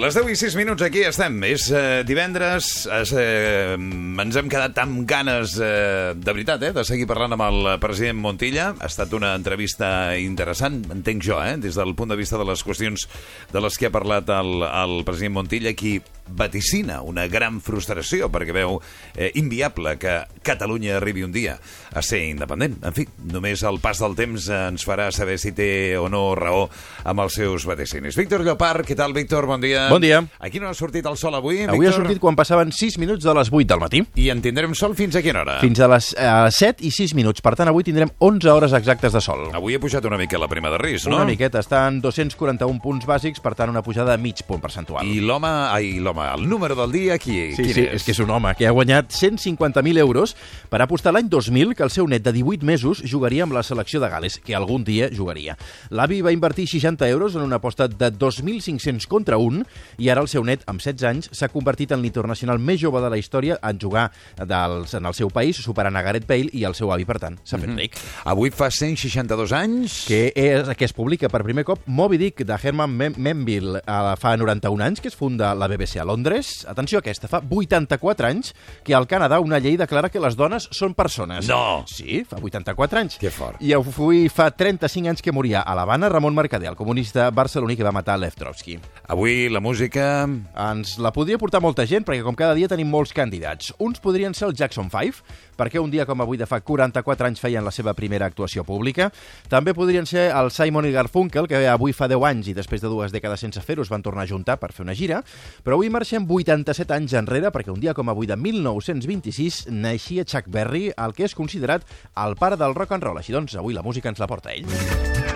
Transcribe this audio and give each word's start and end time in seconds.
Les 0.00 0.14
10 0.16 0.30
i 0.32 0.36
6 0.38 0.54
minuts 0.56 0.80
aquí 0.80 1.02
estem. 1.04 1.34
És 1.44 1.66
eh, 1.76 2.00
divendres. 2.08 2.86
Es, 2.88 3.10
eh, 3.12 3.74
ens 3.76 4.38
hem 4.38 4.48
quedat 4.48 4.78
amb 4.80 5.02
ganes, 5.04 5.58
eh, 5.60 6.14
de 6.16 6.32
veritat, 6.32 6.62
eh, 6.64 6.70
de 6.72 6.84
seguir 6.88 7.04
parlant 7.10 7.36
amb 7.36 7.44
el 7.44 7.68
president 7.82 8.16
Montilla. 8.16 8.70
Ha 8.80 8.88
estat 8.88 9.12
una 9.12 9.34
entrevista 9.36 10.16
interessant, 10.16 10.78
entenc 10.94 11.26
jo, 11.26 11.36
eh, 11.44 11.58
des 11.60 11.76
del 11.76 11.92
punt 11.98 12.14
de 12.14 12.16
vista 12.16 12.40
de 12.40 12.48
les 12.48 12.64
qüestions 12.64 13.04
de 13.52 13.60
les 13.60 13.76
que 13.76 13.90
ha 13.90 13.92
parlat 13.92 14.32
el, 14.38 14.64
el 14.64 15.04
president 15.04 15.36
Montilla, 15.36 15.74
qui 15.76 15.98
vaticina 16.30 17.00
una 17.02 17.26
gran 17.28 17.60
frustració 17.60 18.28
perquè 18.32 18.54
veu 18.54 18.78
eh, 19.16 19.30
inviable 19.40 19.96
que 20.00 20.20
Catalunya 20.46 20.96
arribi 20.96 21.24
un 21.26 21.32
dia 21.34 21.58
a 21.92 22.02
ser 22.02 22.22
independent. 22.30 22.78
En 22.86 22.94
fi, 22.96 23.06
només 23.32 23.64
el 23.66 23.80
pas 23.82 24.00
del 24.00 24.16
temps 24.16 24.48
ens 24.54 24.86
farà 24.86 25.10
saber 25.12 25.36
si 25.42 25.52
té 25.52 25.98
o 25.98 26.08
no 26.08 26.30
raó 26.38 26.68
amb 27.04 27.26
els 27.26 27.36
seus 27.42 27.66
vaticinis. 27.68 28.16
Víctor 28.16 28.46
Llopart, 28.46 28.86
què 28.88 28.96
tal, 28.96 29.12
Víctor? 29.16 29.48
Bon 29.50 29.60
dia. 29.60 29.89
Bon 29.90 30.00
dia. 30.00 30.20
Aquí 30.38 30.60
no 30.62 30.68
ha 30.70 30.74
sortit 30.74 31.04
el 31.06 31.16
sol 31.18 31.34
avui, 31.34 31.64
Avui 31.64 31.80
Víctor? 31.80 31.88
ha 31.92 31.96
sortit 32.04 32.20
quan 32.22 32.36
passaven 32.38 32.70
6 32.72 32.98
minuts 33.02 33.24
de 33.24 33.34
les 33.34 33.50
8 33.50 33.66
del 33.66 33.80
matí. 33.82 34.02
I 34.14 34.28
en 34.30 34.40
tindrem 34.42 34.74
sol 34.78 34.94
fins 34.94 35.16
a 35.18 35.22
quina 35.22 35.42
hora? 35.42 35.58
Fins 35.60 35.80
a 35.80 35.88
les 35.90 36.12
eh, 36.16 36.50
7 36.50 36.84
i 36.86 36.90
6 36.94 37.14
minuts. 37.18 37.42
Per 37.42 37.54
tant, 37.58 37.68
avui 37.68 37.82
tindrem 37.84 38.10
11 38.18 38.48
hores 38.54 38.72
exactes 38.78 39.12
de 39.12 39.20
sol. 39.20 39.48
Avui 39.56 39.74
ha 39.74 39.80
pujat 39.82 40.04
una 40.06 40.16
mica 40.20 40.38
la 40.38 40.48
prima 40.48 40.70
de 40.70 40.78
risc, 40.78 41.08
no? 41.10 41.16
Una 41.20 41.26
miqueta. 41.28 41.58
Està 41.60 41.82
en 41.90 42.00
241 42.00 42.80
punts 42.80 43.06
bàsics, 43.08 43.40
per 43.42 43.54
tant, 43.58 43.68
una 43.70 43.82
pujada 43.82 44.14
de 44.16 44.22
mig 44.22 44.44
punt 44.46 44.60
percentual. 44.62 45.04
I 45.06 45.20
l'home, 45.20 45.48
ai, 45.48 45.98
l'home, 45.98 46.24
el 46.38 46.48
número 46.48 46.76
del 46.78 46.92
dia, 46.92 47.18
qui, 47.18 47.50
Sí, 47.56 47.62
quin 47.64 47.74
sí, 47.74 47.80
és? 47.88 47.94
és 48.00 48.04
que 48.06 48.12
és 48.14 48.20
un 48.22 48.30
home 48.30 48.54
que 48.56 48.66
ha 48.68 48.70
guanyat 48.76 49.10
150.000 49.10 49.98
euros 49.98 50.36
per 50.70 50.80
apostar 50.82 51.12
l'any 51.12 51.28
2000 51.28 51.74
que 51.74 51.82
el 51.82 51.90
seu 51.90 52.06
net 52.06 52.22
de 52.22 52.32
18 52.32 52.64
mesos 52.64 53.02
jugaria 53.02 53.42
amb 53.44 53.52
la 53.58 53.62
selecció 53.66 54.00
de 54.00 54.08
Gales, 54.08 54.38
que 54.38 54.54
algun 54.54 54.84
dia 54.84 55.10
jugaria. 55.10 55.56
L'avi 55.90 56.20
va 56.22 56.32
invertir 56.32 56.68
60 56.68 57.08
euros 57.08 57.34
en 57.34 57.42
una 57.42 57.56
aposta 57.56 57.88
de 57.88 58.12
2.500 58.12 59.06
contra 59.08 59.38
1 59.38 59.64
i 59.98 60.08
ara 60.12 60.22
el 60.24 60.28
seu 60.32 60.44
net, 60.46 60.64
amb 60.70 60.82
16 60.82 61.06
anys, 61.08 61.30
s'ha 61.36 61.50
convertit 61.52 61.92
en 61.92 62.02
l'internacional 62.02 62.58
més 62.58 62.80
jove 62.80 63.02
de 63.02 63.10
la 63.12 63.18
història 63.20 63.58
en 63.62 63.80
jugar 63.80 64.08
dels, 64.36 64.94
en 64.96 65.06
el 65.06 65.16
seu 65.16 65.30
país, 65.32 65.60
superant 65.60 65.96
a 65.96 66.04
Gareth 66.06 66.28
Bale 66.28 66.50
i 66.56 66.64
el 66.68 66.76
seu 66.78 66.92
avi, 66.92 67.06
per 67.08 67.18
tant, 67.22 67.38
s'ha 67.44 67.60
fet 67.60 67.74
ric. 67.76 67.98
Avui 68.30 68.52
fa 68.54 68.70
162 68.70 69.54
anys... 69.56 70.00
Que, 70.10 70.20
és, 70.34 70.68
que 70.76 70.86
es 70.86 70.94
publica 70.96 71.28
per 71.30 71.42
primer 71.44 71.64
cop 71.68 71.84
Moby 71.86 72.18
Dick, 72.20 72.44
de 72.46 72.56
Herman 72.56 72.92
Mem 72.96 73.18
Menville, 73.20 73.80
eh, 73.84 74.14
fa 74.20 74.34
91 74.40 74.84
anys, 74.84 75.02
que 75.02 75.10
es 75.12 75.16
funda 75.18 75.52
la 75.54 75.68
BBC 75.70 76.00
a 76.00 76.06
Londres. 76.08 76.64
Atenció 76.68 76.98
a 76.98 77.04
aquesta, 77.04 77.28
fa 77.30 77.42
84 77.44 78.28
anys 78.30 78.54
que 78.84 78.94
al 78.96 79.06
Canadà 79.10 79.40
una 79.40 79.60
llei 79.60 79.76
declara 79.80 80.10
que 80.10 80.22
les 80.22 80.36
dones 80.38 80.68
són 80.76 80.94
persones. 80.98 81.48
No. 81.50 81.84
Sí, 81.90 82.22
fa 82.28 82.40
84 82.40 83.00
anys. 83.00 83.18
Que 83.20 83.32
fort. 83.34 83.60
I 83.62 83.74
avui 83.76 84.26
fa 84.32 84.50
35 84.50 85.12
anys 85.12 85.24
que 85.24 85.34
moria 85.34 85.62
a 85.62 85.76
l'Havana 85.78 86.10
Ramon 86.12 86.36
Mercader, 86.36 86.70
el 86.72 86.78
comunista 86.78 87.30
barceloní 87.34 87.76
que 87.76 87.86
va 87.86 87.94
matar 87.94 88.18
Lev 88.20 88.36
Trotsky. 88.38 88.78
Avui 89.10 89.48
la 89.52 89.59
música... 89.60 90.26
Ens 90.60 90.96
la 90.98 91.12
podria 91.14 91.38
portar 91.38 91.60
molta 91.62 91.84
gent, 91.86 92.04
perquè 92.06 92.24
com 92.26 92.36
cada 92.36 92.56
dia 92.58 92.68
tenim 92.68 92.88
molts 92.90 93.12
candidats. 93.14 93.70
Uns 93.78 94.00
podrien 94.02 94.34
ser 94.34 94.48
el 94.48 94.54
Jackson 94.58 94.90
5, 94.90 95.22
perquè 95.60 95.78
un 95.80 95.92
dia 95.92 96.06
com 96.08 96.20
avui 96.24 96.40
de 96.40 96.48
fa 96.50 96.58
44 96.64 97.28
anys 97.28 97.42
feien 97.42 97.64
la 97.64 97.72
seva 97.74 97.94
primera 97.94 98.26
actuació 98.26 98.64
pública. 98.66 99.10
També 99.52 99.74
podrien 99.76 100.08
ser 100.08 100.28
el 100.34 100.50
Simon 100.50 100.88
i 100.88 100.92
Garfunkel, 100.96 101.46
que 101.46 101.62
avui 101.70 101.94
fa 101.96 102.08
10 102.10 102.26
anys 102.30 102.50
i 102.50 102.56
després 102.56 102.82
de 102.82 102.90
dues 102.90 103.14
dècades 103.14 103.46
sense 103.46 103.62
fer-ho 103.62 103.86
es 103.86 103.92
van 103.92 104.02
tornar 104.02 104.26
a 104.26 104.30
juntar 104.32 104.58
per 104.58 104.72
fer 104.74 104.84
una 104.84 104.96
gira. 104.98 105.22
Però 105.62 105.78
avui 105.78 105.92
marxem 105.92 106.26
87 106.26 106.96
anys 106.96 107.16
enrere, 107.20 107.54
perquè 107.54 107.70
un 107.70 107.80
dia 107.80 107.94
com 107.94 108.10
avui 108.10 108.26
de 108.26 108.36
1926 108.40 109.68
naixia 109.70 110.26
Chuck 110.26 110.50
Berry, 110.50 110.88
el 110.96 111.14
que 111.14 111.28
és 111.28 111.36
considerat 111.38 111.86
el 112.16 112.34
pare 112.40 112.58
del 112.58 112.74
rock 112.74 112.98
and 112.98 113.06
roll. 113.06 113.22
Així 113.22 113.36
doncs, 113.36 113.54
avui 113.60 113.76
la 113.76 113.86
música 113.86 114.10
ens 114.10 114.18
la 114.18 114.30
porta 114.30 114.50
ell. 114.56 115.29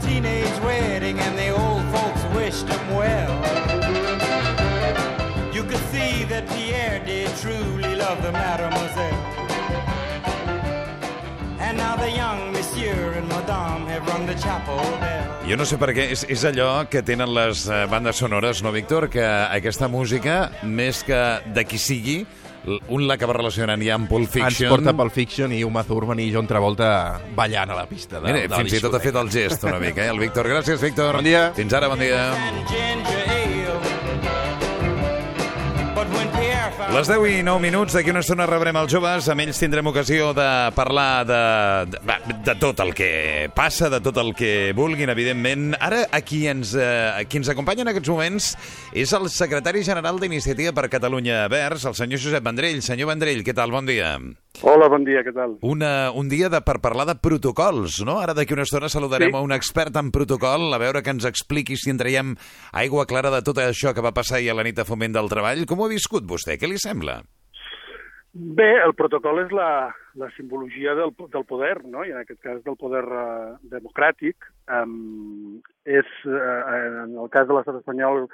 Teenage 0.00 0.58
wedding 0.60 1.18
and 1.18 1.36
the 1.36 1.50
old 1.50 1.84
folks 1.94 2.22
wished 2.34 2.68
him 2.68 2.94
well. 2.94 3.34
You 5.54 5.62
could 5.64 5.84
see 5.92 6.24
that 6.24 6.48
Pierre 6.48 7.00
did 7.04 7.30
truly 7.36 7.94
love 7.96 8.22
the 8.22 8.32
mademoiselle. 8.32 9.22
And 11.58 11.78
now 11.78 11.96
the 11.96 12.10
young 12.10 12.52
monsieur 12.52 13.14
and 13.18 13.28
madame 13.28 13.86
have 13.86 14.06
rung 14.06 14.26
the 14.26 14.34
chapel 14.34 14.76
bell. 15.00 15.26
Jo 15.46 15.56
no 15.56 15.64
sé 15.64 15.78
per 15.78 15.92
què, 15.94 16.08
és, 16.10 16.24
és 16.26 16.42
allò 16.48 16.84
que 16.90 17.04
tenen 17.06 17.30
les 17.30 17.68
eh, 17.70 17.84
bandes 17.90 18.18
sonores, 18.18 18.62
no, 18.66 18.72
Víctor? 18.74 19.08
Que 19.10 19.22
aquesta 19.24 19.86
música, 19.86 20.50
més 20.62 21.04
que 21.06 21.20
de 21.54 21.64
qui 21.64 21.78
sigui, 21.78 22.16
un 22.66 23.06
l'acaba 23.06 23.32
relacionant 23.36 23.82
ja 23.82 23.94
amb 23.94 24.08
Pulp 24.10 24.26
Ens 24.26 24.32
Fiction. 24.34 24.70
porta 24.72 24.92
pel 24.96 25.10
Fiction 25.14 25.52
i 25.54 25.62
Uma 25.64 25.84
Thurman 25.86 26.18
i 26.20 26.30
John 26.34 26.48
Travolta 26.50 27.20
ballant 27.36 27.70
a 27.70 27.78
la 27.78 27.86
pista. 27.86 28.18
De, 28.20 28.26
Mira, 28.26 28.42
de 28.46 28.48
la 28.48 28.62
fins 28.62 28.74
i 28.78 28.82
tot 28.82 28.94
ha 28.98 29.02
fet 29.02 29.14
el 29.22 29.30
gest 29.30 29.64
una 29.64 29.78
mica, 29.82 30.04
eh? 30.04 30.10
El 30.10 30.18
Víctor. 30.18 30.48
Gràcies, 30.50 30.80
Víctor. 30.82 31.20
Bon 31.20 31.24
dia. 31.24 31.50
Fins 31.54 31.72
ara, 31.72 31.88
bon 31.88 31.98
dia. 32.02 32.26
But 35.94 36.08
when 36.12 36.28
Les 36.76 37.08
10 37.08 37.24
i 37.28 37.42
9 37.42 37.60
minuts, 37.60 37.94
d'aquí 37.96 38.12
una 38.12 38.20
estona 38.20 38.44
rebrem 38.46 38.76
els 38.78 38.92
joves, 38.92 39.26
amb 39.32 39.42
ells 39.42 39.58
tindrem 39.58 39.88
ocasió 39.88 40.28
de 40.36 40.46
parlar 40.76 41.24
de, 41.28 41.38
de, 41.96 42.16
de 42.46 42.54
tot 42.60 42.80
el 42.84 42.92
que 42.96 43.48
passa, 43.56 43.88
de 43.92 43.98
tot 44.04 44.16
el 44.20 44.34
que 44.36 44.72
vulguin, 44.76 45.08
evidentment. 45.12 45.70
Ara, 45.82 46.04
a 46.12 46.20
qui 46.24 46.44
ens, 46.52 46.74
eh, 46.76 47.24
qui 47.32 47.40
ens 47.40 47.48
acompanya 47.52 47.86
en 47.86 47.92
aquests 47.94 48.12
moments 48.12 48.50
és 48.92 49.12
el 49.16 49.28
secretari 49.32 49.82
general 49.88 50.20
d'Iniciativa 50.20 50.74
per 50.76 50.90
Catalunya 50.92 51.46
Verds, 51.52 51.88
el 51.88 51.96
senyor 51.98 52.20
Josep 52.22 52.44
Vendrell. 52.44 52.82
Senyor 52.84 53.08
Vendrell, 53.10 53.42
què 53.44 53.56
tal? 53.56 53.72
Bon 53.74 53.88
dia. 53.88 54.14
Hola, 54.64 54.86
bon 54.88 55.04
dia, 55.04 55.20
què 55.24 55.34
tal? 55.36 55.56
Una, 55.68 56.10
un 56.16 56.30
dia 56.32 56.48
de, 56.52 56.62
per 56.64 56.78
parlar 56.84 57.04
de 57.10 57.16
protocols, 57.20 57.98
no? 58.08 58.18
Ara 58.24 58.32
d'aquí 58.36 58.54
una 58.56 58.64
estona 58.68 58.88
saludarem 58.92 59.32
Sí. 59.32 59.36
a 59.36 59.42
un 59.44 59.52
expert 59.52 59.96
en 60.00 60.08
protocol, 60.14 60.70
a 60.72 60.78
veure 60.80 61.02
que 61.04 61.12
ens 61.12 61.26
expliqui 61.28 61.76
si 61.76 61.90
en 61.92 61.98
traiem 62.00 62.36
aigua 62.72 63.04
clara 63.10 63.32
de 63.34 63.42
tot 63.44 63.58
això 63.60 63.92
que 63.92 64.00
va 64.04 64.14
passar 64.16 64.38
ahir 64.38 64.52
a 64.52 64.56
la 64.56 64.64
nit 64.64 64.78
a 64.80 64.86
Foment 64.88 65.12
del 65.16 65.28
Treball. 65.28 65.66
Com 65.68 65.80
ho 65.82 65.88
ha 65.90 65.92
viscut 65.92 66.24
vostè? 66.24 66.56
Què 66.56 66.65
li 66.70 66.78
sembla? 66.82 67.20
Bé, 68.36 68.68
el 68.84 68.92
protocol 68.92 69.38
és 69.40 69.52
la, 69.54 69.88
la 70.20 70.26
simbologia 70.36 70.92
del, 70.98 71.14
del 71.32 71.44
poder, 71.48 71.78
no? 71.88 72.02
i 72.04 72.12
en 72.12 72.18
aquest 72.20 72.42
cas 72.44 72.58
del 72.66 72.76
poder 72.76 73.04
uh, 73.06 73.54
democràtic. 73.72 74.48
Um, 74.68 75.62
és, 75.88 76.10
uh, 76.28 76.58
en 77.06 77.16
el 77.16 77.30
cas 77.32 77.48
de 77.48 77.56
l'estat 77.56 77.78
espanyol, 77.80 78.26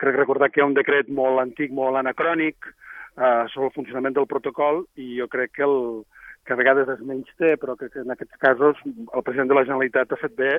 crec 0.00 0.18
recordar 0.18 0.50
que 0.50 0.58
hi 0.58 0.64
ha 0.64 0.68
un 0.70 0.74
decret 0.74 1.12
molt 1.14 1.38
antic, 1.44 1.70
molt 1.70 2.00
anacrònic, 2.00 2.66
uh, 2.66 3.46
sobre 3.52 3.68
el 3.68 3.76
funcionament 3.76 4.18
del 4.18 4.26
protocol, 4.26 4.82
i 4.98 5.12
jo 5.20 5.30
crec 5.30 5.54
que, 5.60 5.68
el, 5.68 6.02
que 6.46 6.54
a 6.54 6.58
vegades 6.58 6.88
es 6.94 7.02
menys 7.06 7.30
té, 7.40 7.54
però 7.60 7.74
que, 7.78 7.88
que 7.92 8.02
en 8.04 8.12
aquests 8.14 8.38
casos 8.42 8.78
el 8.86 9.24
president 9.26 9.50
de 9.50 9.58
la 9.58 9.64
Generalitat 9.66 10.12
ha 10.14 10.20
fet 10.20 10.36
bé 10.38 10.52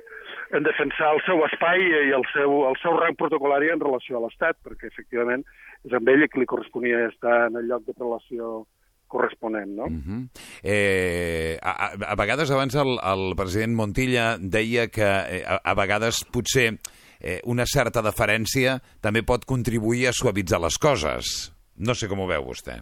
en 0.57 0.67
defensar 0.67 1.13
el 1.15 1.21
seu 1.25 1.43
espai 1.47 1.81
i 1.81 2.13
el 2.17 2.25
seu, 2.33 2.57
el 2.69 2.75
seu 2.83 2.97
rang 2.99 3.15
protocolari 3.19 3.71
en 3.73 3.83
relació 3.83 4.19
a 4.19 4.25
l'Estat, 4.25 4.59
perquè 4.67 4.91
efectivament 4.91 5.45
és 5.87 5.95
amb 5.95 6.11
ell 6.11 6.27
que 6.27 6.41
li 6.41 6.49
corresponia 6.49 7.07
estar 7.07 7.47
en 7.47 7.61
el 7.61 7.71
lloc 7.71 7.87
de 7.87 7.95
prelació 7.95 8.65
corresponent, 9.07 9.71
no? 9.71 9.85
Uh 9.85 10.03
-huh. 10.03 10.29
eh, 10.63 11.57
a, 11.61 11.71
a, 11.71 12.11
a 12.11 12.15
vegades 12.15 12.51
abans 12.51 12.75
el, 12.75 12.99
el 12.99 13.35
president 13.35 13.73
Montilla 13.73 14.37
deia 14.37 14.89
que 14.89 15.07
eh, 15.07 15.43
a, 15.47 15.61
a 15.63 15.73
vegades 15.73 16.25
potser 16.25 16.75
eh, 17.19 17.39
una 17.45 17.65
certa 17.65 18.01
deferència 18.01 18.81
també 19.01 19.23
pot 19.23 19.45
contribuir 19.45 20.07
a 20.07 20.13
suavitzar 20.13 20.59
les 20.61 20.77
coses. 20.77 21.53
No 21.77 21.93
sé 21.93 22.07
com 22.07 22.19
ho 22.19 22.27
veu 22.27 22.43
vostè. 22.43 22.81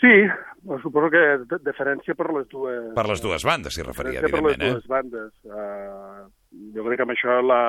Sí, 0.00 0.14
suposo 0.82 1.10
que 1.10 1.22
de- 1.50 1.58
deferència 1.64 2.14
per 2.14 2.30
les 2.32 2.48
dues... 2.48 2.94
Per 2.94 3.06
les 3.08 3.20
dues 3.22 3.44
bandes 3.44 3.74
s'hi 3.74 3.82
referia, 3.84 4.20
deferència 4.20 4.30
per 4.30 4.42
les 4.42 4.56
evidentment. 4.56 4.72
dues 4.72 4.86
bandes. 4.88 5.32
Uh, 5.44 6.72
jo 6.74 6.84
crec 6.86 6.96
que 7.00 7.06
amb 7.08 7.14
això 7.16 7.40
la... 7.42 7.60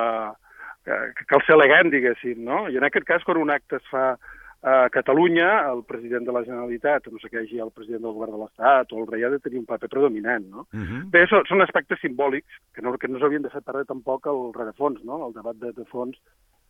que 0.86 1.26
cal 1.28 1.42
ser 1.46 1.56
elegant, 1.56 1.90
diguéssim, 1.90 2.44
no? 2.46 2.68
I 2.70 2.78
en 2.78 2.84
aquest 2.86 3.06
cas, 3.08 3.24
quan 3.26 3.38
un 3.42 3.50
acte 3.50 3.80
es 3.82 3.88
fa 3.90 4.18
a 4.66 4.90
Catalunya, 4.90 5.48
el 5.70 5.84
president 5.86 6.26
de 6.26 6.34
la 6.34 6.42
Generalitat, 6.46 7.06
no 7.14 7.20
sé 7.22 7.30
què 7.30 7.44
hagi 7.44 7.60
el 7.62 7.70
president 7.70 8.02
del 8.02 8.16
govern 8.18 8.34
de 8.34 8.40
l'Estat 8.42 8.94
o 8.94 9.02
el 9.04 9.08
rei 9.12 9.24
ha 9.26 9.30
de 9.30 9.38
tenir 9.40 9.60
un 9.62 9.68
paper 9.70 9.90
predominant, 9.90 10.46
no? 10.50 10.66
Eh? 10.74 10.78
Uh 10.78 10.86
-huh. 10.86 11.02
Bé, 11.12 11.28
són, 11.30 11.46
són 11.46 11.62
aspectes 11.62 12.00
simbòlics 12.02 12.50
que 12.74 12.82
no, 12.82 12.98
que 12.98 13.08
no 13.08 13.20
s'havien 13.20 13.44
de 13.44 13.50
fer 13.50 13.62
perdre 13.62 13.86
tampoc 13.86 14.26
el 14.26 14.54
rerefons, 14.54 15.04
no? 15.04 15.28
el 15.28 15.34
debat 15.34 15.56
de, 15.58 15.72
de 15.72 15.86
fons 15.86 16.18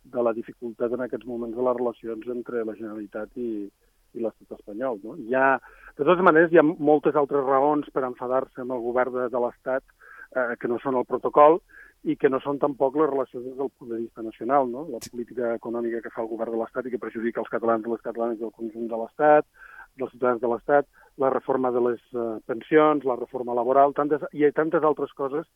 de 0.04 0.22
la 0.22 0.32
dificultat 0.32 0.92
en 0.92 1.00
aquests 1.00 1.26
moments 1.26 1.56
de 1.56 1.62
les 1.62 1.76
relacions 1.76 2.26
entre 2.28 2.64
la 2.64 2.74
Generalitat 2.74 3.28
i, 3.36 3.70
i 4.16 4.24
l'estat 4.24 4.58
espanyol. 4.58 5.00
No? 5.04 5.16
Hi 5.28 5.36
ha, 5.36 5.56
de 5.96 6.04
totes 6.04 6.24
maneres, 6.24 6.52
hi 6.52 6.60
ha 6.60 6.66
moltes 6.66 7.16
altres 7.16 7.44
raons 7.46 7.88
per 7.94 8.04
enfadar-se 8.08 8.64
amb 8.64 8.76
el 8.76 8.84
govern 8.84 9.14
de, 9.16 9.28
de 9.32 9.42
l'Estat 9.42 9.84
eh, 9.84 10.54
que 10.60 10.70
no 10.72 10.80
són 10.82 10.98
el 11.00 11.08
protocol 11.08 11.60
i 12.06 12.16
que 12.20 12.30
no 12.30 12.38
són 12.42 12.60
tampoc 12.62 12.98
les 13.00 13.10
relacions 13.10 13.44
des 13.44 13.56
del 13.58 13.70
punt 13.78 13.90
de 13.90 14.02
vista 14.02 14.22
nacional, 14.22 14.68
no? 14.70 14.84
la 14.92 15.00
política 15.10 15.54
econòmica 15.56 16.02
que 16.04 16.12
fa 16.14 16.22
el 16.22 16.30
govern 16.30 16.54
de 16.54 16.60
l'Estat 16.60 16.86
i 16.86 16.92
que 16.94 17.02
perjudica 17.02 17.42
els 17.42 17.50
catalans 17.52 17.86
i 17.86 17.92
les 17.92 18.04
catalanes 18.04 18.38
del 18.42 18.54
conjunt 18.54 18.86
de 18.92 19.00
l'Estat, 19.00 19.48
dels 19.96 20.12
ciutadans 20.12 20.42
de 20.42 20.50
l'Estat, 20.52 20.88
la 21.18 21.32
reforma 21.32 21.72
de 21.72 21.82
les 21.88 22.02
eh, 22.12 22.28
pensions, 22.46 23.06
la 23.08 23.16
reforma 23.18 23.56
laboral, 23.56 23.96
tantes, 23.96 24.22
i 24.36 24.46
tantes 24.54 24.84
altres 24.84 25.14
coses 25.18 25.48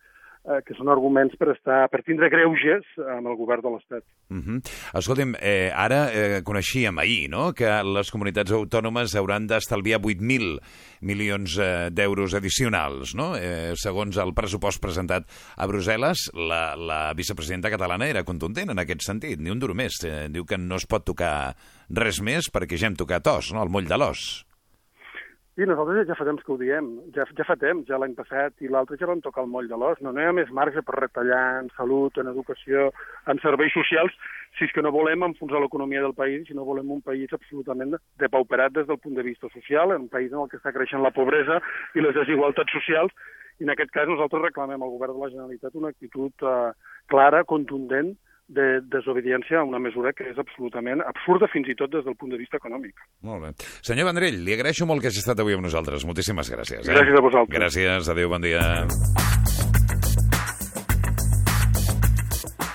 eh, 0.44 0.60
que 0.66 0.76
són 0.78 0.90
arguments 0.92 1.36
per 1.40 1.50
estar 1.54 1.80
per 1.92 2.02
tindre 2.06 2.30
greuges 2.32 2.86
amb 3.16 3.30
el 3.30 3.36
govern 3.38 3.64
de 3.64 3.72
l'Estat. 3.74 4.04
Uh 4.30 4.38
-huh. 4.38 4.60
Escolti'm, 4.98 5.34
eh, 5.40 5.70
ara 5.74 6.10
eh, 6.12 6.42
coneixíem 6.42 6.98
ahir 6.98 7.28
no? 7.30 7.52
que 7.52 7.68
les 7.82 8.10
comunitats 8.10 8.52
autònomes 8.52 9.14
hauran 9.16 9.46
d'estalviar 9.46 10.00
8.000 10.00 10.60
milions 11.00 11.58
eh, 11.58 11.90
d'euros 11.90 12.34
addicionals. 12.34 13.14
No? 13.14 13.36
Eh, 13.36 13.72
segons 13.74 14.16
el 14.16 14.34
pressupost 14.34 14.80
presentat 14.80 15.24
a 15.56 15.66
Brussel·les, 15.66 16.30
la, 16.34 16.76
la 16.76 17.12
vicepresidenta 17.14 17.70
catalana 17.70 18.08
era 18.08 18.24
contundent 18.24 18.70
en 18.70 18.78
aquest 18.78 19.02
sentit, 19.02 19.38
ni 19.40 19.50
un 19.50 19.58
duro 19.58 19.74
més. 19.74 20.04
Eh, 20.04 20.28
diu 20.28 20.44
que 20.44 20.58
no 20.58 20.76
es 20.76 20.86
pot 20.86 21.04
tocar 21.04 21.54
res 21.90 22.20
més 22.20 22.50
perquè 22.50 22.76
ja 22.76 22.86
hem 22.86 22.96
tocat 22.96 23.26
os, 23.26 23.52
no? 23.52 23.62
el 23.62 23.68
moll 23.68 23.86
de 23.86 23.96
l'os. 23.96 24.49
Sí, 25.60 25.66
nosaltres 25.68 26.06
ja 26.08 26.14
fa 26.16 26.24
temps 26.24 26.40
que 26.40 26.54
ho 26.54 26.56
diem, 26.56 26.86
ja, 27.12 27.26
ja 27.36 27.44
fa 27.44 27.52
temps, 27.60 27.82
ja 27.84 27.98
l'any 28.00 28.14
passat 28.16 28.62
i 28.64 28.68
l'altre 28.72 28.96
ja 28.96 29.04
vam 29.10 29.18
tocar 29.20 29.42
el 29.44 29.50
moll 29.52 29.66
de 29.68 29.76
l'os. 29.76 29.98
No, 30.00 30.08
no 30.16 30.22
hi 30.22 30.24
ha 30.24 30.32
més 30.32 30.48
marge 30.56 30.80
per 30.80 30.94
retallar 30.96 31.40
en 31.58 31.66
salut, 31.74 32.16
en 32.16 32.30
educació, 32.30 32.86
en 33.28 33.42
serveis 33.42 33.74
socials, 33.76 34.14
si 34.56 34.64
és 34.64 34.72
que 34.72 34.80
no 34.80 34.94
volem 34.94 35.26
enfonsar 35.26 35.60
l'economia 35.60 36.00
del 36.00 36.16
país, 36.16 36.46
si 36.48 36.56
no 36.56 36.64
volem 36.64 36.94
un 36.94 37.02
país 37.04 37.34
absolutament 37.36 37.92
depauperat 38.24 38.72
des 38.78 38.88
del 38.88 39.02
punt 39.04 39.20
de 39.20 39.26
vista 39.26 39.52
social, 39.52 39.92
un 39.98 40.08
país 40.08 40.32
en 40.32 40.40
el 40.40 40.48
que 40.48 40.56
està 40.62 40.72
creixent 40.72 41.04
la 41.04 41.12
pobresa 41.12 41.60
i 41.92 42.06
les 42.06 42.16
desigualtats 42.16 42.72
socials, 42.78 43.12
i 43.60 43.68
en 43.68 43.76
aquest 43.76 43.92
cas 43.92 44.08
nosaltres 44.08 44.46
reclamem 44.46 44.80
al 44.80 44.96
govern 44.96 45.18
de 45.18 45.26
la 45.26 45.32
Generalitat 45.34 45.76
una 45.76 45.92
actitud 45.92 46.48
eh, 46.54 46.72
clara, 47.12 47.44
contundent, 47.44 48.14
de 48.50 48.66
desobediència 48.92 49.60
a 49.60 49.66
una 49.66 49.80
mesura 49.82 50.12
que 50.16 50.26
és 50.30 50.38
absolutament 50.42 51.04
absurda 51.06 51.48
fins 51.52 51.70
i 51.70 51.76
tot 51.78 51.92
des 51.94 52.04
del 52.06 52.18
punt 52.18 52.34
de 52.34 52.40
vista 52.40 52.58
econòmic. 52.58 52.98
Molt 53.26 53.46
bé. 53.46 53.54
Senyor 53.86 54.10
Vendrell, 54.10 54.42
li 54.44 54.56
agraeixo 54.56 54.88
molt 54.90 55.04
que 55.04 55.12
hagi 55.12 55.22
estat 55.22 55.42
avui 55.42 55.56
amb 55.56 55.66
nosaltres. 55.68 56.06
Moltíssimes 56.08 56.50
gràcies. 56.50 56.82
Eh? 56.82 56.92
Gràcies 56.92 57.18
a 57.18 57.26
vosaltres. 57.28 57.58
Gràcies, 57.60 58.10
adéu, 58.10 58.32
bon 58.34 58.42
dia. 58.44 58.66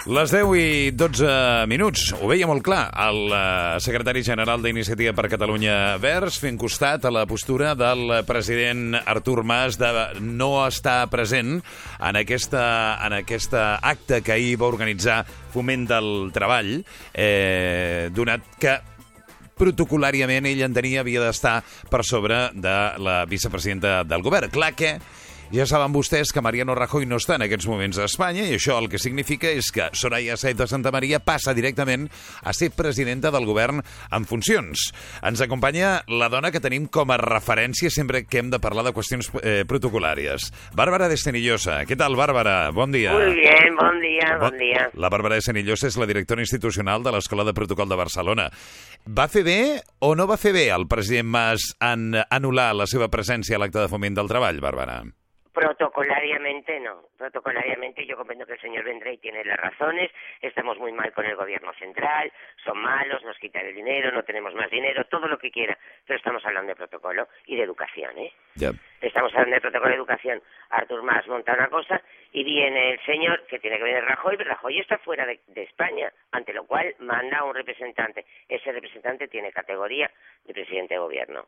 Les 0.06 0.30
10 0.30 0.52
i 0.62 0.92
12 0.94 1.66
minuts. 1.66 2.12
Ho 2.22 2.28
veia 2.30 2.46
molt 2.46 2.62
clar 2.62 2.92
el 3.08 3.32
eh, 3.34 3.78
secretari 3.82 4.22
general 4.22 4.62
d'Iniciativa 4.62 5.16
per 5.18 5.32
Catalunya 5.32 5.96
Verds 5.98 6.38
fent 6.44 6.60
costat 6.62 7.08
a 7.10 7.12
la 7.14 7.24
postura 7.26 7.72
del 7.74 8.14
president 8.28 9.00
Artur 9.02 9.42
Mas 9.42 9.80
de 9.82 9.90
no 10.22 10.60
estar 10.68 11.10
present 11.10 11.56
en 11.58 12.22
aquesta, 12.22 12.68
en 13.02 13.18
aquesta 13.18 13.66
acte 13.82 14.22
que 14.22 14.36
ahir 14.38 14.60
va 14.62 14.70
organitzar 14.70 15.24
Foment 15.56 15.90
del 15.90 16.30
Treball, 16.38 16.76
eh, 17.10 18.12
donat 18.14 18.46
que 18.62 18.78
protocolàriament 19.58 20.46
ell 20.46 20.68
entenia 20.70 21.02
havia 21.02 21.26
d'estar 21.26 21.64
per 21.90 22.06
sobre 22.06 22.52
de 22.54 22.78
la 23.02 23.24
vicepresidenta 23.26 24.04
del 24.06 24.22
govern. 24.22 24.54
Clar 24.54 24.76
que 24.78 25.00
ja 25.54 25.66
saben 25.70 25.94
vostès 25.94 26.32
que 26.34 26.42
Mariano 26.42 26.74
Rajoy 26.76 27.06
no 27.06 27.20
està 27.22 27.36
en 27.38 27.44
aquests 27.46 27.68
moments 27.70 28.00
a 28.02 28.08
Espanya 28.10 28.46
i 28.48 28.56
això 28.56 28.80
el 28.82 28.88
que 28.90 29.00
significa 29.02 29.52
és 29.54 29.68
que 29.74 29.92
Soraya 29.94 30.38
Said 30.38 30.58
de 30.58 30.68
Santa 30.68 30.92
Maria 30.94 31.20
passa 31.22 31.54
directament 31.54 32.08
a 32.42 32.54
ser 32.54 32.72
presidenta 32.74 33.32
del 33.34 33.46
govern 33.46 33.82
en 33.84 34.26
funcions. 34.26 34.88
Ens 35.26 35.44
acompanya 35.46 36.00
la 36.10 36.30
dona 36.34 36.52
que 36.52 36.62
tenim 36.64 36.88
com 36.90 37.12
a 37.14 37.20
referència 37.22 37.92
sempre 37.94 38.24
que 38.26 38.42
hem 38.42 38.50
de 38.54 38.60
parlar 38.64 38.86
de 38.88 38.94
qüestions 38.96 39.30
eh, 39.42 39.64
protocolàries. 39.70 40.50
Bàrbara 40.76 41.10
de 41.12 41.18
Senillosa. 41.22 41.82
Què 41.86 41.98
tal, 42.00 42.18
Bàrbara? 42.18 42.72
Bon 42.76 42.92
dia. 42.94 43.14
Muy 43.14 43.36
bien, 43.38 43.76
bon 43.78 44.00
dia, 44.02 44.32
bon 44.42 44.58
dia. 44.62 44.88
La 44.98 45.12
Bàrbara 45.14 45.38
de 45.38 45.46
Senillosa 45.46 45.90
és 45.92 46.00
la 46.02 46.10
directora 46.10 46.42
institucional 46.46 47.06
de 47.06 47.14
l'Escola 47.16 47.46
de 47.46 47.54
Protocol 47.54 47.92
de 47.92 48.00
Barcelona. 48.00 48.50
Va 49.06 49.28
fer 49.30 49.46
bé 49.46 49.60
o 50.00 50.16
no 50.16 50.26
va 50.26 50.40
fer 50.42 50.56
bé 50.56 50.70
el 50.74 50.88
president 50.90 51.30
Mas 51.36 51.70
en 51.84 52.16
anul·lar 52.26 52.72
la 52.74 52.90
seva 52.90 53.12
presència 53.14 53.60
a 53.60 53.62
l'acte 53.62 53.84
de 53.84 53.92
foment 53.92 54.18
del 54.18 54.32
treball, 54.32 54.64
Bàrbara? 54.64 55.04
Protocolariamente 55.56 56.82
no. 56.82 57.06
Protocolariamente 57.18 58.06
yo 58.06 58.18
comprendo 58.18 58.46
que 58.46 58.54
el 58.54 58.60
señor 58.60 58.84
Vendrey 58.84 59.18
tiene 59.18 59.42
las 59.46 59.58
razones. 59.58 60.12
Estamos 60.42 60.78
muy 60.78 60.92
mal 60.92 61.14
con 61.14 61.26
el 61.26 61.38
gobierno 61.38 61.72
central, 61.80 62.30
son 62.62 62.78
malos, 62.80 63.24
nos 63.24 63.38
quitan 63.38 63.66
el 63.66 63.74
dinero, 63.74 64.12
no 64.12 64.24
tenemos 64.24 64.54
más 64.54 64.70
dinero, 64.70 65.06
todo 65.06 65.30
lo 65.30 65.38
que 65.38 65.50
quiera. 65.52 65.78
Pero 66.06 66.18
estamos 66.18 66.46
hablando 66.46 66.70
de 66.72 66.76
protocolo 66.76 67.30
y 67.46 67.56
de 67.56 67.64
educación, 67.64 68.18
¿eh? 68.18 68.34
Estamos 69.00 69.34
hablando 69.34 69.56
de 69.56 69.62
protocolo 69.62 69.92
de 69.92 69.96
educación. 69.98 70.42
Artur 70.72 71.02
Mas 71.04 71.26
monta 71.28 71.54
una 71.54 71.70
cosa 71.70 72.02
y 72.34 72.44
viene 72.44 72.92
el 72.92 73.00
señor 73.06 73.46
que 73.48 73.60
tiene 73.60 73.78
que 73.78 73.84
venir 73.84 74.04
Rajoy, 74.04 74.36
pero 74.36 74.50
Rajoy 74.50 74.80
está 74.80 74.98
fuera 74.98 75.26
de, 75.26 75.40
de 75.48 75.64
España, 75.64 76.12
ante 76.32 76.52
lo 76.52 76.66
cual 76.66 76.94
manda 77.00 77.38
a 77.38 77.44
un 77.46 77.56
representante. 77.56 78.26
Ese 78.50 78.74
representante 78.74 79.30
tiene 79.30 79.54
categoría 79.54 80.12
de 80.44 80.54
presidente 80.54 80.96
de 80.96 81.00
gobierno. 81.00 81.46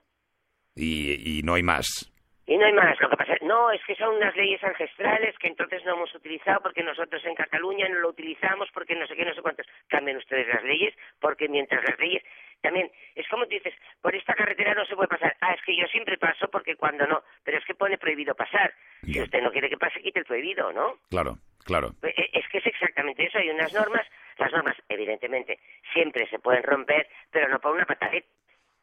Y, 0.76 1.40
y 1.40 1.42
no 1.44 1.56
hay 1.56 1.64
más. 1.64 2.17
Y 2.50 2.58
no 2.58 2.66
hay 2.66 2.72
más. 2.74 3.00
Lo 3.02 3.10
que 3.10 3.18
pasa 3.18 3.36
no, 3.42 3.72
es 3.72 3.84
que 3.86 3.96
son 3.96 4.16
unas 4.16 4.34
leyes 4.38 4.64
ancestrales 4.64 5.38
que 5.38 5.48
entonces 5.48 5.84
no 5.84 5.96
hemos 5.96 6.16
utilizado 6.16 6.62
porque 6.62 6.82
nosotros 6.82 7.24
en 7.26 7.36
Cataluña 7.36 7.90
no 7.90 8.00
lo 8.00 8.10
utilizamos 8.10 8.70
porque 8.74 8.96
no 8.96 9.06
sé 9.06 9.16
qué, 9.16 9.26
no 9.26 9.34
sé 9.34 9.42
cuántos. 9.42 9.68
Cambien 9.90 10.16
ustedes 10.16 10.48
las 10.48 10.64
leyes 10.64 10.96
porque 11.20 11.50
mientras 11.50 11.84
las 11.84 12.00
leyes 12.00 12.24
también 12.62 12.90
es 13.16 13.28
como 13.28 13.44
tú 13.44 13.50
dices, 13.52 13.74
por 14.02 14.16
esta 14.16 14.34
carretera 14.34 14.74
no 14.74 14.86
se 14.86 14.96
puede 14.96 15.10
pasar. 15.10 15.36
Ah, 15.42 15.54
es 15.54 15.62
que 15.64 15.76
yo 15.76 15.86
siempre 15.88 16.18
paso 16.18 16.48
porque 16.50 16.78
cuando 16.78 17.06
no, 17.06 17.22
pero 17.44 17.58
es 17.58 17.66
que 17.66 17.76
pone 17.76 17.98
prohibido 17.98 18.34
pasar. 18.34 18.74
Si 19.04 19.22
usted 19.22 19.42
no 19.42 19.52
quiere 19.52 19.70
que 19.70 19.78
pase, 19.78 20.02
quite 20.02 20.20
el 20.20 20.26
prohibido, 20.26 20.72
¿no? 20.72 21.00
Claro, 21.10 21.38
claro. 21.66 21.90
Eh, 22.02 22.30
Es 22.34 22.48
que 22.48 22.60
es 22.60 22.66
exactamente 22.66 23.26
eso. 23.26 23.40
Hay 23.40 23.50
unas 23.50 23.74
normas, 23.74 24.08
las 24.38 24.52
normas, 24.54 24.76
evidentemente, 24.88 25.60
siempre 25.92 26.28
se 26.30 26.40
pueden 26.40 26.64
romper, 26.64 27.10
pero 27.30 27.50
no 27.50 27.60
por 27.60 27.76
una 27.76 27.86
patadita. 27.86 28.26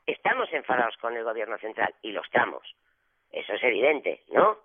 Estamos 0.07 0.53
enfadados 0.53 0.97
con 0.99 1.17
el 1.17 1.25
gobierno 1.25 1.57
central 1.59 1.95
y 2.03 2.13
lo 2.13 2.21
estamos. 2.21 2.63
Eso 3.35 3.53
es 3.55 3.63
evidente, 3.65 4.23
¿no? 4.31 4.57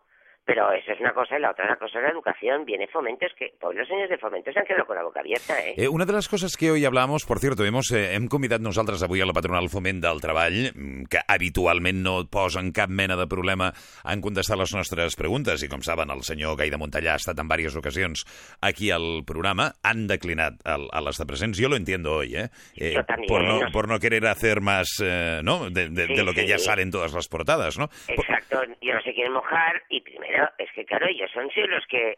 Pero 0.49 0.71
eso 0.73 0.93
es 0.93 0.99
una 0.99 1.13
cosa 1.13 1.37
y 1.37 1.41
la 1.41 1.51
otra 1.51 1.67
la 1.69 1.75
cosa 1.75 1.99
es 1.99 2.03
la 2.05 2.09
educación. 2.09 2.65
Viene 2.65 2.87
fomento, 2.87 3.23
es 3.27 3.33
que 3.35 3.53
pues, 3.61 3.77
los 3.77 3.87
señores 3.87 4.09
de 4.09 4.17
fomento 4.17 4.51
se 4.51 4.57
han 4.57 4.65
quedado 4.65 4.87
con 4.87 4.95
la 4.95 5.03
boca 5.03 5.19
abierta, 5.19 5.53
¿eh? 5.63 5.75
Eh, 5.77 5.87
una 5.87 6.05
de 6.05 6.13
les 6.13 6.27
coses 6.27 6.57
que 6.57 6.71
hoy 6.71 6.85
hablamos, 6.85 7.23
por 7.23 7.37
cierto, 7.37 7.63
hemos, 7.65 7.91
eh, 7.91 8.15
hem 8.15 8.25
convidat 8.27 8.59
nosaltres 8.59 9.03
avui 9.05 9.21
a 9.21 9.27
la 9.29 9.33
patronal 9.37 9.69
Foment 9.69 10.01
del 10.01 10.17
Treball, 10.19 10.71
mm, 10.73 11.03
que 11.05 11.19
habitualment 11.27 12.01
no 12.01 12.25
posen 12.33 12.71
cap 12.73 12.89
mena 12.89 13.15
de 13.15 13.27
problema 13.29 13.69
en 14.09 14.21
contestar 14.25 14.57
les 14.57 14.73
nostres 14.73 15.15
preguntes, 15.15 15.61
i 15.61 15.69
com 15.69 15.83
saben, 15.85 16.09
el 16.09 16.23
senyor 16.25 16.57
Gai 16.57 16.71
de 16.73 16.79
Montellà 16.81 17.13
ha 17.13 17.21
estat 17.21 17.37
en 17.37 17.45
diverses 17.47 17.77
ocasions 17.77 18.25
aquí 18.61 18.89
al 18.89 19.21
programa, 19.29 19.75
han 19.83 20.07
declinat 20.09 20.57
el, 20.65 20.87
a 20.91 21.01
l'estar 21.05 21.27
presents. 21.29 21.59
Yo 21.61 21.69
lo 21.69 21.75
entiendo 21.77 22.15
hoy, 22.15 22.33
¿eh? 22.35 22.49
Eh, 22.75 22.93
Yo 22.95 23.05
también, 23.05 23.27
por, 23.29 23.43
no, 23.43 23.59
no 23.59 23.67
sé. 23.67 23.71
por 23.71 23.87
no 23.87 23.99
querer 23.99 24.25
hacer 24.25 24.61
más, 24.61 24.87
eh, 25.03 25.41
¿no? 25.43 25.69
De, 25.69 25.89
de- 25.89 26.07
Sí, 26.07 26.15
de 26.15 26.23
lo 26.23 26.33
que 26.33 26.41
sí. 26.41 26.47
ya 26.47 26.57
salen 26.57 26.89
todas 26.89 27.13
las 27.13 27.27
portadas, 27.27 27.77
¿no? 27.77 27.89
Exacto, 28.07 28.61
y 28.81 28.87
no 28.89 28.99
se 29.01 29.13
quieren 29.13 29.33
mojar 29.33 29.83
y 29.89 30.01
primero 30.01 30.38
es 30.57 30.71
que 30.71 30.85
claro 30.85 31.07
ellos 31.07 31.31
han 31.35 31.49
sido 31.51 31.67
los 31.67 31.85
que 31.87 32.17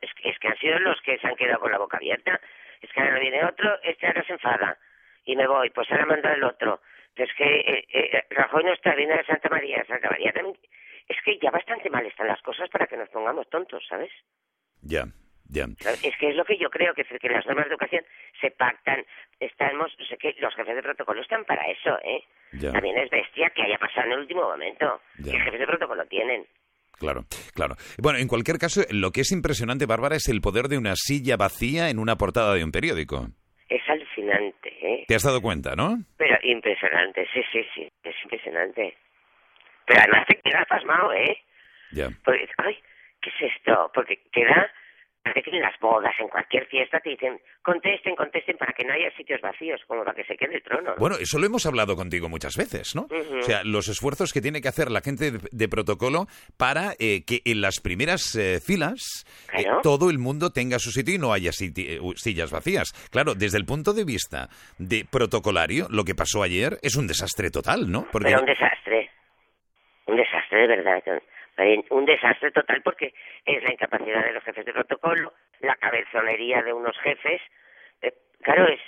es, 0.00 0.38
que 0.38 0.48
han 0.48 0.58
sido 0.58 0.78
los 0.80 1.00
que 1.02 1.18
se 1.18 1.26
han 1.26 1.36
quedado 1.36 1.60
con 1.60 1.70
la 1.70 1.78
boca 1.78 1.96
abierta 1.96 2.40
es 2.80 2.90
que 2.92 3.00
ahora 3.00 3.18
viene 3.18 3.44
otro 3.44 3.78
este 3.82 4.06
ahora 4.06 4.24
se 4.24 4.32
enfada 4.32 4.78
y 5.24 5.36
me 5.36 5.46
voy 5.46 5.70
pues 5.70 5.90
ahora 5.90 6.06
manda 6.06 6.32
el 6.32 6.44
otro 6.44 6.80
pero 7.14 7.30
es 7.30 7.36
que 7.36 7.44
eh, 7.44 7.86
eh, 7.92 8.24
Rajoy 8.30 8.64
no 8.64 8.72
está 8.72 8.94
viene 8.94 9.16
de 9.16 9.24
Santa 9.24 9.48
María 9.48 9.84
Santa 9.86 10.10
María 10.10 10.32
también 10.32 10.56
es 11.08 11.16
que 11.22 11.38
ya 11.38 11.50
bastante 11.50 11.90
mal 11.90 12.04
están 12.06 12.26
las 12.26 12.42
cosas 12.42 12.68
para 12.70 12.86
que 12.86 12.96
nos 12.96 13.08
pongamos 13.10 13.48
tontos 13.48 13.84
¿sabes? 13.88 14.10
Ya, 14.82 15.04
ya. 15.48 15.64
Es 16.02 16.16
que 16.18 16.30
es 16.30 16.36
lo 16.36 16.44
que 16.44 16.58
yo 16.58 16.70
creo, 16.70 16.94
que, 16.94 17.04
que 17.04 17.28
las 17.28 17.46
normas 17.46 17.66
de 17.66 17.70
educación 17.70 18.04
se 18.40 18.50
pactan, 18.50 19.04
estamos, 19.40 19.92
sé 20.08 20.16
que 20.16 20.34
los 20.38 20.54
jefes 20.54 20.74
de 20.74 20.82
protocolo 20.82 21.20
están 21.20 21.44
para 21.44 21.66
eso, 21.70 21.98
¿eh? 22.02 22.24
Ya. 22.52 22.72
También 22.72 22.98
es 22.98 23.10
bestia 23.10 23.50
que 23.50 23.62
haya 23.62 23.78
pasado 23.78 24.06
en 24.06 24.12
el 24.12 24.18
último 24.20 24.42
momento. 24.42 25.00
Ya. 25.18 25.32
¿Qué 25.32 25.40
jefes 25.40 25.60
de 25.60 25.66
protocolo 25.66 26.04
tienen? 26.06 26.46
Claro, 26.98 27.24
claro. 27.54 27.76
Bueno, 27.98 28.18
en 28.18 28.28
cualquier 28.28 28.58
caso, 28.58 28.82
lo 28.90 29.10
que 29.10 29.20
es 29.20 29.32
impresionante, 29.32 29.86
Bárbara, 29.86 30.16
es 30.16 30.28
el 30.28 30.40
poder 30.40 30.68
de 30.68 30.78
una 30.78 30.94
silla 30.96 31.36
vacía 31.36 31.90
en 31.90 31.98
una 31.98 32.16
portada 32.16 32.54
de 32.54 32.64
un 32.64 32.72
periódico. 32.72 33.28
Es 33.68 33.82
alucinante, 33.88 34.72
¿eh? 34.80 35.04
¿Te 35.06 35.14
has 35.14 35.22
dado 35.22 35.42
cuenta, 35.42 35.74
no? 35.76 35.98
Pero 36.16 36.36
impresionante, 36.42 37.26
sí, 37.34 37.40
sí, 37.52 37.60
sí, 37.74 37.92
es 38.02 38.14
impresionante. 38.24 38.96
Pero 39.86 40.00
además 40.00 40.26
te 40.26 40.40
quedas 40.40 40.66
pasmado, 40.68 41.12
¿eh? 41.12 41.38
Ya. 41.92 42.08
Porque, 42.24 42.48
ay, 42.58 42.78
¿qué 43.20 43.30
es 43.30 43.52
esto? 43.56 43.90
Porque 43.92 44.20
queda, 44.32 44.70
parece 45.26 45.50
que 45.50 45.56
en 45.56 45.62
las 45.62 45.78
bodas, 45.80 46.14
en 46.18 46.28
cualquier 46.28 46.66
fiesta, 46.66 47.00
te 47.00 47.10
dicen, 47.10 47.40
contesten, 47.62 48.14
contesten 48.14 48.56
para 48.56 48.72
que 48.72 48.84
no 48.84 48.92
haya 48.92 49.10
sitios 49.16 49.40
vacíos, 49.40 49.80
como 49.86 50.04
para 50.04 50.14
que 50.14 50.24
se 50.24 50.36
quede 50.36 50.56
el 50.56 50.62
trono, 50.62 50.90
¿no? 50.90 50.96
Bueno, 50.96 51.16
eso 51.20 51.38
lo 51.38 51.46
hemos 51.46 51.66
hablado 51.66 51.96
contigo 51.96 52.28
muchas 52.28 52.56
veces, 52.56 52.94
¿no? 52.94 53.08
O 53.38 53.42
sea, 53.42 53.64
los 53.64 53.88
esfuerzos 53.88 54.32
que 54.32 54.40
tiene 54.40 54.60
que 54.60 54.68
hacer 54.68 54.90
la 54.90 55.00
gente 55.00 55.32
de, 55.32 55.38
de 55.50 55.68
protocolo 55.68 56.26
para 56.56 56.92
eh, 56.98 57.24
que 57.26 57.40
en 57.44 57.60
las 57.60 57.80
primeras 57.80 58.34
eh, 58.36 58.60
filas 58.60 59.26
eh, 59.52 59.64
todo 59.82 60.10
el 60.10 60.18
mundo 60.18 60.50
tenga 60.50 60.78
su 60.78 60.90
sitio 60.90 61.14
y 61.14 61.18
no 61.18 61.32
haya 61.32 61.50
eh, 61.50 62.00
sillas 62.14 62.52
vacías. 62.52 62.92
Claro, 63.10 63.34
desde 63.34 63.58
el 63.58 63.64
punto 63.64 63.92
de 63.92 64.04
vista 64.04 64.48
de 64.78 65.04
protocolario, 65.10 65.86
lo 65.90 66.04
que 66.04 66.14
pasó 66.14 66.42
ayer 66.42 66.78
es 66.82 66.96
un 66.96 67.06
desastre 67.06 67.50
total, 67.50 67.90
¿no? 67.90 68.06
Porque 68.12 68.28
Pero 68.28 68.40
un 68.40 68.46
desastre. 68.46 69.10
Un 70.06 70.16
desastre 70.16 70.60
de 70.60 70.66
verdad. 70.68 71.02
Un 71.90 72.04
desastre 72.04 72.50
total 72.52 72.82
porque 72.82 73.14
es 73.44 73.62
la 73.62 73.72
incapacidad 73.72 74.24
de 74.24 74.32
los 74.32 74.44
jefes 74.44 74.64
de 74.66 74.72
protocolo, 74.72 75.32
la 75.60 75.74
cabezonería 75.76 76.62
de 76.62 76.72
unos 76.72 76.96
jefes. 77.02 77.40
Eh, 78.02 78.12
claro, 78.42 78.68
es, 78.68 78.80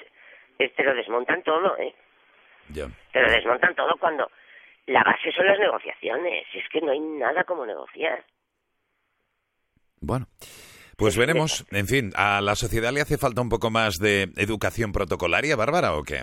es- 0.58 0.74
te 0.74 0.84
lo 0.84 0.94
desmontan 0.94 1.42
todo, 1.42 1.76
¿eh? 1.78 1.94
Ya. 2.70 2.86
Te 3.12 3.22
lo 3.22 3.30
desmontan 3.30 3.74
todo 3.74 3.96
cuando 3.98 4.30
la 4.86 5.02
base 5.02 5.32
son 5.32 5.46
las 5.46 5.58
negociaciones. 5.58 6.44
Es 6.52 6.68
que 6.70 6.80
no 6.82 6.92
hay 6.92 7.00
nada 7.00 7.44
como 7.44 7.64
negociar. 7.64 8.22
Bueno, 10.00 10.26
Pues 10.96 11.16
veremos. 11.16 11.64
En 11.70 11.86
fin, 11.86 12.10
¿a 12.16 12.40
la 12.40 12.54
sociedad 12.56 12.92
le 12.92 13.00
hace 13.00 13.18
falta 13.18 13.40
un 13.40 13.48
poco 13.48 13.70
más 13.70 13.94
de 13.98 14.24
educación 14.36 14.92
protocolaria, 14.92 15.56
Bárbara, 15.56 15.94
o 15.94 16.02
qué? 16.02 16.22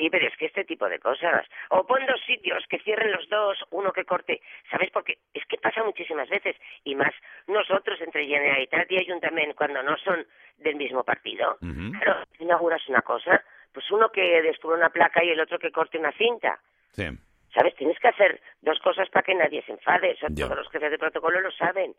Sí, 0.00 0.08
pero 0.08 0.26
es 0.26 0.36
que 0.38 0.46
este 0.46 0.64
tipo 0.64 0.88
de 0.88 0.98
cosas. 0.98 1.46
O 1.68 1.86
pon 1.86 2.06
dos 2.06 2.22
sitios, 2.24 2.64
que 2.70 2.78
cierren 2.78 3.12
los 3.12 3.28
dos, 3.28 3.58
uno 3.70 3.92
que 3.92 4.06
corte. 4.06 4.40
¿Sabes? 4.70 4.88
Porque 4.90 5.18
es 5.34 5.44
que 5.44 5.58
pasa 5.58 5.84
muchísimas 5.84 6.26
veces. 6.30 6.56
Y 6.84 6.94
más 6.94 7.12
nosotros 7.46 8.00
entre 8.00 8.26
Generalitat 8.26 8.90
y 8.90 8.96
Ayuntamiento, 8.96 9.54
cuando 9.54 9.82
no 9.82 9.98
son 9.98 10.26
del 10.56 10.76
mismo 10.76 11.04
partido. 11.04 11.58
Ujú. 11.60 11.92
Claro, 12.00 12.24
si 12.34 12.44
inauguras 12.44 12.88
una 12.88 13.02
cosa, 13.02 13.44
pues 13.74 13.90
uno 13.90 14.08
que 14.08 14.40
descubra 14.40 14.78
una 14.78 14.88
placa 14.88 15.22
y 15.22 15.28
el 15.28 15.40
otro 15.40 15.58
que 15.58 15.70
corte 15.70 15.98
una 15.98 16.12
cinta. 16.12 16.58
Sí. 16.92 17.04
¿Sabes? 17.52 17.74
Tienes 17.74 17.98
que 17.98 18.08
hacer 18.08 18.40
dos 18.62 18.78
cosas 18.78 19.10
para 19.10 19.24
que 19.24 19.34
nadie 19.34 19.60
se 19.64 19.72
enfade. 19.72 20.12
Eso 20.12 20.28
todos 20.34 20.56
los 20.56 20.70
jefes 20.70 20.92
de 20.92 20.98
protocolo 20.98 21.42
lo 21.42 21.50
saben. 21.52 21.94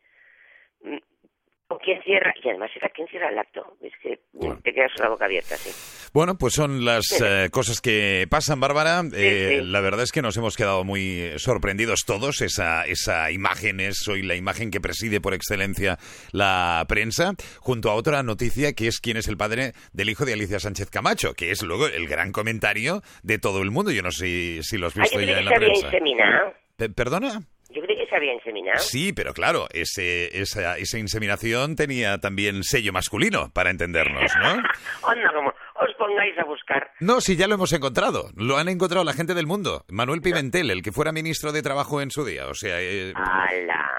¿Con 1.71 1.79
quién 1.79 2.01
cierra? 2.03 2.33
Y 2.43 2.49
además 2.49 2.69
era 2.75 2.89
quién 2.89 3.07
cierra 3.07 3.29
el 3.29 3.39
acto. 3.39 3.77
Es 3.81 3.93
que 4.03 4.19
Bueno. 4.33 4.59
te 4.61 4.73
quedas 4.73 4.91
con 4.95 5.05
la 5.05 5.09
boca 5.11 5.23
abierta, 5.25 5.55
sí. 5.55 5.69
Bueno, 6.13 6.37
pues 6.37 6.53
son 6.53 6.83
las 6.83 7.05
eh, 7.21 7.47
cosas 7.49 7.79
que 7.79 8.27
pasan, 8.29 8.59
Bárbara. 8.59 9.01
Eh, 9.13 9.59
sí. 9.61 9.65
La 9.67 9.79
verdad 9.79 10.03
es 10.03 10.11
que 10.11 10.21
nos 10.21 10.35
hemos 10.35 10.57
quedado 10.57 10.83
muy 10.83 11.31
sorprendidos 11.37 12.01
todos. 12.05 12.41
Esa, 12.41 12.85
esa 12.85 13.31
imagen 13.31 13.79
es 13.79 14.05
hoy 14.09 14.21
la 14.21 14.35
imagen 14.35 14.69
que 14.69 14.81
preside 14.81 15.21
por 15.21 15.33
excelencia 15.33 15.97
la 16.33 16.83
prensa, 16.89 17.35
junto 17.61 17.89
a 17.89 17.95
otra 17.95 18.21
noticia 18.23 18.73
que 18.73 18.87
es 18.87 18.99
quién 18.99 19.15
es 19.15 19.29
el 19.29 19.37
padre 19.37 19.71
del 19.93 20.09
hijo 20.09 20.25
de 20.25 20.33
Alicia 20.33 20.59
Sánchez 20.59 20.89
Camacho, 20.89 21.33
que 21.35 21.51
es 21.51 21.63
luego 21.63 21.87
el 21.87 22.07
gran 22.07 22.33
comentario 22.33 23.01
de 23.23 23.39
todo 23.39 23.61
el 23.61 23.71
mundo. 23.71 23.91
Yo 23.91 24.01
no 24.01 24.11
sé 24.11 24.59
si 24.63 24.77
lo 24.77 24.87
has 24.87 24.93
visto 24.95 25.19
yo 25.21 25.25
ya 25.25 25.39
en 25.39 25.45
que 25.45 25.49
la 25.49 25.55
prensa. 25.55 25.85
inseminado. 25.85 26.53
¿Perdona? 26.95 27.41
Yo 27.73 27.81
creí 27.81 27.97
que 27.97 28.07
se 28.07 28.15
había 28.15 28.33
inseminado. 28.33 28.79
Sí, 28.79 29.13
pero 29.13 29.33
claro, 29.33 29.67
ese, 29.71 30.41
esa, 30.41 30.77
esa 30.77 30.97
inseminación 30.97 31.75
tenía 31.75 32.17
también 32.19 32.63
sello 32.63 32.93
masculino, 32.93 33.51
para 33.53 33.69
entendernos, 33.69 34.31
¿no? 34.41 34.49
Anda, 35.07 35.33
como 35.33 35.49
os 35.49 35.93
pongáis 35.97 36.37
a 36.37 36.43
buscar. 36.43 36.91
No, 36.99 37.21
sí, 37.21 37.35
ya 37.35 37.47
lo 37.47 37.55
hemos 37.55 37.73
encontrado. 37.73 38.29
Lo 38.35 38.57
han 38.57 38.69
encontrado 38.69 39.03
la 39.03 39.13
gente 39.13 39.33
del 39.33 39.47
mundo. 39.47 39.85
Manuel 39.89 40.21
Pimentel, 40.21 40.69
el 40.69 40.81
que 40.83 40.91
fuera 40.91 41.11
ministro 41.11 41.51
de 41.51 41.61
Trabajo 41.61 42.01
en 42.01 42.11
su 42.11 42.25
día. 42.25 42.47
O 42.47 42.53
sea, 42.53 42.81
eh, 42.81 43.13
¡Hala! 43.15 43.89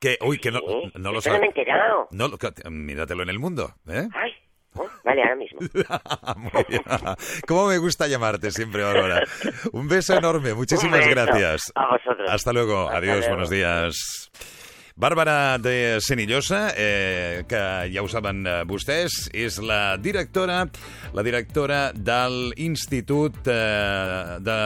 que, 0.00 0.16
uy, 0.22 0.38
que 0.38 0.50
no, 0.50 0.60
Sí, 0.60 0.92
lo 0.94 1.10
no 1.12 1.20
me 1.38 1.44
he 1.44 1.48
enterado. 1.48 2.08
No, 2.10 2.30
míratelo 2.70 3.22
en 3.22 3.28
el 3.28 3.38
mundo, 3.38 3.74
¿eh? 3.86 4.08
Ay, 4.14 4.32
vale, 5.04 5.22
ahora 5.22 5.36
mismo. 5.36 5.60
Muy 6.36 6.64
bien. 6.68 6.82
¿Cómo 7.46 7.66
me 7.68 7.78
gusta 7.78 8.06
llamarte 8.06 8.50
siempre, 8.50 8.82
Bárbara? 8.82 9.22
Un 9.72 9.88
beso 9.88 10.14
enorme, 10.16 10.54
muchísimas 10.54 11.06
gracias. 11.06 11.72
a 11.74 11.86
vosotros. 11.88 12.28
Hasta 12.30 12.52
luego, 12.52 12.86
Hasta 12.86 12.98
adiós, 12.98 13.16
luego. 13.18 13.28
buenos 13.34 13.50
días. 13.50 14.30
Bàrbara 15.00 15.56
de 15.56 15.96
Senillosa, 16.04 16.74
eh, 16.76 17.44
que 17.48 17.60
ja 17.88 18.02
ho 18.04 18.08
saben 18.12 18.42
eh, 18.44 18.58
vostès, 18.68 19.30
és 19.32 19.56
la 19.64 19.96
directora 19.96 20.66
la 21.16 21.22
directora 21.24 21.78
de 21.96 22.18
l'Institut 22.52 23.48
eh, 23.48 24.36
de 24.44 24.56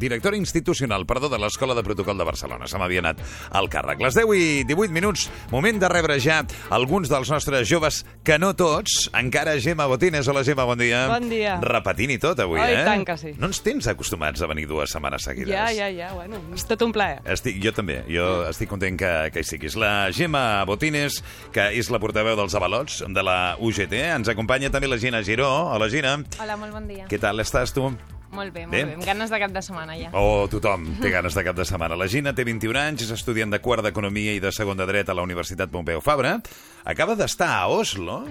directora 0.00 0.38
institucional, 0.40 1.04
perdó, 1.06 1.28
de 1.28 1.38
l'Escola 1.38 1.76
de 1.76 1.84
Protocol 1.84 2.16
de 2.16 2.24
Barcelona. 2.24 2.66
Se 2.66 2.80
m'havia 2.80 3.02
anat 3.04 3.20
al 3.52 3.68
càrrec. 3.68 4.00
Les 4.00 4.16
10 4.16 4.32
i 4.32 4.64
18 4.64 4.96
minuts, 4.96 5.26
moment 5.52 5.78
de 5.82 5.90
rebre 5.92 6.16
ja 6.24 6.40
alguns 6.72 7.12
dels 7.12 7.30
nostres 7.30 7.68
joves, 7.68 8.00
que 8.24 8.40
no 8.40 8.54
tots, 8.56 9.10
encara 9.12 9.58
Gemma 9.60 9.86
Botines. 9.92 10.26
Hola, 10.32 10.42
Gemma, 10.46 10.64
bon 10.64 10.80
dia. 10.80 11.04
Bon 11.12 11.28
dia. 11.28 11.58
Repetint 11.60 12.16
i 12.16 12.18
tot, 12.22 12.40
avui, 12.40 12.56
Oh, 12.56 12.64
i 12.64 12.72
eh? 12.80 12.84
tant 12.88 13.04
que 13.04 13.18
sí. 13.20 13.34
No 13.36 13.50
ens 13.50 13.60
tens 13.60 13.86
acostumats 13.92 14.40
a 14.40 14.48
venir 14.48 14.64
dues 14.70 14.88
setmanes 14.96 15.28
seguides. 15.28 15.52
Ja, 15.52 15.68
ja, 15.68 15.90
ja, 15.92 16.14
bueno, 16.16 16.40
és 16.56 16.64
tot 16.64 16.80
un 16.88 16.96
plaer. 16.96 17.20
Estic, 17.36 17.60
jo 17.60 17.76
també, 17.76 18.00
jo 18.08 18.24
estic 18.48 18.72
content 18.72 18.96
que, 18.96 19.12
que 19.34 19.44
hi 19.44 19.44
siguis. 19.66 19.76
La 19.76 20.10
Gemma 20.12 20.64
Botines, 20.64 21.22
que 21.52 21.70
és 21.76 21.90
la 21.90 21.98
portaveu 21.98 22.36
dels 22.36 22.54
avalots 22.54 23.02
de 23.06 23.22
la 23.22 23.56
UGT, 23.58 23.92
ens 24.16 24.28
acompanya 24.28 24.70
també 24.70 24.88
la 24.88 24.98
Gina 24.98 25.22
Giró. 25.22 25.48
Hola, 25.72 25.88
Gina. 25.88 26.18
Hola, 26.40 26.56
molt 26.56 26.72
bon 26.72 26.86
dia. 26.88 27.06
Què 27.08 27.18
tal 27.20 27.40
estàs 27.40 27.72
tu? 27.74 27.90
Molt 28.32 28.52
bé, 28.52 28.66
molt 28.66 28.72
Bé. 28.72 28.84
bé. 28.84 28.94
Amb 28.94 29.04
ganes 29.06 29.30
de 29.30 29.38
cap 29.38 29.50
de 29.52 29.62
setmana, 29.62 29.96
ja. 29.96 30.10
Oh, 30.12 30.46
tothom 30.50 30.84
té 31.00 31.10
ganes 31.10 31.34
de 31.34 31.44
cap 31.44 31.56
de 31.56 31.64
setmana. 31.64 31.96
La 31.96 32.08
Gina 32.08 32.34
té 32.34 32.44
21 32.44 32.76
anys, 32.76 33.02
és 33.06 33.10
estudiant 33.14 33.50
de 33.50 33.60
quart 33.60 33.82
d'Economia 33.82 34.34
i 34.34 34.40
de 34.40 34.52
segon 34.52 34.76
de 34.76 34.86
Dret 34.86 35.08
a 35.08 35.14
la 35.14 35.22
Universitat 35.22 35.70
Pompeu 35.70 36.00
Fabra. 36.00 36.40
Acaba 36.84 37.14
d'estar 37.16 37.48
a 37.62 37.68
Oslo. 37.68 38.24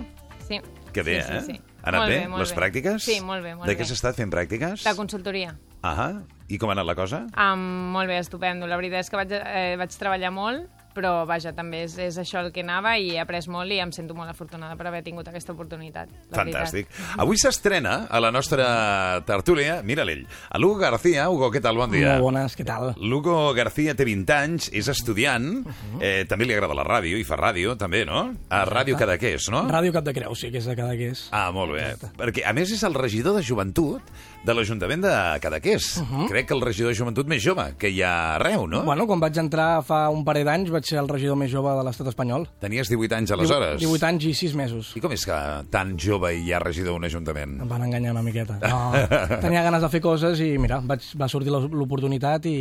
Sí. 0.48 0.60
Que 0.94 1.02
bé, 1.02 1.22
sí, 1.24 1.34
eh? 1.34 1.42
sí, 1.42 1.54
sí. 1.56 1.62
Ha 1.82 1.90
anat 1.90 2.02
molt 2.02 2.12
bé, 2.12 2.20
bé, 2.28 2.38
les 2.40 2.52
bé. 2.52 2.56
pràctiques? 2.60 3.00
Sí, 3.04 3.20
molt 3.22 3.44
bé, 3.44 3.56
molt 3.56 3.68
de 3.68 3.76
què 3.78 3.86
s'ha 3.86 3.94
estat 3.98 4.16
fent 4.16 4.32
pràctiques? 4.32 4.84
De 4.84 4.96
consultoria. 4.96 5.56
Ahà. 5.82 6.24
I 6.50 6.60
com 6.62 6.70
ha 6.70 6.74
anat 6.74 6.86
la 6.86 6.96
cosa? 6.96 7.24
Um, 7.34 7.92
molt 7.94 8.08
bé, 8.10 8.20
estupendo. 8.20 8.68
La 8.68 8.78
veritat 8.78 9.00
és 9.02 9.10
que 9.10 9.18
vaig, 9.18 9.32
eh, 9.32 9.76
vaig 9.78 9.96
treballar 9.98 10.30
molt, 10.32 10.68
però 10.96 11.26
vaja, 11.28 11.52
també 11.56 11.84
és, 11.86 11.98
és 12.02 12.18
això 12.22 12.42
el 12.42 12.52
que 12.56 12.64
anava 12.64 12.96
i 12.98 13.12
he 13.16 13.20
après 13.22 13.46
molt 13.52 13.72
i 13.76 13.82
em 13.84 13.92
sento 13.96 14.16
molt 14.18 14.32
afortunada 14.32 14.78
per 14.80 14.88
haver 14.88 15.04
tingut 15.06 15.28
aquesta 15.28 15.54
oportunitat. 15.54 16.10
la 16.32 16.38
Fantàstic. 16.40 16.88
veritat. 16.90 17.20
Avui 17.22 17.38
s'estrena 17.42 17.96
a 18.10 18.20
la 18.24 18.32
nostra 18.32 19.22
tertúlia, 19.28 19.82
mira 19.84 20.06
l'ell, 20.08 20.26
a 20.50 20.58
Lugo 20.62 20.80
García. 20.80 21.30
Hugo, 21.30 21.52
què 21.52 21.62
tal? 21.62 21.78
Bon 21.78 21.92
dia. 21.92 22.16
Molt 22.16 22.30
bones, 22.30 22.56
què 22.58 22.66
tal? 22.66 22.94
Lugo 22.98 23.54
García 23.54 23.96
té 23.96 24.06
20 24.08 24.34
anys, 24.34 24.70
és 24.74 24.88
estudiant, 24.92 25.66
eh, 26.00 26.26
també 26.30 26.46
li 26.48 26.56
agrada 26.56 26.74
la 26.78 26.86
ràdio, 26.88 27.20
i 27.20 27.28
fa 27.28 27.36
ràdio, 27.40 27.76
també, 27.78 28.06
no? 28.06 28.30
A 28.50 28.64
Ràdio 28.66 28.98
Cadaqués, 28.98 29.50
no? 29.52 29.66
Ràdio 29.70 29.94
Cap 29.94 30.06
de 30.06 30.14
Creu, 30.14 30.36
sí, 30.36 30.52
que 30.52 30.60
és 30.64 30.66
de 30.66 30.76
Cadaqués. 30.76 31.28
Ah, 31.32 31.52
molt 31.52 31.74
bé. 31.76 31.92
Perquè, 32.18 32.46
a 32.48 32.54
més, 32.54 32.72
és 32.72 32.84
el 32.84 32.94
regidor 32.96 33.36
de 33.36 33.44
joventut 33.44 34.02
de 34.46 34.54
l'Ajuntament 34.54 35.02
de 35.04 35.14
Cadaqués. 35.42 35.88
Crec 36.30 36.48
que 36.50 36.54
el 36.54 36.62
regidor 36.62 36.92
de 36.94 36.98
joventut 37.00 37.28
més 37.28 37.42
jove 37.44 37.66
que 37.82 37.90
hi 37.90 38.02
ha 38.06 38.36
arreu, 38.36 38.68
no? 38.70 38.84
Bueno, 38.86 39.08
quan 39.10 39.20
vaig 39.24 39.38
entrar 39.42 39.82
fa 39.86 40.04
un 40.14 40.24
parell 40.28 40.46
d'anys 40.46 40.70
vaig 40.74 40.86
ser 40.86 41.00
el 41.02 41.10
regidor 41.10 41.36
més 41.40 41.52
jove 41.52 41.74
de 41.76 41.84
l'estat 41.88 42.08
espanyol. 42.12 42.46
Tenies 42.62 42.90
18 42.92 43.18
anys 43.18 43.34
aleshores. 43.36 43.80
18 43.82 44.08
anys 44.12 44.28
i 44.30 44.34
6 44.38 44.56
mesos. 44.60 44.92
I 44.96 45.02
com 45.04 45.12
és 45.16 45.26
que 45.26 45.40
tan 45.74 45.96
jove 45.98 46.34
i 46.38 46.46
ja 46.50 46.60
regidor 46.62 46.94
d'un 46.96 47.08
ajuntament? 47.10 47.58
Em 47.66 47.70
van 47.70 47.84
enganyar 47.88 48.14
una 48.14 48.24
miqueta. 48.26 48.60
No, 48.62 48.94
tenia 49.46 49.64
ganes 49.66 49.82
de 49.82 49.90
fer 49.90 50.02
coses 50.06 50.40
i, 50.46 50.52
mira, 50.62 50.80
vaig, 50.86 51.02
va 51.20 51.28
sortir 51.32 51.52
l'o- 51.54 51.66
l'oportunitat 51.72 52.46
i 52.52 52.58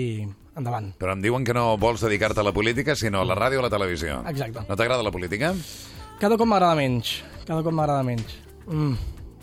endavant. 0.56 0.92
Però 1.00 1.12
em 1.16 1.22
diuen 1.24 1.44
que 1.44 1.52
no 1.56 1.74
vols 1.76 2.00
dedicar-te 2.06 2.40
a 2.40 2.46
la 2.46 2.52
política, 2.56 2.96
sinó 2.96 3.20
a 3.20 3.28
la 3.28 3.36
ràdio 3.36 3.60
o 3.60 3.64
a 3.64 3.68
la 3.68 3.72
televisió. 3.72 4.22
Exacte. 4.30 4.64
No 4.68 4.76
t'agrada 4.78 5.02
la 5.04 5.12
política? 5.12 5.52
Cada 6.20 6.38
cop 6.38 6.46
m'agrada 6.48 6.76
menys. 6.78 7.18
Cada 7.44 7.60
cop 7.66 7.74
m'agrada 7.74 8.02
menys. 8.06 8.38
Mm, 8.64 8.94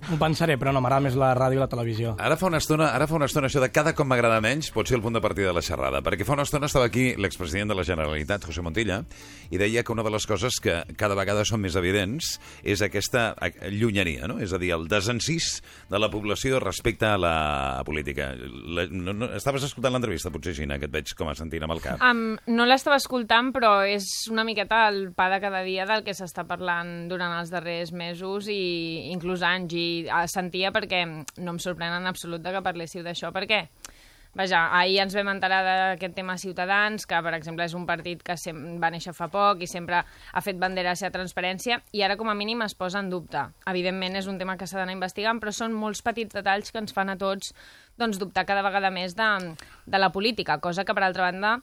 ho 0.10 0.18
pensaré, 0.18 0.58
però 0.58 0.74
no, 0.74 0.82
m'agrada 0.82 1.06
més 1.06 1.16
la 1.20 1.32
ràdio 1.38 1.60
i 1.60 1.62
la 1.62 1.70
televisió. 1.70 2.16
Ara 2.20 2.38
fa 2.40 2.48
una 2.50 2.58
estona, 2.62 2.90
ara 2.96 3.06
fa 3.10 3.18
una 3.20 3.28
estona 3.30 3.50
això 3.52 3.62
de 3.62 3.70
cada 3.74 3.94
cop 3.98 4.08
m'agrada 4.10 4.40
menys 4.42 4.72
pot 4.74 4.90
ser 4.90 4.98
el 4.98 5.04
punt 5.04 5.14
de 5.18 5.22
partida 5.22 5.52
de 5.52 5.56
la 5.58 5.64
xerrada, 5.66 6.02
perquè 6.02 6.26
fa 6.26 6.34
una 6.34 6.46
estona 6.48 6.70
estava 6.70 6.88
aquí 6.90 7.12
l'expresident 7.22 7.70
de 7.70 7.78
la 7.78 7.86
Generalitat, 7.86 8.48
José 8.50 8.64
Montilla, 8.66 9.02
i 9.52 9.60
deia 9.62 9.84
que 9.86 9.94
una 9.94 10.06
de 10.08 10.14
les 10.14 10.26
coses 10.26 10.58
que 10.64 10.80
cada 10.98 11.18
vegada 11.20 11.46
són 11.46 11.62
més 11.62 11.78
evidents 11.78 12.34
és 12.64 12.82
aquesta 12.82 13.36
llunyania, 13.70 14.28
no? 14.32 14.40
és 14.42 14.54
a 14.54 14.60
dir, 14.62 14.72
el 14.74 14.88
desencís 14.90 15.60
de 15.92 16.02
la 16.02 16.10
població 16.10 16.60
respecte 16.64 17.06
a 17.06 17.20
la 17.22 17.36
política. 17.86 18.32
La, 18.42 18.88
no, 18.90 19.14
no, 19.14 19.30
estaves 19.38 19.68
escoltant 19.70 19.94
l'entrevista, 19.94 20.34
potser, 20.34 20.56
Gina, 20.58 20.80
que 20.82 20.90
et 20.90 20.96
veig 20.96 21.14
com 21.18 21.30
a 21.30 21.38
sentint 21.38 21.68
amb 21.68 21.76
el 21.78 21.84
cap. 21.84 22.02
Um, 22.02 22.40
no 22.50 22.66
l'estava 22.66 22.98
escoltant, 22.98 23.52
però 23.54 23.82
és 23.86 24.08
una 24.32 24.46
miqueta 24.48 24.88
el 24.90 25.12
pa 25.18 25.30
de 25.32 25.42
cada 25.44 25.62
dia 25.68 25.86
del 25.90 26.06
que 26.08 26.16
s'està 26.18 26.48
parlant 26.50 27.10
durant 27.12 27.38
els 27.38 27.54
darrers 27.54 27.94
mesos 27.94 28.50
i 28.52 29.12
inclús 29.12 29.46
anys. 29.46 29.78
I 29.78 29.91
sentia 30.32 30.72
perquè 30.76 31.04
no 31.08 31.56
em 31.56 31.60
sorprèn 31.60 31.98
en 31.98 32.08
absolut 32.10 32.44
que 32.44 32.64
parléssiu 32.66 33.04
d'això, 33.06 33.34
perquè 33.36 33.66
Vaja, 34.32 34.70
ahir 34.80 35.02
ens 35.04 35.12
vam 35.12 35.28
enterar 35.28 35.58
d'aquest 35.66 36.14
tema 36.16 36.38
Ciutadans, 36.40 37.04
que, 37.04 37.18
per 37.20 37.34
exemple, 37.36 37.66
és 37.68 37.74
un 37.76 37.84
partit 37.88 38.22
que 38.24 38.38
va 38.80 38.88
néixer 38.94 39.12
fa 39.12 39.28
poc 39.28 39.66
i 39.66 39.68
sempre 39.68 40.00
ha 40.00 40.44
fet 40.46 40.56
bandera 40.60 40.94
a 40.96 41.10
transparència, 41.12 41.82
i 41.92 42.04
ara, 42.06 42.16
com 42.16 42.32
a 42.32 42.36
mínim, 42.38 42.64
es 42.64 42.76
posa 42.80 43.02
en 43.04 43.10
dubte. 43.12 43.44
Evidentment, 43.68 44.16
és 44.16 44.30
un 44.32 44.40
tema 44.40 44.56
que 44.56 44.68
s'ha 44.68 44.80
d'anar 44.80 44.96
investigant, 44.96 45.42
però 45.44 45.52
són 45.52 45.76
molts 45.76 46.00
petits 46.02 46.32
detalls 46.32 46.72
que 46.72 46.80
ens 46.80 46.96
fan 46.96 47.12
a 47.12 47.18
tots 47.20 47.52
doncs, 48.00 48.22
dubtar 48.22 48.46
cada 48.48 48.64
vegada 48.64 48.90
més 48.90 49.18
de, 49.20 49.28
de 49.86 50.00
la 50.00 50.14
política, 50.16 50.62
cosa 50.64 50.86
que, 50.88 50.96
per 50.96 51.04
altra 51.04 51.28
banda, 51.28 51.58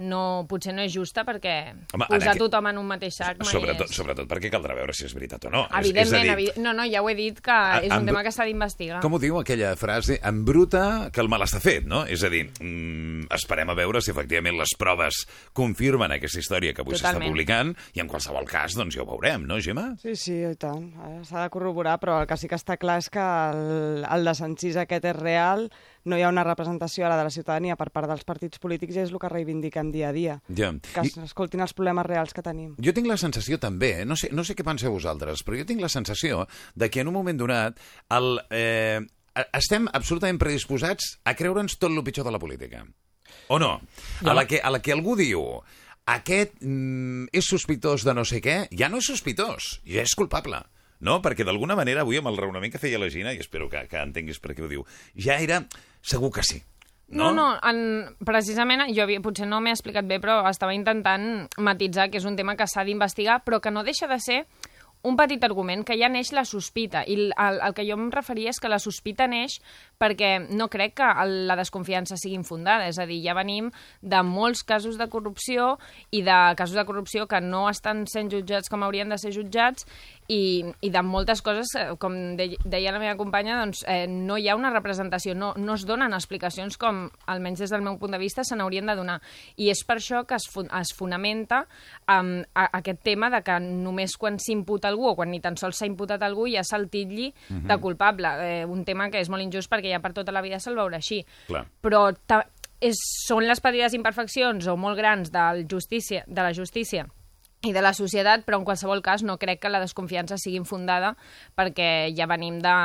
no, 0.00 0.46
potser 0.48 0.72
no 0.74 0.82
és 0.82 0.92
justa 0.94 1.22
perquè 1.28 1.54
Home, 1.92 2.06
posar 2.08 2.32
aquest- 2.32 2.40
tothom 2.40 2.66
en 2.72 2.78
un 2.80 2.86
mateix 2.88 3.14
sac 3.20 3.38
mai 3.42 3.50
Sobretot, 3.52 3.90
és... 3.90 3.96
sobretot 3.96 4.28
perquè 4.30 4.50
caldrà 4.52 4.74
veure 4.78 4.94
si 4.96 5.04
és 5.06 5.14
veritat 5.14 5.44
o 5.46 5.50
no. 5.52 5.66
És- 5.68 5.84
Evidentment, 5.84 6.08
és 6.08 6.12
a 6.14 6.22
dir, 6.24 6.32
evident... 6.48 6.64
no, 6.64 6.72
no, 6.74 6.86
ja 6.88 7.02
ho 7.04 7.08
he 7.10 7.14
dit, 7.18 7.40
que 7.44 7.50
A- 7.52 7.78
és 7.82 7.90
un 7.90 7.98
amb- 8.00 8.06
tema 8.10 8.22
que 8.24 8.32
s'ha 8.32 8.46
d'investigar. 8.48 9.00
Com 9.04 9.14
ho 9.14 9.20
diu 9.22 9.38
aquella 9.40 9.74
frase? 9.76 10.18
En 10.24 10.44
bruta 10.44 11.10
que 11.12 11.20
el 11.20 11.28
mal 11.28 11.44
està 11.46 11.60
fet, 11.60 11.84
no? 11.86 12.04
És 12.06 12.24
a 12.24 12.30
dir, 12.32 12.46
mm, 12.60 13.28
esperem 13.36 13.70
a 13.70 13.74
veure 13.78 14.00
si 14.00 14.10
efectivament 14.10 14.56
les 14.58 14.72
proves 14.78 15.26
confirmen 15.52 16.12
aquesta 16.16 16.40
història 16.40 16.72
que 16.74 16.82
avui 16.84 16.96
s'està 16.96 17.14
publicant 17.20 17.74
i 17.94 18.00
en 18.00 18.08
qualsevol 18.08 18.46
cas, 18.48 18.74
doncs 18.78 18.94
ja 18.96 19.02
ho 19.04 19.06
veurem, 19.08 19.44
no, 19.46 19.60
Gemma? 19.60 19.90
Sí, 20.00 20.16
sí, 20.16 20.38
i 20.46 20.54
tant. 20.56 20.90
S'ha 21.28 21.44
de 21.44 21.50
corroborar, 21.52 21.98
però 22.00 22.20
el 22.22 22.26
que 22.30 22.36
sí 22.40 22.48
que 22.48 22.56
està 22.58 22.76
clar 22.80 22.98
és 23.02 23.10
que 23.12 23.20
el, 23.20 24.04
el 24.08 24.24
desencís 24.24 24.76
aquest 24.80 25.04
és 25.10 25.16
real, 25.16 25.68
no 26.04 26.16
hi 26.18 26.24
ha 26.24 26.30
una 26.32 26.44
representació 26.46 27.06
ara 27.06 27.18
de 27.18 27.26
la 27.26 27.32
ciutadania 27.34 27.76
per 27.76 27.90
part 27.94 28.08
dels 28.10 28.24
partits 28.24 28.60
polítics 28.62 28.96
i 28.96 29.04
és 29.04 29.12
el 29.12 29.20
que 29.20 29.30
reivindiquem 29.32 29.92
dia 29.92 30.10
a 30.10 30.16
dia. 30.16 30.38
Ja. 30.48 30.72
Que 30.94 31.06
I 31.06 31.12
escoltin 31.24 31.60
els 31.64 31.74
problemes 31.76 32.06
reals 32.06 32.34
que 32.36 32.42
tenim. 32.42 32.74
jo 32.78 32.94
tinc 32.96 33.08
la 33.10 33.18
sensació 33.20 33.58
també, 33.58 34.04
no 34.04 34.16
sé, 34.16 34.30
no 34.32 34.44
sé 34.44 34.56
què 34.56 34.64
penseu 34.64 34.92
vosaltres, 34.92 35.44
però 35.44 35.58
jo 35.60 35.66
tinc 35.68 35.80
la 35.80 35.92
sensació 35.92 36.46
de 36.74 36.90
que 36.90 37.00
en 37.00 37.08
un 37.08 37.14
moment 37.14 37.38
donat 37.38 37.80
el, 38.10 38.40
eh, 38.50 39.00
estem 39.52 39.88
absolutament 39.92 40.38
predisposats 40.38 41.18
a 41.24 41.34
creure'ns 41.34 41.78
tot 41.78 41.90
el 41.90 42.04
pitjor 42.04 42.26
de 42.26 42.32
la 42.34 42.38
política. 42.38 42.84
O 43.48 43.58
no? 43.58 43.80
A 44.24 44.34
la 44.34 44.46
que, 44.46 44.60
a 44.60 44.70
la 44.70 44.80
que 44.82 44.92
algú 44.92 45.16
diu 45.18 45.42
aquest 46.10 46.56
mm, 46.60 47.30
és 47.32 47.46
sospitós 47.46 48.04
de 48.06 48.14
no 48.14 48.24
sé 48.26 48.40
què, 48.42 48.64
ja 48.74 48.88
no 48.90 48.98
és 48.98 49.10
sospitós, 49.10 49.78
ja 49.86 50.02
és 50.02 50.14
culpable. 50.18 50.62
No? 51.00 51.20
Perquè 51.24 51.46
d'alguna 51.48 51.76
manera 51.78 52.04
avui 52.04 52.20
amb 52.20 52.28
el 52.28 52.36
raonament 52.40 52.72
que 52.72 52.82
feia 52.82 53.00
la 53.00 53.08
Gina, 53.12 53.32
i 53.32 53.40
espero 53.40 53.70
que, 53.72 53.86
que 53.88 54.02
entenguis 54.02 54.40
per 54.40 54.54
què 54.54 54.64
ho 54.64 54.68
diu, 54.70 54.84
ja 55.16 55.40
era 55.40 55.62
segur 56.02 56.32
que 56.34 56.44
sí. 56.46 56.60
No, 57.10 57.32
no, 57.34 57.56
en, 57.66 58.06
precisament 58.22 58.84
jo 58.94 59.02
havia, 59.02 59.18
potser 59.24 59.48
no 59.50 59.58
m'he 59.58 59.72
explicat 59.74 60.06
bé, 60.06 60.20
però 60.22 60.44
estava 60.46 60.76
intentant 60.76 61.48
matitzar 61.58 62.06
que 62.10 62.20
és 62.20 62.26
un 62.28 62.36
tema 62.38 62.54
que 62.54 62.68
s'ha 62.70 62.84
d'investigar, 62.86 63.40
però 63.42 63.58
que 63.58 63.72
no 63.74 63.82
deixa 63.82 64.06
de 64.06 64.20
ser 64.22 64.44
un 65.02 65.16
petit 65.16 65.42
argument 65.44 65.82
que 65.86 65.96
ja 65.96 66.10
neix 66.12 66.30
la 66.36 66.44
sospita 66.44 67.02
i 67.08 67.16
el, 67.30 67.60
el 67.64 67.74
que 67.76 67.86
jo 67.88 67.96
em 67.96 68.10
referia 68.12 68.52
és 68.52 68.60
que 68.60 68.68
la 68.68 68.78
sospita 68.82 69.26
neix 69.30 69.56
perquè 70.00 70.34
no 70.52 70.68
crec 70.72 70.98
que 71.00 71.08
el, 71.24 71.32
la 71.48 71.56
desconfiança 71.56 72.18
sigui 72.20 72.36
infundada, 72.36 72.88
és 72.88 73.00
a 73.00 73.06
dir, 73.08 73.20
ja 73.24 73.34
venim 73.36 73.70
de 74.02 74.20
molts 74.26 74.62
casos 74.66 74.98
de 75.00 75.08
corrupció 75.12 75.72
i 76.12 76.20
de 76.26 76.38
casos 76.60 76.76
de 76.76 76.84
corrupció 76.88 77.26
que 77.30 77.40
no 77.40 77.66
estan 77.70 78.04
sent 78.12 78.30
jutjats 78.32 78.68
com 78.68 78.84
haurien 78.84 79.08
de 79.08 79.18
ser 79.20 79.32
jutjats 79.36 79.88
i, 80.30 80.62
i 80.80 80.90
de 80.94 81.02
moltes 81.02 81.42
coses, 81.42 81.72
eh, 81.74 81.88
com 81.98 82.14
de, 82.38 82.52
deia 82.62 82.92
la 82.94 83.00
meva 83.02 83.16
companya, 83.18 83.56
doncs 83.58 83.82
eh, 83.90 84.06
no 84.06 84.36
hi 84.38 84.46
ha 84.48 84.56
una 84.58 84.70
representació, 84.70 85.34
no, 85.34 85.50
no 85.58 85.74
es 85.74 85.84
donen 85.88 86.14
explicacions 86.14 86.78
com, 86.78 87.08
almenys 87.32 87.64
des 87.64 87.74
del 87.74 87.82
meu 87.82 87.98
punt 87.98 88.14
de 88.14 88.20
vista, 88.22 88.44
se 88.46 88.58
n'haurien 88.58 88.86
de 88.86 88.96
donar. 88.98 89.18
I 89.58 89.72
és 89.74 89.82
per 89.86 89.98
això 89.98 90.22
que 90.28 90.38
es, 90.38 90.46
es 90.46 90.94
fonamenta 90.96 91.64
um, 92.06 92.36
a, 92.54 92.68
aquest 92.78 93.02
tema 93.06 93.32
de 93.34 93.42
que 93.46 93.58
només 93.64 94.14
quan 94.20 94.38
s'imputa 94.38 94.90
algú 94.92 95.10
o 95.10 95.16
quan 95.18 95.32
ni 95.34 95.42
tan 95.42 95.58
sols 95.58 95.80
s'ha 95.80 95.90
imputat 95.90 96.22
algú 96.22 96.46
ja 96.50 96.62
se'l 96.66 96.88
titlli 96.90 97.30
uh 97.30 97.56
-huh. 97.56 97.66
de 97.66 97.80
culpable. 97.82 98.28
Eh, 98.46 98.64
un 98.64 98.84
tema 98.84 99.10
que 99.10 99.20
és 99.20 99.28
molt 99.28 99.42
injust 99.42 99.70
perquè 99.70 99.90
ja 99.90 100.00
per 100.00 100.12
tota 100.12 100.32
la 100.32 100.42
vida 100.42 100.60
se'l 100.60 100.76
veurà 100.76 100.96
així. 100.96 101.24
Clar. 101.46 101.66
Però 101.82 102.14
és, 102.80 102.94
són 103.26 103.44
les 103.44 103.60
petites 103.60 103.94
imperfeccions 103.94 104.66
o 104.66 104.76
molt 104.76 104.96
grans 104.96 105.30
del 105.30 105.66
justícia, 105.66 106.24
de 106.26 106.42
la 106.42 106.52
justícia 106.52 107.06
i 107.62 107.72
de 107.76 107.82
la 107.84 107.92
societat, 107.92 108.46
però 108.46 108.56
en 108.60 108.64
qualsevol 108.64 109.02
cas 109.04 109.22
no 109.22 109.36
crec 109.38 109.60
que 109.60 109.68
la 109.68 109.80
desconfiança 109.82 110.38
sigui 110.40 110.56
infundada 110.56 111.14
perquè 111.58 112.08
ja 112.16 112.26
venim 112.30 112.56
de, 112.64 112.76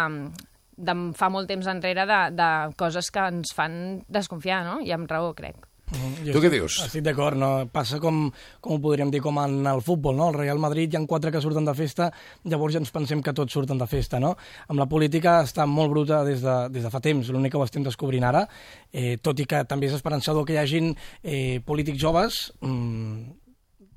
de 0.75 0.95
fa 1.15 1.29
molt 1.31 1.47
temps 1.47 1.67
enrere 1.71 2.03
de, 2.09 2.17
de 2.35 2.49
coses 2.75 3.07
que 3.11 3.23
ens 3.31 3.53
fan 3.55 4.01
desconfiar, 4.11 4.65
no? 4.67 4.81
I 4.83 4.91
amb 4.91 5.07
raó, 5.09 5.31
crec. 5.37 5.55
Jo 6.25 6.33
Tu 6.33 6.39
què 6.41 6.47
estic- 6.49 6.51
dius? 6.55 6.75
Estic 6.87 7.03
d'acord, 7.05 7.37
no? 7.37 7.67
Passa 7.71 7.99
com, 8.01 8.25
com 8.59 8.73
ho 8.75 8.79
podríem 8.81 9.11
dir 9.13 9.21
com 9.21 9.37
en 9.39 9.61
el 9.69 9.79
futbol, 9.85 10.15
no? 10.17 10.31
El 10.31 10.39
Real 10.41 10.57
Madrid 10.59 10.91
hi 10.91 10.97
ha 10.97 11.03
quatre 11.07 11.31
que 11.31 11.39
surten 11.39 11.63
de 11.69 11.75
festa, 11.77 12.09
llavors 12.43 12.73
ja 12.73 12.81
ens 12.81 12.91
pensem 12.91 13.21
que 13.23 13.35
tots 13.37 13.53
surten 13.53 13.77
de 13.79 13.87
festa, 13.87 14.19
no? 14.19 14.33
Amb 14.67 14.81
la 14.81 14.87
política 14.91 15.37
està 15.45 15.67
molt 15.69 15.93
bruta 15.93 16.23
des 16.25 16.41
de, 16.43 16.57
des 16.73 16.83
de 16.83 16.91
fa 16.91 16.99
temps, 17.05 17.29
l'únic 17.31 17.53
que 17.53 17.61
ho 17.61 17.63
estem 17.63 17.85
descobrint 17.85 18.25
ara, 18.27 18.43
eh, 18.91 19.15
tot 19.21 19.39
i 19.39 19.45
que 19.45 19.61
també 19.69 19.87
és 19.87 19.95
esperançador 19.95 20.43
que 20.43 20.57
hi 20.57 20.61
hagin 20.65 20.91
eh, 21.23 21.61
polítics 21.63 22.01
joves, 22.01 22.41
mm, 22.65 23.44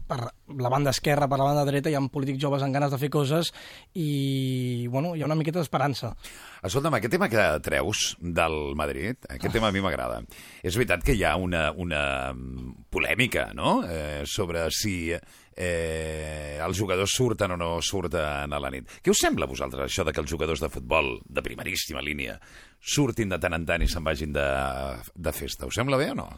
per 0.08 0.20
la 0.58 0.70
banda 0.72 0.94
esquerra, 0.94 1.28
per 1.28 1.38
la 1.40 1.50
banda 1.50 1.66
dreta, 1.68 1.90
hi 1.90 1.96
ha 1.98 2.02
polítics 2.12 2.40
joves 2.42 2.64
amb 2.64 2.74
ganes 2.74 2.92
de 2.92 2.98
fer 3.00 3.10
coses 3.12 3.52
i, 3.94 4.88
bueno, 4.90 5.14
hi 5.14 5.22
ha 5.22 5.28
una 5.28 5.36
miqueta 5.38 5.60
d'esperança. 5.60 6.14
Escolta'm, 6.64 6.96
aquest 6.98 7.14
tema 7.14 7.28
que 7.30 7.44
treus 7.64 8.14
del 8.18 8.56
Madrid, 8.78 9.20
aquest 9.28 9.54
tema 9.54 9.68
a 9.68 9.74
mi 9.74 9.84
m'agrada. 9.84 10.22
És 10.62 10.78
veritat 10.80 11.04
que 11.04 11.14
hi 11.14 11.24
ha 11.28 11.36
una, 11.36 11.68
una 11.76 12.02
mm, 12.32 12.88
polèmica, 12.90 13.50
no?, 13.54 13.82
eh, 13.84 14.24
sobre 14.26 14.66
si 14.74 15.12
eh, 15.58 16.58
els 16.64 16.78
jugadors 16.78 17.14
surten 17.14 17.54
o 17.54 17.58
no 17.60 17.70
surten 17.82 18.52
a 18.54 18.60
la 18.62 18.70
nit. 18.72 18.98
Què 19.02 19.12
us 19.12 19.22
sembla 19.24 19.48
a 19.48 19.50
vosaltres 19.50 19.88
això 19.88 20.06
de 20.06 20.14
que 20.14 20.22
els 20.22 20.30
jugadors 20.30 20.62
de 20.62 20.70
futbol 20.72 21.16
de 21.26 21.44
primeríssima 21.44 22.04
línia 22.04 22.38
surtin 22.78 23.34
de 23.34 23.40
tant 23.42 23.56
en 23.58 23.66
tant 23.66 23.82
i 23.82 23.90
se'n 23.90 24.06
vagin 24.06 24.32
de, 24.32 24.46
de 25.14 25.34
festa? 25.34 25.66
Us 25.66 25.78
sembla 25.80 25.98
bé 26.00 26.12
o 26.14 26.18
no? 26.18 26.30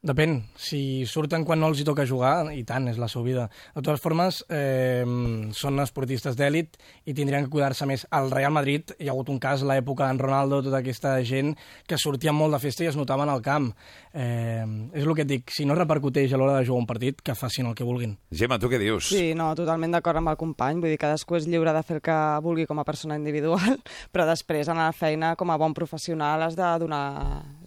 Depèn, 0.00 0.38
si 0.56 1.04
surten 1.04 1.42
quan 1.44 1.58
no 1.60 1.68
els 1.68 1.82
hi 1.82 1.84
toca 1.84 2.06
jugar, 2.08 2.46
i 2.56 2.62
tant, 2.64 2.86
és 2.88 2.96
la 2.96 3.04
seva 3.12 3.20
vida. 3.26 3.42
De 3.74 3.82
totes 3.82 4.00
formes, 4.00 4.38
eh, 4.48 5.04
són 5.52 5.76
esportistes 5.82 6.38
d'èlit 6.38 6.78
i 7.04 7.12
tindrien 7.12 7.44
que 7.44 7.52
cuidar-se 7.52 7.84
més. 7.84 8.06
Al 8.08 8.30
Real 8.32 8.50
Madrid 8.50 8.94
hi 8.96 9.10
ha 9.10 9.12
hagut 9.12 9.28
un 9.28 9.38
cas, 9.38 9.60
l'època 9.60 10.08
en 10.08 10.18
Ronaldo, 10.18 10.62
tota 10.64 10.78
aquesta 10.78 11.18
gent 11.20 11.52
que 11.86 11.98
sortien 12.00 12.32
molt 12.34 12.56
de 12.56 12.62
festa 12.62 12.82
i 12.82 12.88
es 12.88 12.96
notaven 12.96 13.28
al 13.28 13.42
camp. 13.44 13.74
Eh, 14.14 14.64
és 14.94 15.04
el 15.04 15.12
que 15.14 15.26
et 15.26 15.28
dic, 15.28 15.52
si 15.52 15.66
no 15.68 15.76
repercuteix 15.76 16.32
a 16.32 16.40
l'hora 16.40 16.54
de 16.56 16.64
jugar 16.64 16.80
un 16.80 16.88
partit, 16.88 17.20
que 17.20 17.34
facin 17.36 17.68
el 17.68 17.74
que 17.76 17.84
vulguin. 17.84 18.16
Gemma, 18.32 18.56
tu 18.58 18.70
què 18.72 18.78
dius? 18.80 19.10
Sí, 19.12 19.34
no, 19.36 19.50
totalment 19.58 19.92
d'acord 19.92 20.16
amb 20.22 20.32
el 20.32 20.38
company. 20.40 20.80
Vull 20.80 20.94
dir, 20.94 21.00
cadascú 21.02 21.36
és 21.36 21.44
lliure 21.44 21.74
de 21.76 21.82
fer 21.84 21.98
el 21.98 22.00
que 22.08 22.16
vulgui 22.40 22.64
com 22.64 22.80
a 22.80 22.86
persona 22.88 23.20
individual, 23.20 23.76
però 24.14 24.24
després, 24.24 24.72
en 24.72 24.80
la 24.80 24.94
feina, 24.96 25.34
com 25.36 25.52
a 25.52 25.60
bon 25.60 25.76
professional, 25.76 26.48
has 26.48 26.56
de 26.56 26.72
donar 26.80 27.04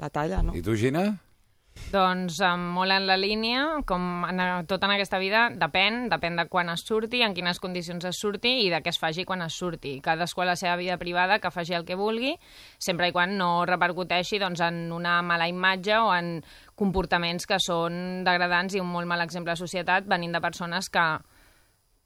la 0.02 0.10
talla, 0.10 0.42
no? 0.42 0.58
I 0.58 0.66
tu, 0.66 0.74
Gina? 0.74 1.12
Doncs 1.94 2.40
um, 2.46 2.62
molt 2.74 2.94
en 2.94 3.06
la 3.06 3.16
línia, 3.18 3.64
com 3.90 4.24
en, 4.26 4.40
tot 4.70 4.84
en 4.86 4.94
aquesta 4.94 5.20
vida, 5.22 5.48
depèn, 5.58 6.08
depèn 6.10 6.38
de 6.38 6.46
quan 6.50 6.70
es 6.74 6.84
surti, 6.86 7.24
en 7.26 7.34
quines 7.38 7.60
condicions 7.62 8.06
es 8.10 8.20
surti 8.22 8.52
i 8.64 8.70
de 8.74 8.80
què 8.82 8.90
es 8.94 9.00
faci 9.02 9.26
quan 9.30 9.42
es 9.46 9.58
surti. 9.58 9.96
Cadascú 10.06 10.42
a 10.42 10.48
la 10.52 10.56
seva 10.60 10.76
vida 10.78 10.98
privada 11.02 11.40
que 11.42 11.54
faci 11.54 11.78
el 11.78 11.86
que 11.86 11.98
vulgui, 11.98 12.36
sempre 12.82 13.10
i 13.10 13.16
quan 13.16 13.36
no 13.38 13.66
repercuteixi 13.70 14.42
doncs, 14.42 14.62
en 14.66 14.88
una 14.94 15.20
mala 15.26 15.50
imatge 15.50 15.98
o 15.98 16.10
en 16.14 16.34
comportaments 16.78 17.50
que 17.50 17.62
són 17.62 18.26
degradants 18.26 18.78
i 18.78 18.82
un 18.82 18.90
molt 18.90 19.10
mal 19.10 19.26
exemple 19.26 19.54
de 19.54 19.62
societat 19.62 20.10
venint 20.10 20.34
de 20.34 20.42
persones 20.42 20.90
que, 20.94 21.06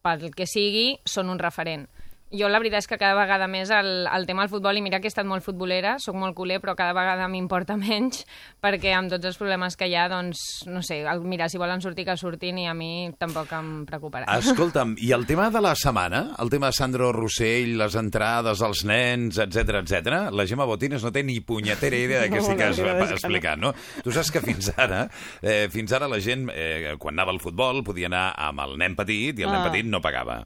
pel 0.03 0.29
que 0.35 0.47
sigui, 0.47 0.93
són 1.07 1.31
un 1.31 1.43
referent. 1.43 1.87
Jo 2.27 2.49
la 2.51 2.59
veritat 2.59 2.81
és 2.83 2.87
que 2.91 2.97
cada 2.99 3.15
vegada 3.15 3.45
més 3.47 3.69
el, 3.71 4.03
el 4.11 4.25
tema 4.27 4.43
del 4.43 4.49
futbol, 4.51 4.75
i 4.75 4.81
mira 4.83 4.97
que 4.99 5.07
he 5.07 5.11
estat 5.13 5.23
molt 5.25 5.45
futbolera, 5.45 5.93
sóc 6.03 6.15
molt 6.19 6.35
culer, 6.35 6.57
però 6.59 6.73
cada 6.75 6.91
vegada 6.91 7.23
m'importa 7.31 7.77
menys, 7.79 8.25
perquè 8.59 8.91
amb 8.97 9.07
tots 9.13 9.29
els 9.29 9.37
problemes 9.39 9.77
que 9.79 9.87
hi 9.87 9.95
ha, 9.95 10.09
doncs, 10.11 10.41
no 10.67 10.81
sé, 10.83 10.97
el, 11.07 11.21
mira, 11.23 11.47
si 11.47 11.55
volen 11.61 11.79
sortir, 11.79 12.03
que 12.09 12.17
surtin, 12.19 12.59
i 12.59 12.65
a 12.67 12.73
mi 12.75 13.07
tampoc 13.17 13.53
em 13.55 13.69
preocuparà. 13.87 14.27
Escolta'm, 14.41 14.97
i 14.99 15.13
el 15.15 15.23
tema 15.29 15.47
de 15.53 15.61
la 15.63 15.71
setmana, 15.79 16.33
el 16.43 16.51
tema 16.51 16.67
de 16.73 16.75
Sandro 16.75 17.13
Rossell, 17.15 17.77
les 17.79 17.95
entrades, 17.95 18.59
els 18.67 18.83
nens, 18.89 19.39
etc 19.45 19.79
etc. 19.85 20.11
la 20.35 20.47
Gemma 20.49 20.67
Botines 20.67 21.05
no 21.07 21.13
té 21.15 21.23
ni 21.23 21.39
punyetera 21.39 21.95
idea 21.95 22.25
de 22.25 22.29
què 22.33 22.43
estic 22.43 22.59
no. 22.83 23.07
explicant, 23.07 23.63
no? 23.69 23.73
Tu 24.03 24.11
saps 24.11 24.33
que 24.35 24.43
fins 24.43 24.73
ara, 24.75 25.05
eh, 25.39 25.69
fins 25.71 25.95
ara 25.95 26.11
la 26.11 26.19
gent, 26.19 26.49
eh, 26.51 26.97
quan 26.99 27.15
anava 27.15 27.31
al 27.31 27.39
futbol, 27.39 27.85
podia 27.87 28.11
anar 28.11 28.27
amb 28.49 28.65
el 28.67 28.75
nen 28.83 28.99
petit 28.99 29.39
i 29.39 29.47
el 29.47 29.53
nen 29.53 29.61
Ah. 29.63 29.71
petit 29.71 29.87
no 29.87 30.03
pagava. 30.03 30.41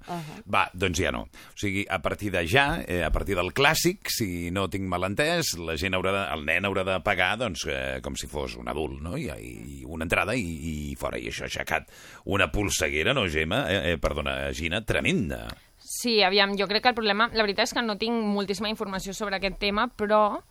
Va, 0.45 0.67
doncs 0.77 1.01
ja 1.01 1.09
no. 1.15 1.25
O 1.25 1.57
sigui, 1.59 1.70
a 1.89 1.99
partir 2.03 2.31
de 2.33 2.43
ja, 2.47 2.83
eh, 2.87 3.01
a 3.03 3.11
partir 3.11 3.35
del 3.37 3.51
clàssic, 3.57 4.11
si 4.11 4.51
no 4.53 4.67
tinc 4.71 4.87
mal 4.89 5.05
entès, 5.07 5.53
la 5.59 5.77
gent 5.79 5.97
haurà 5.97 6.13
de, 6.15 6.23
el 6.35 6.45
nen 6.47 6.67
haurà 6.67 6.85
de 6.87 6.99
pagar 7.05 7.33
doncs, 7.41 7.65
eh, 7.71 7.99
com 8.03 8.17
si 8.19 8.29
fos 8.31 8.57
un 8.59 8.69
adult, 8.71 8.99
no? 9.03 9.17
I, 9.17 9.29
i 9.31 9.81
una 9.87 10.07
entrada 10.07 10.35
i, 10.37 10.45
i 10.45 10.95
fora. 10.99 11.19
I 11.21 11.31
això 11.31 11.45
ha 11.47 11.51
aixecat 11.51 11.91
una 12.31 12.51
polseguera, 12.53 13.15
no, 13.17 13.27
Gemma? 13.31 13.65
Eh, 13.71 13.81
eh, 13.93 13.99
perdona, 14.01 14.37
Gina, 14.57 14.83
tremenda. 14.85 15.45
Sí, 15.81 16.21
aviam, 16.23 16.55
jo 16.59 16.67
crec 16.69 16.85
que 16.85 16.93
el 16.93 16.97
problema... 16.97 17.29
La 17.33 17.43
veritat 17.43 17.67
és 17.67 17.75
que 17.75 17.83
no 17.83 17.97
tinc 17.99 18.25
moltíssima 18.35 18.69
informació 18.71 19.15
sobre 19.17 19.39
aquest 19.39 19.59
tema, 19.59 19.89
però 19.89 20.41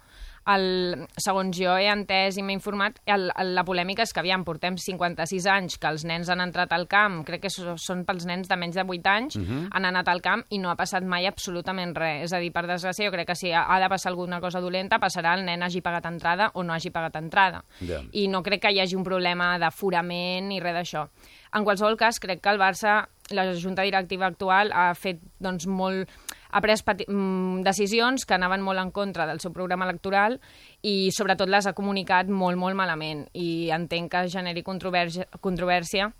el, 0.49 1.07
segons 1.21 1.57
jo 1.59 1.75
he 1.77 1.87
entès 1.93 2.39
i 2.41 2.43
m'he 2.43 2.55
informat, 2.57 2.97
el, 3.07 3.29
el, 3.39 3.53
la 3.55 3.65
polèmica 3.65 4.03
és 4.03 4.13
que, 4.13 4.21
aviam, 4.23 4.45
portem 4.45 4.77
56 4.81 5.47
anys 5.53 5.77
que 5.79 5.87
els 5.91 6.05
nens 6.09 6.31
han 6.33 6.41
entrat 6.41 6.73
al 6.73 6.87
camp, 6.89 7.21
crec 7.29 7.43
que 7.45 7.51
so- 7.53 7.77
són 7.77 8.05
pels 8.09 8.25
nens 8.27 8.49
de 8.49 8.57
menys 8.57 8.75
de 8.79 8.85
8 8.87 9.11
anys, 9.13 9.37
han 9.41 9.85
anat 9.85 10.09
al 10.09 10.23
camp 10.25 10.45
i 10.51 10.59
no 10.59 10.71
ha 10.71 10.77
passat 10.77 11.05
mai 11.05 11.27
absolutament 11.27 11.95
res. 11.97 12.25
És 12.31 12.33
a 12.33 12.41
dir, 12.41 12.51
per 12.53 12.65
desgràcia, 12.67 13.07
jo 13.07 13.13
crec 13.13 13.29
que 13.29 13.37
si 13.37 13.53
ha, 13.53 13.67
ha 13.69 13.79
de 13.81 13.89
passar 13.93 14.11
alguna 14.11 14.41
cosa 14.41 14.61
dolenta, 14.61 14.99
passarà 14.99 15.35
el 15.37 15.45
nen 15.45 15.63
hagi 15.63 15.81
pagat 15.85 16.07
entrada 16.07 16.51
o 16.55 16.63
no 16.65 16.73
hagi 16.73 16.91
pagat 16.91 17.17
entrada. 17.21 17.63
Ja. 17.87 18.01
I 18.13 18.27
no 18.29 18.43
crec 18.43 18.63
que 18.63 18.73
hi 18.73 18.81
hagi 18.81 18.97
un 18.97 19.05
problema 19.05 19.59
d'aforament 19.59 20.49
ni 20.49 20.61
res 20.61 20.75
d'això. 20.75 21.07
En 21.55 21.65
qualsevol 21.67 21.97
cas, 21.99 22.21
crec 22.23 22.41
que 22.41 22.51
el 22.51 22.59
Barça, 22.61 23.09
la 23.31 23.45
junta 23.55 23.83
directiva 23.83 24.27
actual, 24.27 24.71
ha 24.73 24.93
fet 24.95 25.21
doncs, 25.39 25.67
molt 25.67 26.09
ha 26.51 26.63
pres 26.65 26.83
mm, 26.85 27.63
decisions 27.67 28.27
que 28.27 28.35
anaven 28.35 28.63
molt 28.63 28.83
en 28.83 28.91
contra 28.91 29.27
del 29.27 29.41
seu 29.41 29.53
programa 29.53 29.87
electoral 29.89 30.41
i 30.83 31.11
sobretot 31.15 31.49
les 31.49 31.67
ha 31.67 31.77
comunicat 31.77 32.29
molt, 32.29 32.59
molt 32.59 32.77
malament. 32.77 33.27
I 33.35 33.71
entenc 33.75 34.11
que 34.13 34.27
generi 34.33 34.65
controvèrsia, 34.67 35.29
controvèrsia 35.41 36.11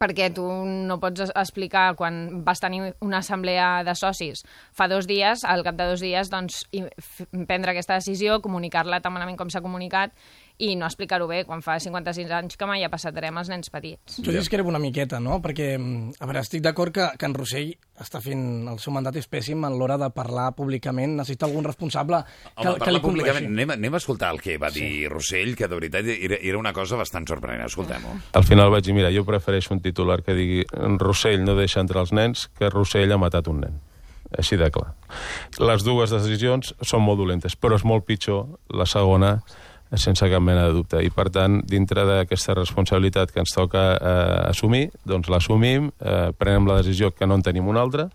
perquè 0.00 0.30
tu 0.32 0.44
no 0.88 0.98
pots 1.02 1.32
explicar 1.36 1.92
quan 1.98 2.42
vas 2.46 2.62
tenir 2.62 2.94
una 3.04 3.20
assemblea 3.20 3.82
de 3.84 3.94
socis. 3.94 4.44
Fa 4.72 4.88
dos 4.88 5.06
dies, 5.06 5.44
al 5.44 5.64
cap 5.66 5.76
de 5.76 5.88
dos 5.90 6.00
dies 6.00 6.30
doncs, 6.32 6.64
prendre 7.46 7.74
aquesta 7.74 7.98
decisió, 8.00 8.40
comunicar-la 8.40 9.02
tan 9.04 9.12
malament 9.12 9.36
com 9.36 9.52
s'ha 9.52 9.64
comunicat 9.64 10.14
i 10.58 10.74
no 10.76 10.86
explicar-ho 10.86 11.26
bé 11.30 11.44
quan 11.48 11.62
fa 11.64 11.78
56 11.80 12.30
anys 12.30 12.56
que 12.58 12.66
mai 12.68 12.84
ha 12.84 12.90
passat 12.92 13.16
res 13.16 13.32
amb 13.32 13.40
els 13.42 13.48
nens 13.50 13.70
petits. 13.72 14.18
Jo 14.22 14.34
discrepo 14.34 14.68
una 14.68 14.80
miqueta, 14.82 15.20
no? 15.20 15.40
Perquè, 15.42 15.74
a 15.76 16.28
veure, 16.28 16.42
estic 16.42 16.62
d'acord 16.62 16.92
que, 16.94 17.08
que 17.18 17.26
en 17.28 17.34
Rossell 17.34 17.72
està 18.02 18.20
fent... 18.22 18.44
El 18.72 18.78
seu 18.82 18.94
mandat 18.94 19.16
és 19.20 19.28
pèssim 19.30 19.64
a 19.64 19.70
l'hora 19.72 19.96
de 20.00 20.08
parlar 20.14 20.50
públicament. 20.56 21.16
Necessita 21.18 21.46
algun 21.48 21.64
responsable 21.64 22.22
que, 22.24 22.66
Home, 22.68 22.78
que 22.82 22.94
li 22.94 23.02
públicament. 23.02 23.46
condueixi. 23.46 23.52
Anem, 23.52 23.74
anem 23.76 23.94
a 23.94 24.00
escoltar 24.02 24.32
el 24.34 24.40
que 24.42 24.58
va 24.60 24.70
dir 24.74 25.08
Rossell, 25.12 25.54
que 25.58 25.68
de 25.68 25.78
veritat 25.78 26.10
era, 26.14 26.38
era 26.40 26.58
una 26.58 26.72
cosa 26.76 26.98
bastant 27.00 27.26
sorprenent. 27.28 27.66
Escoltem-ho. 27.66 28.16
Al 28.38 28.44
final 28.48 28.70
vaig 28.74 28.84
dir, 28.86 28.96
mira, 28.96 29.12
jo 29.14 29.24
prefereixo 29.28 29.74
un 29.74 29.82
titular 29.84 30.20
que 30.22 30.36
digui 30.36 30.64
Rossell 30.98 31.44
no 31.44 31.56
deixa 31.58 31.82
entrar 31.82 32.04
els 32.06 32.12
nens 32.16 32.48
que 32.58 32.70
Rossell 32.70 33.12
ha 33.12 33.20
matat 33.20 33.48
un 33.52 33.64
nen. 33.66 33.80
Així 34.38 34.56
de 34.56 34.70
clar. 34.72 34.94
Les 35.60 35.82
dues 35.84 36.12
decisions 36.14 36.72
són 36.80 37.02
molt 37.04 37.20
dolentes, 37.20 37.52
però 37.58 37.76
és 37.76 37.84
molt 37.84 38.06
pitjor 38.08 38.46
la 38.72 38.86
segona 38.88 39.34
sense 40.00 40.28
cap 40.30 40.42
mena 40.42 40.66
de 40.68 40.76
dubte. 40.76 41.02
I, 41.04 41.10
per 41.12 41.28
tant, 41.32 41.60
dintre 41.68 42.06
d'aquesta 42.08 42.56
responsabilitat 42.56 43.32
que 43.32 43.42
ens 43.42 43.52
toca 43.54 43.84
eh, 43.96 44.50
assumir, 44.50 44.86
doncs 45.08 45.28
l'assumim, 45.32 45.90
eh, 46.00 46.30
prenem 46.38 46.68
la 46.68 46.80
decisió 46.80 47.12
que 47.12 47.28
no 47.28 47.36
en 47.38 47.44
tenim 47.44 47.68
una 47.68 47.82
altra, 47.84 48.08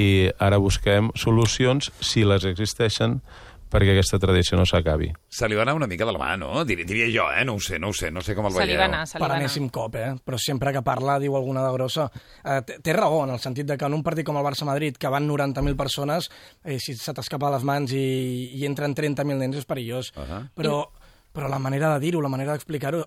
i 0.00 0.30
ara 0.42 0.58
busquem 0.58 1.12
solucions, 1.14 1.92
si 2.02 2.24
les 2.26 2.46
existeixen, 2.48 3.20
perquè 3.70 3.90
aquesta 3.94 4.18
tradició 4.18 4.56
no 4.56 4.64
s'acabi. 4.66 5.12
Se 5.28 5.48
li 5.48 5.54
va 5.54 5.62
anar 5.62 5.74
una 5.74 5.86
mica 5.86 6.04
de 6.06 6.12
la 6.12 6.18
mà, 6.18 6.36
no? 6.38 6.64
Diria, 6.64 6.84
diria 6.84 7.06
jo, 7.10 7.26
eh? 7.32 7.44
No 7.44 7.54
ho 7.54 7.60
sé, 7.60 7.78
no 7.78 7.88
ho 7.88 7.92
sé, 7.92 8.10
no 8.10 8.20
sé 8.22 8.34
com 8.34 8.46
el 8.46 8.52
Se 8.52 8.60
li 8.60 8.66
veieu. 8.72 8.78
va 8.80 8.84
anar, 8.84 9.06
se 9.06 9.18
li 9.18 9.22
per 9.22 9.28
va 9.30 9.34
anar. 9.36 9.44
enèsim 9.48 9.68
cop, 9.70 9.94
eh? 9.96 10.14
Però 10.24 10.38
sempre 10.38 10.72
que 10.72 10.82
parla 10.82 11.18
diu 11.18 11.36
alguna 11.36 11.64
de 11.66 11.72
grossa. 11.72 12.10
Eh, 12.44 12.60
té- 12.82 12.92
raó, 12.92 13.24
en 13.24 13.30
el 13.30 13.40
sentit 13.40 13.66
de 13.66 13.76
que 13.76 13.84
en 13.84 13.94
un 13.94 14.02
partit 14.02 14.24
com 14.26 14.36
el 14.36 14.44
Barça-Madrid, 14.44 14.96
que 14.96 15.08
van 15.08 15.26
90.000 15.28 15.76
persones, 15.76 16.30
eh, 16.64 16.78
si 16.78 16.94
se 16.94 17.12
t'escapa 17.14 17.46
de 17.46 17.52
les 17.56 17.64
mans 17.64 17.92
i, 17.92 18.50
i 18.54 18.64
entren 18.66 18.94
30.000 18.94 19.36
nens 19.38 19.56
és 19.56 19.64
perillós. 19.64 20.12
Uh 20.16 20.22
-huh. 20.22 20.50
però, 20.54 20.86
però 21.32 21.48
la 21.48 21.58
manera 21.58 21.92
de 21.94 22.00
dir-ho, 22.00 22.20
la 22.22 22.28
manera 22.28 22.52
d'explicar-ho... 22.52 23.04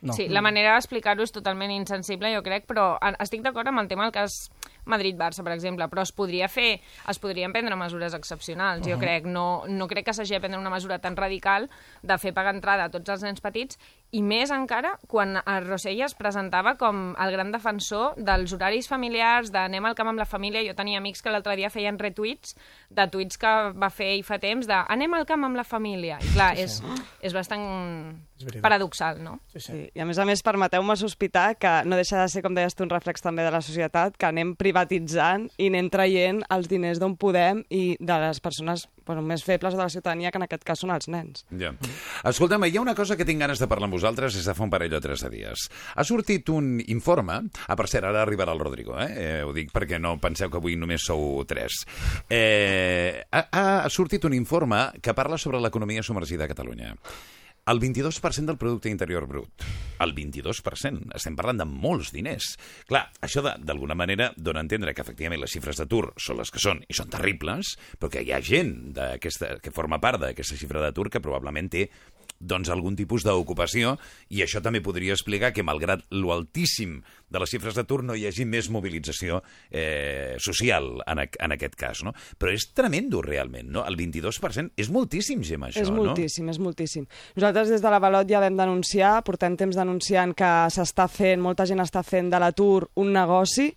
No. 0.00 0.14
Sí, 0.14 0.28
la 0.32 0.40
manera 0.40 0.72
d'explicar-ho 0.72 1.20
és 1.26 1.32
totalment 1.34 1.70
insensible, 1.70 2.30
jo 2.34 2.40
crec, 2.42 2.64
però 2.66 2.96
a- 2.96 3.10
estic 3.20 3.42
d'acord 3.44 3.68
amb 3.68 3.80
el 3.82 3.88
tema 3.88 4.04
del 4.06 4.12
cas 4.12 4.48
Madrid-Barça, 4.86 5.42
per 5.44 5.52
exemple, 5.52 5.84
però 5.90 6.02
es 6.02 6.12
podria 6.12 6.48
fer, 6.48 6.80
es 7.08 7.18
podrien 7.18 7.52
prendre 7.52 7.76
mesures 7.76 8.14
excepcionals, 8.14 8.86
jo 8.86 8.96
Mhm. 8.96 9.00
crec. 9.00 9.26
No, 9.26 9.64
no 9.68 9.86
crec 9.88 10.06
que 10.06 10.14
s'hagi 10.14 10.34
de 10.34 10.40
prendre 10.40 10.60
una 10.60 10.70
mesura 10.70 10.98
tan 10.98 11.16
radical 11.16 11.68
de 12.02 12.18
fer 12.18 12.32
pagar 12.32 12.54
entrada 12.54 12.84
a 12.84 12.90
tots 12.90 13.08
els 13.10 13.22
nens 13.22 13.40
petits, 13.40 13.78
i 14.12 14.22
més 14.22 14.50
encara 14.50 14.98
quan 15.08 15.36
el 15.44 15.66
Rossell 15.66 16.00
es 16.02 16.14
presentava 16.14 16.76
com 16.76 17.14
el 17.18 17.32
gran 17.32 17.50
defensor 17.52 18.14
dels 18.16 18.52
horaris 18.54 18.86
familiars, 18.88 19.50
d'anem 19.52 19.84
al 19.84 19.94
camp 19.94 20.08
amb 20.08 20.18
la 20.18 20.24
família. 20.24 20.62
Jo 20.64 20.74
tenia 20.74 20.98
amics 20.98 21.20
que 21.22 21.30
l'altre 21.30 21.56
dia 21.56 21.68
feien 21.70 21.98
retuits 21.98 22.54
de 22.88 23.08
tuits 23.08 23.36
que 23.36 23.72
va 23.74 23.90
fer 23.90 24.12
ell 24.14 24.22
fa 24.24 24.38
temps 24.38 24.66
de 24.66 24.72
anem 24.88 25.12
al 25.14 25.26
camp 25.26 25.44
amb 25.44 25.56
la 25.56 25.64
família. 25.64 26.18
I 26.22 26.32
clar, 26.34 26.56
Sí, 26.56 26.62
és, 26.62 26.78
sí. 26.78 27.02
és 27.20 27.32
bastant 27.34 28.16
És 28.38 28.60
paradoxal, 28.60 29.22
no? 29.24 29.40
Sí, 29.48 29.60
sí. 29.60 29.90
I 29.94 30.00
a 30.00 30.04
més 30.04 30.18
a 30.18 30.24
més, 30.28 30.42
permeteu-me 30.42 30.94
sospitar 30.96 31.56
que 31.56 31.82
no 31.84 31.96
deixa 31.96 32.20
de 32.20 32.28
ser, 32.28 32.42
com 32.42 32.54
deies 32.54 32.74
tu, 32.76 32.84
un 32.84 32.90
reflex 32.90 33.22
també 33.22 33.42
de 33.42 33.50
la 33.50 33.62
societat, 33.62 34.16
que 34.16 34.26
anem 34.26 34.54
privatitzant 34.76 35.48
i 35.56 35.70
anem 35.70 35.88
traient 35.92 36.42
els 36.52 36.68
diners 36.68 37.00
d'on 37.00 37.16
podem 37.16 37.62
i 37.72 37.96
de 37.98 38.18
les 38.20 38.40
persones 38.44 38.86
bueno, 39.06 39.22
més 39.22 39.44
febles 39.46 39.74
de 39.74 39.80
la 39.80 39.88
ciutadania, 39.88 40.32
que 40.34 40.38
en 40.40 40.44
aquest 40.44 40.64
cas 40.66 40.82
són 40.82 40.90
els 40.90 41.08
nens. 41.08 41.44
Ja. 41.56 41.72
Escolta'm, 42.26 42.66
hi 42.66 42.76
ha 42.76 42.82
una 42.82 42.96
cosa 42.98 43.16
que 43.16 43.24
tinc 43.24 43.40
ganes 43.40 43.62
de 43.62 43.68
parlar 43.70 43.86
amb 43.86 43.96
vosaltres 43.96 44.34
des 44.34 44.48
de 44.48 44.54
fa 44.54 44.66
un 44.66 44.72
parell 44.72 44.96
o 44.98 45.00
tres 45.00 45.22
de 45.22 45.30
dies. 45.32 45.68
Ha 45.94 46.04
sortit 46.04 46.50
un 46.52 46.80
informe... 46.88 47.38
Ah, 47.66 47.76
per 47.78 47.86
cert, 47.88 48.08
ara 48.08 48.24
arribarà 48.24 48.52
el 48.52 48.60
Rodrigo, 48.60 48.98
eh? 49.00 49.08
eh 49.14 49.40
ho 49.46 49.54
dic 49.54 49.72
perquè 49.72 50.00
no 50.02 50.16
penseu 50.20 50.50
que 50.50 50.58
avui 50.60 50.76
només 50.76 51.06
sou 51.06 51.44
tres. 51.48 51.84
Eh, 52.28 53.22
ha, 53.30 53.46
ha 53.86 53.88
sortit 53.94 54.26
un 54.26 54.34
informe 54.34 54.88
que 55.00 55.14
parla 55.14 55.38
sobre 55.38 55.62
l'economia 55.62 56.02
submergida 56.02 56.44
a 56.44 56.52
Catalunya. 56.52 56.94
El 57.66 57.80
22% 57.80 58.46
del 58.46 58.58
producte 58.58 58.88
interior 58.88 59.24
brut. 59.26 59.64
El 59.98 60.12
22%. 60.14 61.08
Estem 61.18 61.34
parlant 61.34 61.58
de 61.58 61.64
molts 61.66 62.12
diners. 62.14 62.52
Clar, 62.86 63.00
això 63.26 63.42
d'alguna 63.42 63.96
manera 63.98 64.28
dona 64.36 64.62
a 64.62 64.66
entendre 64.66 64.94
que 64.94 65.02
efectivament 65.02 65.42
les 65.42 65.50
xifres 65.56 65.80
d'atur 65.82 66.12
són 66.14 66.38
les 66.38 66.54
que 66.54 66.62
són 66.62 66.84
i 66.86 66.94
són 66.94 67.10
terribles, 67.10 67.72
però 67.98 68.12
que 68.12 68.22
hi 68.22 68.30
ha 68.30 68.38
gent 68.38 68.94
que 68.94 69.74
forma 69.74 69.98
part 69.98 70.22
d'aquesta 70.22 70.60
xifra 70.60 70.84
d'atur 70.84 71.08
que 71.10 71.24
probablement 71.24 71.72
té 71.72 71.88
doncs 72.40 72.68
algun 72.70 72.96
tipus 72.96 73.24
d'ocupació 73.24 73.94
i 74.34 74.42
això 74.44 74.60
també 74.62 74.82
podria 74.84 75.14
explicar 75.16 75.52
que 75.56 75.64
malgrat 75.64 76.02
lo 76.10 76.32
altíssim 76.34 76.98
de 77.28 77.40
les 77.42 77.50
xifres 77.50 77.74
d'atur 77.74 78.02
no 78.04 78.14
hi 78.14 78.26
hagi 78.28 78.44
més 78.46 78.68
mobilització 78.70 79.40
eh, 79.70 80.36
social 80.38 81.02
en, 81.06 81.20
a, 81.22 81.26
en 81.26 81.54
aquest 81.56 81.74
cas, 81.78 82.02
no? 82.06 82.12
Però 82.38 82.52
és 82.54 82.68
tremendo 82.76 83.22
realment, 83.24 83.68
no? 83.72 83.82
El 83.88 83.96
22% 83.98 84.76
és 84.76 84.90
moltíssim, 84.94 85.42
Gemma, 85.46 85.70
això, 85.72 85.82
és 85.82 85.90
no? 85.90 86.04
moltíssim, 86.04 86.48
és 86.52 86.60
moltíssim. 86.62 87.06
Nosaltres 87.36 87.72
des 87.74 87.82
de 87.84 87.90
la 87.92 88.00
Valot 88.02 88.28
ja 88.30 88.40
vam 88.44 88.56
denunciar, 88.58 89.16
portem 89.26 89.56
temps 89.58 89.76
denunciant 89.76 90.34
que 90.36 90.52
s'està 90.74 91.08
fent, 91.10 91.42
molta 91.42 91.66
gent 91.66 91.82
està 91.82 92.04
fent 92.06 92.30
de 92.30 92.38
l'atur 92.42 92.90
un 93.02 93.10
negoci 93.16 93.72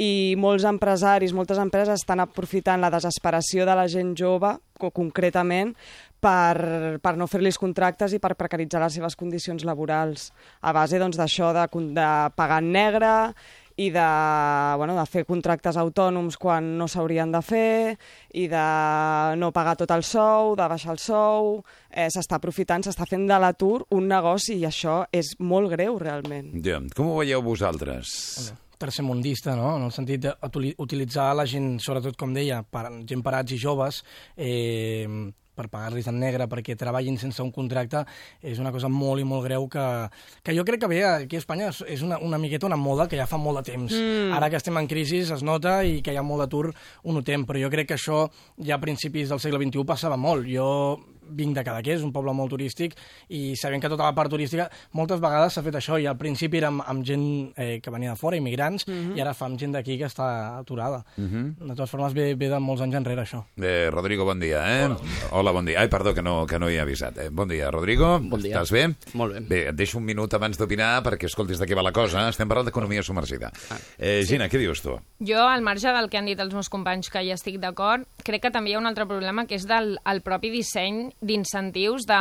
i 0.00 0.34
molts 0.40 0.64
empresaris, 0.68 1.32
moltes 1.36 1.58
empreses 1.60 2.00
estan 2.02 2.20
aprofitant 2.24 2.80
la 2.80 2.90
desesperació 2.92 3.64
de 3.68 3.74
la 3.76 3.88
gent 3.88 4.14
jove, 4.18 4.54
co- 4.80 4.90
concretament, 4.96 5.74
per, 6.20 6.98
per 7.02 7.14
no 7.16 7.26
fer-los 7.30 7.58
contractes 7.60 8.12
i 8.14 8.20
per 8.22 8.36
precaritzar 8.38 8.82
les 8.84 8.98
seves 8.98 9.16
condicions 9.16 9.64
laborals 9.64 10.30
a 10.60 10.74
base 10.76 11.00
doncs, 11.00 11.18
d'això 11.20 11.54
de, 11.56 11.66
con- 11.72 11.92
de 11.96 12.06
pagar 12.36 12.60
en 12.62 12.70
negre 12.72 13.14
i 13.80 13.88
de, 13.90 14.06
bueno, 14.76 14.92
de 14.98 15.04
fer 15.08 15.24
contractes 15.24 15.78
autònoms 15.80 16.36
quan 16.36 16.74
no 16.76 16.84
s'haurien 16.90 17.32
de 17.32 17.40
fer 17.40 17.96
i 18.36 18.44
de 18.52 18.64
no 19.40 19.52
pagar 19.56 19.78
tot 19.80 19.90
el 19.94 20.04
sou, 20.04 20.52
de 20.58 20.66
baixar 20.68 20.92
el 20.92 21.00
sou, 21.00 21.62
eh, 21.88 22.10
s'està 22.12 22.36
aprofitant, 22.36 22.84
s'està 22.84 23.08
fent 23.08 23.24
de 23.30 23.38
l'atur 23.40 23.86
un 23.96 24.10
negoci 24.10 24.58
i 24.60 24.66
això 24.68 25.04
és 25.12 25.32
molt 25.40 25.72
greu 25.72 25.96
realment. 25.98 26.52
Ja. 26.60 26.82
Com 26.96 27.14
ho 27.14 27.22
veieu 27.22 27.40
vosaltres? 27.42 28.52
tercermundista, 28.80 29.52
no? 29.56 29.74
en 29.76 29.82
el 29.84 29.92
sentit 29.92 30.22
d'utilitzar 30.24 31.34
la 31.36 31.44
gent, 31.44 31.74
sobretot 31.84 32.16
com 32.16 32.32
deia, 32.32 32.62
per, 32.64 32.86
gent 33.04 33.20
parats 33.20 33.52
i 33.52 33.58
joves, 33.60 33.98
eh, 34.40 35.04
per 35.60 35.68
pagar-los 35.68 36.08
en 36.08 36.18
negre 36.22 36.48
perquè 36.48 36.74
treballin 36.80 37.18
sense 37.20 37.42
un 37.44 37.52
contracte, 37.52 38.00
és 38.40 38.58
una 38.62 38.72
cosa 38.72 38.88
molt 38.88 39.20
i 39.20 39.26
molt 39.28 39.44
greu 39.44 39.68
que, 39.68 39.84
que 40.42 40.56
jo 40.56 40.64
crec 40.64 40.80
que 40.86 40.88
bé, 40.94 41.02
aquí 41.04 41.36
a 41.36 41.44
Espanya 41.44 41.68
és- 41.68 41.84
és 41.86 42.02
una, 42.06 42.16
una 42.18 42.38
miqueta 42.40 42.66
una 42.70 42.80
moda 42.80 43.06
que 43.10 43.20
ja 43.20 43.26
fa 43.28 43.36
molt 43.36 43.60
de 43.60 43.72
temps. 43.72 43.92
Mm. 43.92 44.32
Ara 44.38 44.48
que 44.50 44.56
estem 44.56 44.76
en 44.80 44.88
crisi 44.88 45.20
es 45.20 45.42
nota 45.44 45.82
i 45.84 46.00
que 46.00 46.14
hi 46.14 46.16
ha 46.16 46.24
molt 46.24 46.40
d'atur 46.46 46.70
ho 46.72 47.12
notem, 47.12 47.44
però 47.44 47.60
jo 47.60 47.68
crec 47.70 47.88
que 47.92 47.98
això 48.00 48.24
ja 48.58 48.76
a 48.76 48.80
principis 48.80 49.28
del 49.28 49.40
segle 49.42 49.60
XXI 49.60 49.84
passava 49.84 50.16
molt. 50.16 50.46
Jo 50.48 50.70
vinc 51.30 51.54
de 51.56 51.64
Cadaqués, 51.64 52.02
un 52.02 52.12
poble 52.12 52.32
molt 52.34 52.50
turístic, 52.50 52.94
i 53.28 53.54
sabem 53.56 53.80
que 53.80 53.88
tota 53.88 54.04
la 54.04 54.14
part 54.14 54.30
turística 54.30 54.68
moltes 54.92 55.20
vegades 55.20 55.52
s'ha 55.54 55.62
fet 55.62 55.74
això, 55.80 55.98
i 56.00 56.06
al 56.06 56.16
principi 56.18 56.58
era 56.58 56.68
amb, 56.68 56.82
amb 56.86 57.04
gent 57.06 57.52
eh, 57.56 57.80
que 57.82 57.90
venia 57.90 58.10
de 58.10 58.16
fora, 58.16 58.36
immigrants, 58.36 58.86
Mhm. 58.88 59.16
i 59.16 59.20
ara 59.20 59.34
fa 59.34 59.46
amb 59.46 59.58
gent 59.58 59.72
d'aquí 59.74 59.96
que 59.98 60.06
està 60.06 60.58
aturada. 60.58 61.04
Mhm. 61.16 61.56
De 61.58 61.74
totes 61.74 61.90
formes, 61.90 62.12
ve, 62.14 62.34
ve 62.34 62.48
de 62.48 62.58
molts 62.58 62.82
anys 62.82 62.94
enrere, 62.96 63.22
això. 63.22 63.44
Eh, 63.60 63.88
Rodrigo, 63.90 64.24
bon 64.24 64.40
dia, 64.40 64.82
eh? 64.82 64.84
Hola. 64.86 64.98
Hola, 65.30 65.52
bon 65.52 65.64
dia. 65.64 65.80
Ai, 65.80 65.88
perdó, 65.88 66.14
que 66.14 66.22
no, 66.22 66.46
que 66.46 66.58
no 66.58 66.68
hi 66.70 66.74
he 66.76 66.80
avisat. 66.80 67.16
Eh? 67.18 67.28
Bon 67.30 67.48
dia, 67.48 67.70
Rodrigo. 67.70 68.18
Bon 68.20 68.40
dia. 68.40 68.56
Estàs 68.60 68.70
bé? 68.72 68.94
Molt 69.14 69.34
bé. 69.34 69.40
Bé, 69.40 69.68
et 69.68 69.74
deixo 69.76 69.98
un 69.98 70.04
minut 70.04 70.32
abans 70.34 70.56
d'opinar 70.58 71.02
perquè 71.02 71.24
escoltis 71.26 71.58
de 71.58 71.66
què 71.66 71.74
va 71.76 71.82
la 71.82 71.92
cosa. 71.92 72.28
Estem 72.28 72.48
parlant 72.48 72.66
d'economia 72.66 73.02
submergida. 73.02 73.50
Ah. 73.70 73.78
Eh, 73.98 74.22
Gina, 74.26 74.48
què 74.48 74.58
dius 74.58 74.82
tu? 74.82 74.98
Jo, 75.20 75.46
al 75.48 75.62
marge 75.62 75.88
del 75.92 76.08
que 76.10 76.18
han 76.18 76.26
dit 76.26 76.38
els 76.40 76.52
meus 76.54 76.68
companys, 76.68 77.10
que 77.10 77.22
hi 77.22 77.30
estic 77.30 77.58
d'acord, 77.60 78.06
crec 78.24 78.42
que 78.42 78.50
també 78.50 78.70
hi 78.70 78.74
ha 78.74 78.78
un 78.78 78.86
altre 78.86 79.06
problema, 79.06 79.46
que 79.46 79.54
és 79.54 79.66
del 79.66 79.98
el 80.04 80.20
propi 80.22 80.50
disseny 80.50 81.12
d'incentius 81.20 82.06
de, 82.08 82.20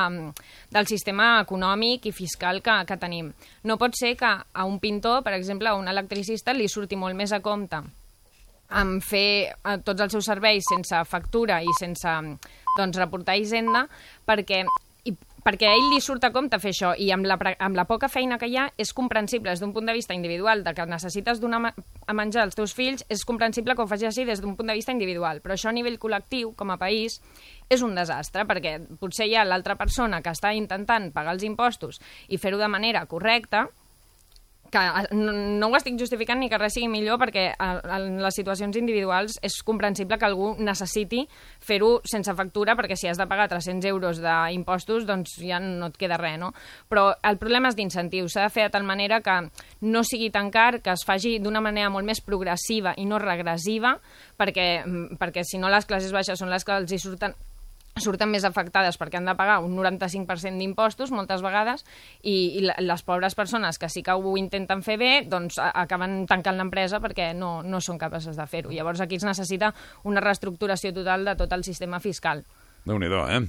del 0.72 0.90
sistema 0.90 1.40
econòmic 1.44 2.10
i 2.10 2.16
fiscal 2.16 2.62
que, 2.62 2.82
que 2.86 3.00
tenim. 3.00 3.32
No 3.64 3.80
pot 3.80 3.96
ser 3.98 4.16
que 4.20 4.30
a 4.30 4.66
un 4.68 4.80
pintor, 4.80 5.24
per 5.24 5.34
exemple, 5.38 5.70
a 5.72 5.80
un 5.80 5.88
electricista, 5.88 6.54
li 6.54 6.68
surti 6.68 7.00
molt 7.00 7.16
més 7.16 7.34
a 7.36 7.42
compte 7.44 7.82
en 8.70 9.00
fer 9.02 9.50
eh, 9.50 9.78
tots 9.86 10.04
els 10.06 10.14
seus 10.14 10.28
serveis 10.30 10.68
sense 10.70 11.00
factura 11.10 11.62
i 11.64 11.72
sense 11.80 12.12
doncs, 12.78 13.00
reportar 13.00 13.40
Hisenda 13.40 13.88
perquè 14.28 14.64
perquè 15.50 15.66
a 15.66 15.74
ell 15.74 15.88
li 15.90 15.98
surt 15.98 16.28
a 16.28 16.30
compte 16.30 16.60
fer 16.62 16.70
això 16.76 16.92
i 17.02 17.08
amb 17.10 17.26
la, 17.26 17.36
amb 17.66 17.78
la 17.78 17.88
poca 17.90 18.06
feina 18.12 18.38
que 18.38 18.46
hi 18.52 18.58
ha 18.60 18.68
és 18.78 18.92
comprensible 18.94 19.50
des 19.50 19.64
d'un 19.64 19.72
punt 19.74 19.88
de 19.90 19.96
vista 19.98 20.14
individual 20.14 20.62
de 20.62 20.76
que 20.78 20.86
necessites 20.86 21.42
donar 21.42 21.72
a 21.72 22.14
menjar 22.14 22.44
als 22.44 22.58
teus 22.60 22.76
fills 22.78 23.02
és 23.10 23.26
comprensible 23.26 23.74
que 23.74 23.82
ho 23.82 23.90
faci 23.90 24.06
així 24.06 24.28
des 24.30 24.44
d'un 24.44 24.54
punt 24.60 24.70
de 24.70 24.78
vista 24.78 24.94
individual. 24.94 25.42
Però 25.42 25.58
això 25.58 25.72
a 25.72 25.74
nivell 25.74 25.98
col·lectiu 25.98 26.54
com 26.56 26.70
a 26.70 26.78
país 26.78 27.18
és 27.66 27.82
un 27.82 27.98
desastre 27.98 28.46
perquè 28.46 28.76
potser 29.02 29.26
hi 29.26 29.38
ha 29.40 29.48
l'altra 29.48 29.74
persona 29.80 30.22
que 30.22 30.36
està 30.38 30.54
intentant 30.54 31.10
pagar 31.16 31.34
els 31.34 31.48
impostos 31.48 31.98
i 32.28 32.38
fer-ho 32.38 32.62
de 32.62 32.70
manera 32.70 33.08
correcta 33.10 33.72
que 34.72 34.80
eh, 34.80 35.08
no, 35.16 35.34
no 35.34 35.70
ho 35.70 35.78
estic 35.78 35.98
justificant 36.00 36.40
ni 36.42 36.50
que 36.50 36.60
res 36.60 36.76
sigui 36.78 36.90
millor 36.92 37.20
perquè 37.22 37.46
eh, 37.52 37.70
en 37.96 38.20
les 38.24 38.38
situacions 38.40 38.78
individuals 38.80 39.40
és 39.46 39.60
comprensible 39.66 40.18
que 40.20 40.28
algú 40.28 40.54
necessiti 40.60 41.26
fer-ho 41.66 42.00
sense 42.10 42.34
factura 42.38 42.76
perquè 42.80 42.98
si 43.00 43.10
has 43.10 43.20
de 43.20 43.28
pagar 43.30 43.50
300 43.52 43.90
euros 43.90 44.22
d'impostos 44.24 45.08
doncs 45.10 45.38
ja 45.42 45.60
no 45.64 45.90
et 45.90 46.00
queda 46.00 46.20
res, 46.22 46.38
no? 46.40 46.54
Però 46.90 47.10
el 47.26 47.40
problema 47.42 47.72
és 47.72 47.78
d'incentius, 47.80 48.36
s'ha 48.36 48.48
de 48.48 48.54
fer 48.54 48.68
de 48.68 48.76
tal 48.78 48.88
manera 48.88 49.22
que 49.26 49.40
no 49.82 50.04
sigui 50.04 50.30
tan 50.34 50.52
car, 50.52 50.82
que 50.82 50.94
es 50.94 51.06
faci 51.06 51.38
d'una 51.40 51.62
manera 51.62 51.90
molt 51.90 52.08
més 52.08 52.22
progressiva 52.22 52.94
i 52.98 53.06
no 53.10 53.20
regressiva 53.20 53.98
perquè, 54.40 54.86
mm, 54.86 55.20
perquè 55.20 55.44
si 55.44 55.60
no 55.60 55.70
les 55.70 55.86
classes 55.86 56.14
baixes 56.16 56.40
són 56.40 56.52
les 56.54 56.66
que 56.66 56.76
els 56.76 56.92
hi 56.92 57.00
surten 57.02 57.36
surten 58.00 58.30
més 58.32 58.46
afectades 58.48 58.96
perquè 59.00 59.18
han 59.20 59.26
de 59.28 59.34
pagar 59.36 59.58
un 59.66 59.74
95% 59.76 60.56
d'impostos 60.62 61.12
moltes 61.12 61.42
vegades 61.44 61.84
i, 62.22 62.60
i 62.60 62.62
les 62.64 63.04
pobres 63.04 63.36
persones 63.36 63.80
que 63.82 63.90
sí 63.92 64.04
que 64.06 64.14
ho 64.16 64.38
intenten 64.40 64.84
fer 64.86 64.96
bé 65.02 65.12
doncs 65.28 65.58
acaben 65.60 66.22
tancant 66.30 66.56
l'empresa 66.62 67.02
perquè 67.04 67.34
no, 67.36 67.60
no 67.64 67.82
són 67.82 67.98
capaces 68.00 68.38
de 68.40 68.48
fer-ho. 68.48 68.72
Llavors 68.72 69.02
aquí 69.04 69.18
es 69.20 69.26
necessita 69.28 69.74
una 70.08 70.22
reestructuració 70.24 70.94
total 70.96 71.26
de 71.28 71.36
tot 71.36 71.52
el 71.58 71.64
sistema 71.68 72.00
fiscal. 72.00 72.46
Déu-n'hi-do, 72.88 73.26
eh? 73.28 73.42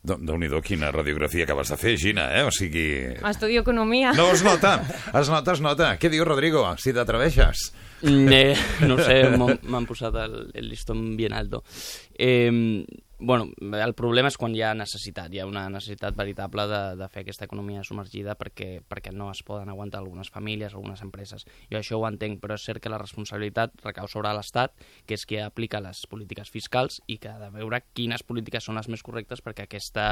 De- 0.00 0.16
Déu-n'hi-do, 0.16 0.60
quina 0.64 0.88
radiografia 0.92 1.44
acabes 1.44 1.68
de 1.72 1.76
fer, 1.80 1.96
Gina, 2.00 2.28
eh? 2.36 2.44
O 2.44 2.52
sigui... 2.52 2.86
Estudio 3.30 3.60
Economia. 3.64 4.12
No, 4.16 4.30
es 4.32 4.44
nota, 4.44 4.78
es 5.12 5.28
nota, 5.32 5.52
es 5.56 5.60
nota. 5.64 5.90
Què 6.00 6.08
diu 6.12 6.24
Rodrigo, 6.28 6.66
si 6.80 6.92
t'atreveixes? 6.96 7.70
Eh, 8.04 8.54
no 8.88 8.96
ho 8.96 9.04
sé, 9.04 9.18
m'han 9.36 9.84
posat 9.88 10.16
el, 10.22 10.38
el 10.56 10.68
listón 10.72 11.16
bien 11.16 11.32
alto. 11.36 11.60
Eh, 12.16 12.84
bueno, 13.20 13.50
el 13.60 13.94
problema 13.94 14.30
és 14.32 14.36
quan 14.40 14.54
hi 14.56 14.62
ha 14.64 14.72
necessitat, 14.74 15.32
hi 15.32 15.40
ha 15.42 15.46
una 15.48 15.66
necessitat 15.72 16.16
veritable 16.16 16.64
de, 16.70 16.80
de 17.00 17.08
fer 17.12 17.22
aquesta 17.24 17.46
economia 17.46 17.82
submergida 17.86 18.34
perquè, 18.40 18.68
perquè 18.88 19.12
no 19.12 19.30
es 19.30 19.42
poden 19.46 19.68
aguantar 19.72 20.00
algunes 20.00 20.32
famílies, 20.32 20.74
algunes 20.74 21.02
empreses. 21.04 21.44
Jo 21.72 21.80
això 21.80 22.00
ho 22.00 22.06
entenc, 22.08 22.40
però 22.42 22.56
és 22.56 22.64
cert 22.66 22.82
que 22.82 22.92
la 22.92 23.00
responsabilitat 23.02 23.76
recau 23.84 24.08
sobre 24.08 24.32
l'Estat, 24.36 24.74
que 25.06 25.18
és 25.18 25.26
qui 25.28 25.40
aplica 25.40 25.82
les 25.84 26.02
polítiques 26.10 26.50
fiscals 26.50 27.00
i 27.06 27.18
que 27.20 27.32
ha 27.32 27.38
de 27.42 27.52
veure 27.54 27.82
quines 27.92 28.24
polítiques 28.24 28.64
són 28.64 28.80
les 28.80 28.88
més 28.88 29.04
correctes 29.04 29.44
perquè 29.44 29.68
aquesta, 29.68 30.08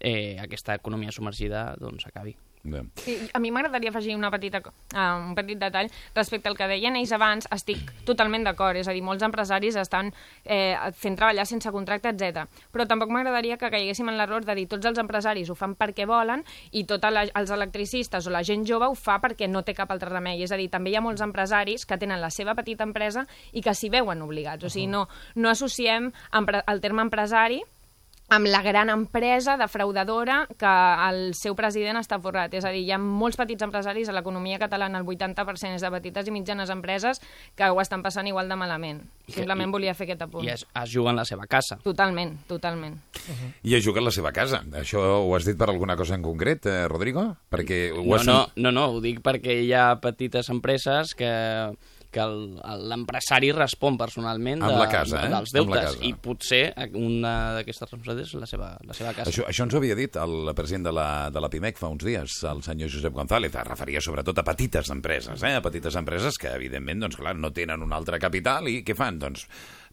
eh, 0.00 0.36
aquesta 0.42 0.76
economia 0.78 1.14
submergida 1.14 1.72
doncs, 1.80 2.06
acabi. 2.06 2.36
Bé. 2.62 2.82
Sí, 3.00 3.16
a 3.32 3.38
mi 3.38 3.50
m'agradaria 3.54 3.90
afegir 3.90 4.16
una 4.16 4.30
petita, 4.30 4.60
uh, 4.60 4.98
un 5.16 5.34
petit 5.36 5.58
detall 5.60 5.90
respecte 6.14 6.50
al 6.50 6.56
que 6.58 6.68
deien 6.68 6.96
ells 6.98 7.12
abans. 7.14 7.48
Estic 7.54 7.92
totalment 8.08 8.44
d'acord, 8.46 8.76
és 8.80 8.88
a 8.88 8.94
dir, 8.96 9.02
molts 9.04 9.24
empresaris 9.24 9.78
estan 9.78 10.10
eh, 10.44 10.74
fent 10.96 11.16
treballar 11.18 11.46
sense 11.48 11.70
contracte, 11.74 12.12
etc. 12.12 12.48
Però 12.72 12.86
tampoc 12.88 13.12
m'agradaria 13.14 13.58
que 13.60 13.70
caiguéssim 13.72 14.10
en 14.10 14.18
l'error 14.18 14.44
de 14.44 14.56
dir 14.58 14.66
tots 14.70 14.90
els 14.90 14.98
empresaris 14.98 15.50
ho 15.50 15.56
fan 15.58 15.76
perquè 15.78 16.06
volen 16.08 16.44
i 16.72 16.84
tots 16.88 17.08
els 17.08 17.54
electricistes 17.54 18.26
o 18.26 18.34
la 18.34 18.42
gent 18.42 18.66
jove 18.68 18.90
ho 18.90 18.98
fa 18.98 19.18
perquè 19.22 19.48
no 19.48 19.62
té 19.62 19.74
cap 19.74 19.90
altre 19.94 20.10
remei. 20.12 20.42
És 20.42 20.52
a 20.52 20.60
dir, 20.60 20.68
també 20.72 20.92
hi 20.92 20.98
ha 20.98 21.04
molts 21.04 21.24
empresaris 21.24 21.86
que 21.86 21.98
tenen 21.98 22.20
la 22.20 22.30
seva 22.34 22.56
petita 22.58 22.86
empresa 22.86 23.26
i 23.52 23.62
que 23.62 23.74
s'hi 23.74 23.90
veuen 23.92 24.22
obligats. 24.22 24.64
O 24.64 24.72
sigui, 24.72 24.88
no, 24.90 25.06
no 25.36 25.50
associem 25.50 26.12
el 26.34 26.80
terme 26.80 27.04
empresari 27.06 27.62
amb 28.30 28.46
la 28.46 28.60
gran 28.60 28.90
empresa 28.92 29.56
defraudadora 29.56 30.46
que 30.58 30.72
el 31.08 31.32
seu 31.34 31.54
president 31.56 31.96
està 31.96 32.18
forrat. 32.20 32.52
És 32.52 32.64
a 32.68 32.72
dir, 32.74 32.82
hi 32.84 32.92
ha 32.92 32.98
molts 33.00 33.38
petits 33.40 33.64
empresaris 33.64 34.08
a 34.10 34.12
l'economia 34.12 34.58
catalana, 34.60 34.98
el 35.00 35.06
80% 35.08 35.74
és 35.78 35.84
de 35.84 35.90
petites 35.94 36.28
i 36.28 36.34
mitjanes 36.34 36.68
empreses 36.70 37.22
que 37.56 37.64
ho 37.72 37.80
estan 37.80 38.02
passant 38.04 38.28
igual 38.28 38.48
de 38.48 38.56
malament. 38.60 39.00
I 39.26 39.32
que- 39.32 39.40
Simplement 39.40 39.68
i- 39.70 39.72
volia 39.72 39.94
fer 39.94 40.04
aquest 40.10 40.22
apunt. 40.22 40.44
I 40.44 40.50
es, 40.52 40.66
es 40.74 40.92
juguen 40.92 41.16
la 41.16 41.24
seva 41.24 41.46
casa. 41.46 41.78
Totalment, 41.82 42.36
totalment. 42.46 42.98
I 43.62 43.74
ha 43.74 43.80
jugat 43.82 44.04
la 44.04 44.10
seva 44.12 44.32
casa. 44.32 44.62
Això 44.72 45.00
ho 45.24 45.34
has 45.36 45.44
dit 45.48 45.56
per 45.56 45.70
alguna 45.70 45.96
cosa 45.96 46.14
en 46.14 46.22
concret, 46.22 46.66
eh, 46.66 46.86
Rodrigo? 46.88 47.36
Perquè 47.50 47.92
ho 47.96 48.04
No, 48.04 48.14
has... 48.16 48.26
no, 48.26 48.46
no, 48.56 48.72
no, 48.72 48.86
ho 48.92 49.00
dic 49.00 49.20
perquè 49.22 49.62
hi 49.64 49.72
ha 49.72 49.96
petites 50.00 50.48
empreses 50.50 51.14
que 51.14 51.32
que 52.14 52.24
l'empresari 52.88 53.50
respon 53.52 53.98
personalment 54.00 54.62
Amb 54.62 54.72
de, 54.72 54.78
la 54.80 54.86
casa, 54.88 55.22
eh? 55.26 55.32
dels 55.32 55.52
deutes 55.52 55.82
casa. 55.90 56.04
i 56.08 56.14
potser 56.16 56.62
una 56.96 57.32
d'aquestes 57.58 57.84
responsabilitats 57.84 58.32
és 58.32 58.40
la 58.40 58.48
seva, 58.48 58.70
la 58.88 58.96
seva 58.96 59.12
casa. 59.16 59.28
Això, 59.32 59.44
això 59.50 59.66
ens 59.66 59.76
ho 59.76 59.80
havia 59.82 59.96
dit 59.98 60.16
el 60.20 60.52
president 60.56 60.88
de 60.88 60.94
la, 60.96 61.08
de 61.34 61.42
la 61.44 61.50
PIMEC 61.52 61.80
fa 61.80 61.92
uns 61.92 62.06
dies, 62.08 62.38
el 62.48 62.62
senyor 62.64 62.92
Josep 62.94 63.12
González. 63.16 63.52
Es 63.52 63.68
referia 63.68 64.00
sobretot 64.04 64.40
a 64.40 64.46
petites 64.46 64.92
empreses, 64.94 65.44
eh? 65.44 65.56
a 65.58 65.64
petites 65.64 65.98
empreses 66.00 66.40
que, 66.40 66.54
evidentment, 66.56 67.04
doncs, 67.04 67.20
clar, 67.20 67.36
no 67.36 67.52
tenen 67.52 67.84
un 67.84 67.92
altre 67.92 68.20
capital 68.22 68.70
i 68.72 68.80
què 68.86 68.96
fan? 68.96 69.20
Doncs 69.20 69.44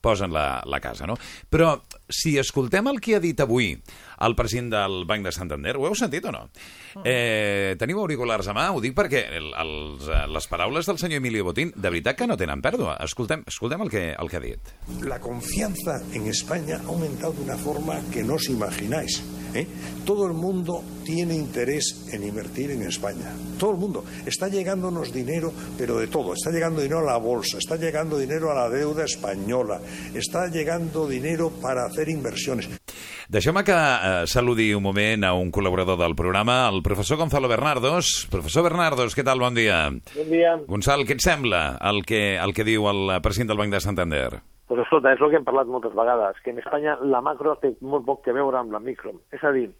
posen 0.05 0.31
la, 0.31 0.61
la 0.69 0.79
casa, 0.79 1.07
no? 1.09 1.17
Però 1.49 1.73
si 2.07 2.35
escoltem 2.37 2.87
el 2.91 3.01
que 3.01 3.17
ha 3.17 3.23
dit 3.23 3.39
avui 3.41 3.73
el 4.21 4.35
president 4.35 4.71
del 4.73 5.05
Banc 5.05 5.25
de 5.25 5.33
Santander, 5.35 5.75
ho 5.77 5.87
heu 5.89 5.95
sentit 5.97 6.25
o 6.25 6.33
no? 6.33 6.45
Eh, 7.03 7.75
teniu 7.79 7.99
auriculars 8.03 8.47
a 8.47 8.55
mà? 8.55 8.69
Ho 8.71 8.81
dic 8.83 8.95
perquè 8.97 9.25
el, 9.39 9.51
els, 9.61 10.07
eh, 10.07 10.25
les 10.31 10.49
paraules 10.51 10.87
del 10.87 10.99
senyor 11.01 11.23
Emilio 11.23 11.47
Botín, 11.47 11.73
de 11.75 11.89
veritat 11.89 12.19
que 12.19 12.27
no 12.29 12.37
tenen 12.39 12.63
pèrdua. 12.63 12.97
Escoltem, 13.03 13.43
escoltem 13.47 13.83
el, 13.85 13.91
que, 13.91 14.05
el 14.13 14.31
que 14.31 14.37
ha 14.37 14.43
dit. 14.43 14.75
La 15.03 15.19
confianza 15.19 15.99
en 16.13 16.27
España 16.27 16.79
ha 16.83 16.87
aumentado 16.87 17.33
de 17.33 17.43
una 17.43 17.57
forma 17.57 17.99
que 18.11 18.23
no 18.23 18.35
os 18.35 18.49
imagináis. 18.49 19.21
¿eh? 19.53 19.67
Todo 20.05 20.27
el 20.27 20.33
mundo 20.33 20.83
tiene 21.03 21.35
interés 21.35 22.07
en 22.11 22.23
invertir 22.23 22.71
en 22.71 22.83
España. 22.83 23.33
Todo 23.57 23.71
el 23.71 23.77
mundo. 23.77 24.03
Está 24.25 24.47
llegándonos 24.47 25.11
dinero, 25.11 25.51
pero 25.77 25.97
de 25.99 26.07
todo. 26.07 26.33
Está 26.33 26.51
llegando 26.51 26.81
dinero 26.81 26.99
a 26.99 27.13
la 27.13 27.17
bolsa, 27.17 27.57
está 27.57 27.75
llegando 27.75 28.17
dinero 28.17 28.51
a 28.51 28.55
la 28.55 28.69
deuda 28.69 29.05
española, 29.05 29.79
está 30.13 30.47
llegando 30.47 31.07
dinero 31.07 31.49
para 31.49 31.85
hacer 31.85 32.09
inversiones. 32.09 32.69
Deixeu-me 33.25 33.63
que 33.65 33.73
eh, 33.73 34.27
saludi 34.29 34.67
un 34.77 34.83
moment 34.85 35.23
a 35.25 35.31
un 35.33 35.49
col·laborador 35.49 35.97
del 35.97 36.13
programa, 36.13 36.67
el 36.69 36.83
professor 36.85 37.17
Gonzalo 37.17 37.49
Bernardos. 37.49 38.27
Professor 38.29 38.61
Bernardos, 38.67 39.15
què 39.17 39.25
tal? 39.25 39.41
Bon 39.41 39.55
dia. 39.57 39.79
Bon 40.13 40.29
dia. 40.29 40.51
Gonçal, 40.69 41.01
què 41.09 41.17
et 41.17 41.25
sembla 41.25 41.79
el 41.89 42.03
que, 42.05 42.37
el 42.37 42.53
que 42.53 42.67
diu 42.67 42.85
el 42.91 43.15
president 43.25 43.49
del 43.49 43.63
Banc 43.63 43.73
de 43.73 43.81
Santander? 43.81 44.29
Pues 44.69 44.83
escolta, 44.83 45.15
és 45.17 45.25
el 45.25 45.33
que 45.33 45.39
hem 45.41 45.47
parlat 45.47 45.69
moltes 45.73 45.97
vegades, 45.97 46.37
que 46.45 46.53
en 46.53 46.61
Espanya 46.61 46.99
la 47.01 47.23
macro 47.25 47.57
té 47.63 47.73
molt 47.81 48.05
poc 48.05 48.21
que 48.27 48.37
veure 48.37 48.61
amb 48.61 48.77
la 48.77 48.83
micro. 48.83 49.15
És 49.33 49.41
a 49.41 49.49
dir, 49.57 49.71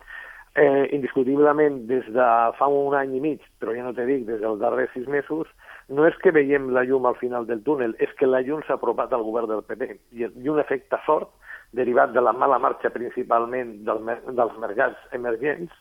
eh, 0.57 0.89
indiscutiblement 0.97 1.83
des 1.85 2.09
de 2.17 2.27
fa 2.57 2.65
un 2.65 2.97
any 2.97 3.13
i 3.13 3.21
mig, 3.21 3.45
però 3.61 3.77
ja 3.77 3.85
no 3.85 3.93
t'he 3.93 4.09
dic, 4.09 4.25
des 4.25 4.41
dels 4.41 4.59
darrers 4.61 4.89
sis 4.97 5.05
mesos, 5.05 5.53
no 5.89 6.09
és 6.09 6.17
que 6.17 6.33
veiem 6.33 6.71
la 6.73 6.81
llum 6.81 7.05
al 7.05 7.21
final 7.21 7.45
del 7.45 7.61
túnel, 7.61 7.93
és 8.01 8.09
que 8.17 8.25
la 8.25 8.41
llum 8.41 8.65
s'ha 8.65 8.81
apropat 8.81 9.13
al 9.13 9.25
govern 9.25 9.53
del 9.53 9.65
PP. 9.69 9.99
I, 10.17 10.29
i 10.33 10.49
un 10.49 10.61
efecte 10.61 10.97
sort, 11.05 11.29
derivat 11.73 12.13
de 12.13 12.21
la 12.21 12.33
mala 12.33 12.59
marxa 12.59 12.91
principalment 12.93 13.77
del, 13.87 14.03
dels 14.37 14.59
mercats 14.61 15.15
emergents 15.17 15.73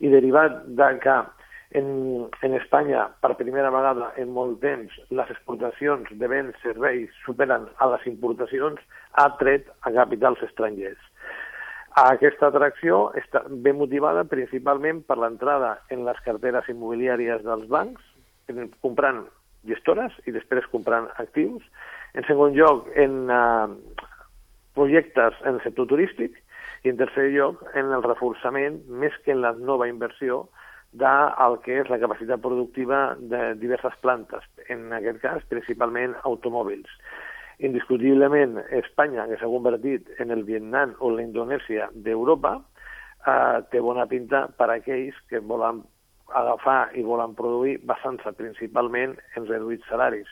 i 0.00 0.10
derivat 0.12 0.64
de 0.66 0.88
que 1.02 1.16
en, 1.72 2.28
en 2.42 2.54
Espanya, 2.54 3.06
per 3.24 3.36
primera 3.38 3.70
vegada 3.72 4.10
en 4.20 4.32
molt 4.36 4.60
temps, 4.60 4.92
les 5.10 5.30
exportacions 5.32 6.10
de 6.20 6.28
béns 6.28 6.52
i 6.52 6.66
serveis 6.66 7.14
superen 7.24 7.64
a 7.80 7.88
les 7.94 8.04
importacions, 8.10 8.80
ha 9.16 9.28
tret 9.40 9.70
a 9.80 9.92
capitals 9.94 10.42
estrangers. 10.44 11.00
Aquesta 12.02 12.48
atracció 12.48 13.10
està 13.20 13.42
ben 13.48 13.76
motivada 13.76 14.24
principalment 14.28 15.02
per 15.08 15.18
l'entrada 15.20 15.74
en 15.92 16.06
les 16.06 16.20
carteres 16.24 16.68
immobiliàries 16.72 17.44
dels 17.44 17.68
bancs, 17.72 18.00
comprant 18.84 19.26
gestores 19.68 20.14
i 20.26 20.32
després 20.32 20.68
comprant 20.72 21.08
actius. 21.20 21.64
En 22.16 22.24
segon 22.28 22.56
lloc, 22.56 22.88
en 22.96 23.28
eh, 23.32 24.01
projectes 24.74 25.34
en 25.44 25.56
el 25.56 25.62
sector 25.62 25.88
turístic 25.90 26.36
i 26.82 26.90
en 26.90 26.98
tercer 26.98 27.28
lloc 27.30 27.62
en 27.78 27.92
el 27.94 28.02
reforçament, 28.02 28.80
més 28.88 29.14
que 29.24 29.34
en 29.34 29.42
la 29.44 29.52
nova 29.54 29.88
inversió, 29.88 30.46
del 30.92 31.54
que 31.64 31.78
és 31.80 31.88
la 31.88 31.98
capacitat 32.02 32.42
productiva 32.44 33.14
de 33.16 33.54
diverses 33.60 33.94
plantes, 34.04 34.44
en 34.68 34.90
aquest 34.92 35.22
cas 35.22 35.46
principalment 35.48 36.18
automòbils. 36.28 36.90
Indiscutiblement, 37.64 38.58
Espanya, 38.82 39.24
que 39.30 39.38
s'ha 39.40 39.48
convertit 39.48 40.10
en 40.20 40.34
el 40.34 40.42
Vietnam 40.44 40.96
o 41.00 41.12
la 41.14 41.24
Indonèsia 41.24 41.88
d'Europa, 41.94 42.58
eh, 43.26 43.62
té 43.70 43.80
bona 43.80 44.06
pinta 44.10 44.48
per 44.58 44.68
a 44.68 44.78
aquells 44.80 45.16
que 45.30 45.40
volen 45.40 45.82
agafar 46.32 46.90
i 46.96 47.02
volen 47.04 47.34
produir 47.36 47.78
basant-se 47.88 48.32
principalment 48.38 49.14
en 49.36 49.46
reduïts 49.46 49.86
salaris. 49.88 50.28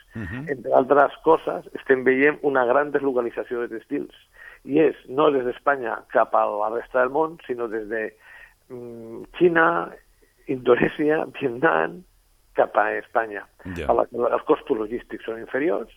Entre 0.49 0.73
altres 0.73 1.13
coses, 1.23 1.67
estem 1.77 2.03
veient 2.03 2.39
una 2.41 2.65
gran 2.65 2.91
deslocalització 2.91 3.61
de 3.61 3.69
textils. 3.77 4.15
I 4.65 4.77
és 4.79 4.95
no 5.09 5.31
des 5.33 5.43
d'Espanya 5.47 5.95
cap 6.13 6.35
a 6.37 6.45
la 6.45 6.69
resta 6.75 6.99
del 7.01 7.09
món, 7.09 7.37
sinó 7.47 7.67
des 7.67 7.87
de 7.89 8.03
mm, 8.69 9.23
Xina, 9.39 9.65
Indonèsia, 10.51 11.25
Vietnam, 11.39 12.01
cap 12.57 12.75
a 12.77 12.91
Espanya. 12.99 13.45
Per 13.87 13.95
la- 13.95 14.07
Els 14.35 14.43
costos 14.43 14.77
logístics 14.77 15.25
són 15.25 15.39
inferiors, 15.39 15.89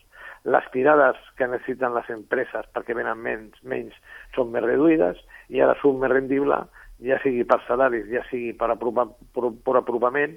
les 0.44 0.64
tirades 0.72 1.16
que 1.36 1.46
necessiten 1.48 1.94
les 1.94 2.08
empreses 2.10 2.66
perquè 2.74 2.94
venen 2.94 3.18
menys, 3.18 3.56
menys 3.64 3.94
són 4.34 4.50
més 4.52 4.62
reduïdes 4.62 5.18
i 5.48 5.60
ara 5.60 5.74
surt 5.80 5.98
més 6.00 6.10
rendible, 6.12 6.58
ja 7.00 7.18
sigui 7.22 7.44
per 7.44 7.60
salaris, 7.66 8.06
ja 8.12 8.22
sigui 8.30 8.52
per, 8.52 8.70
apropa, 8.70 9.06
per, 9.34 9.50
per 9.64 9.76
apropament, 9.80 10.36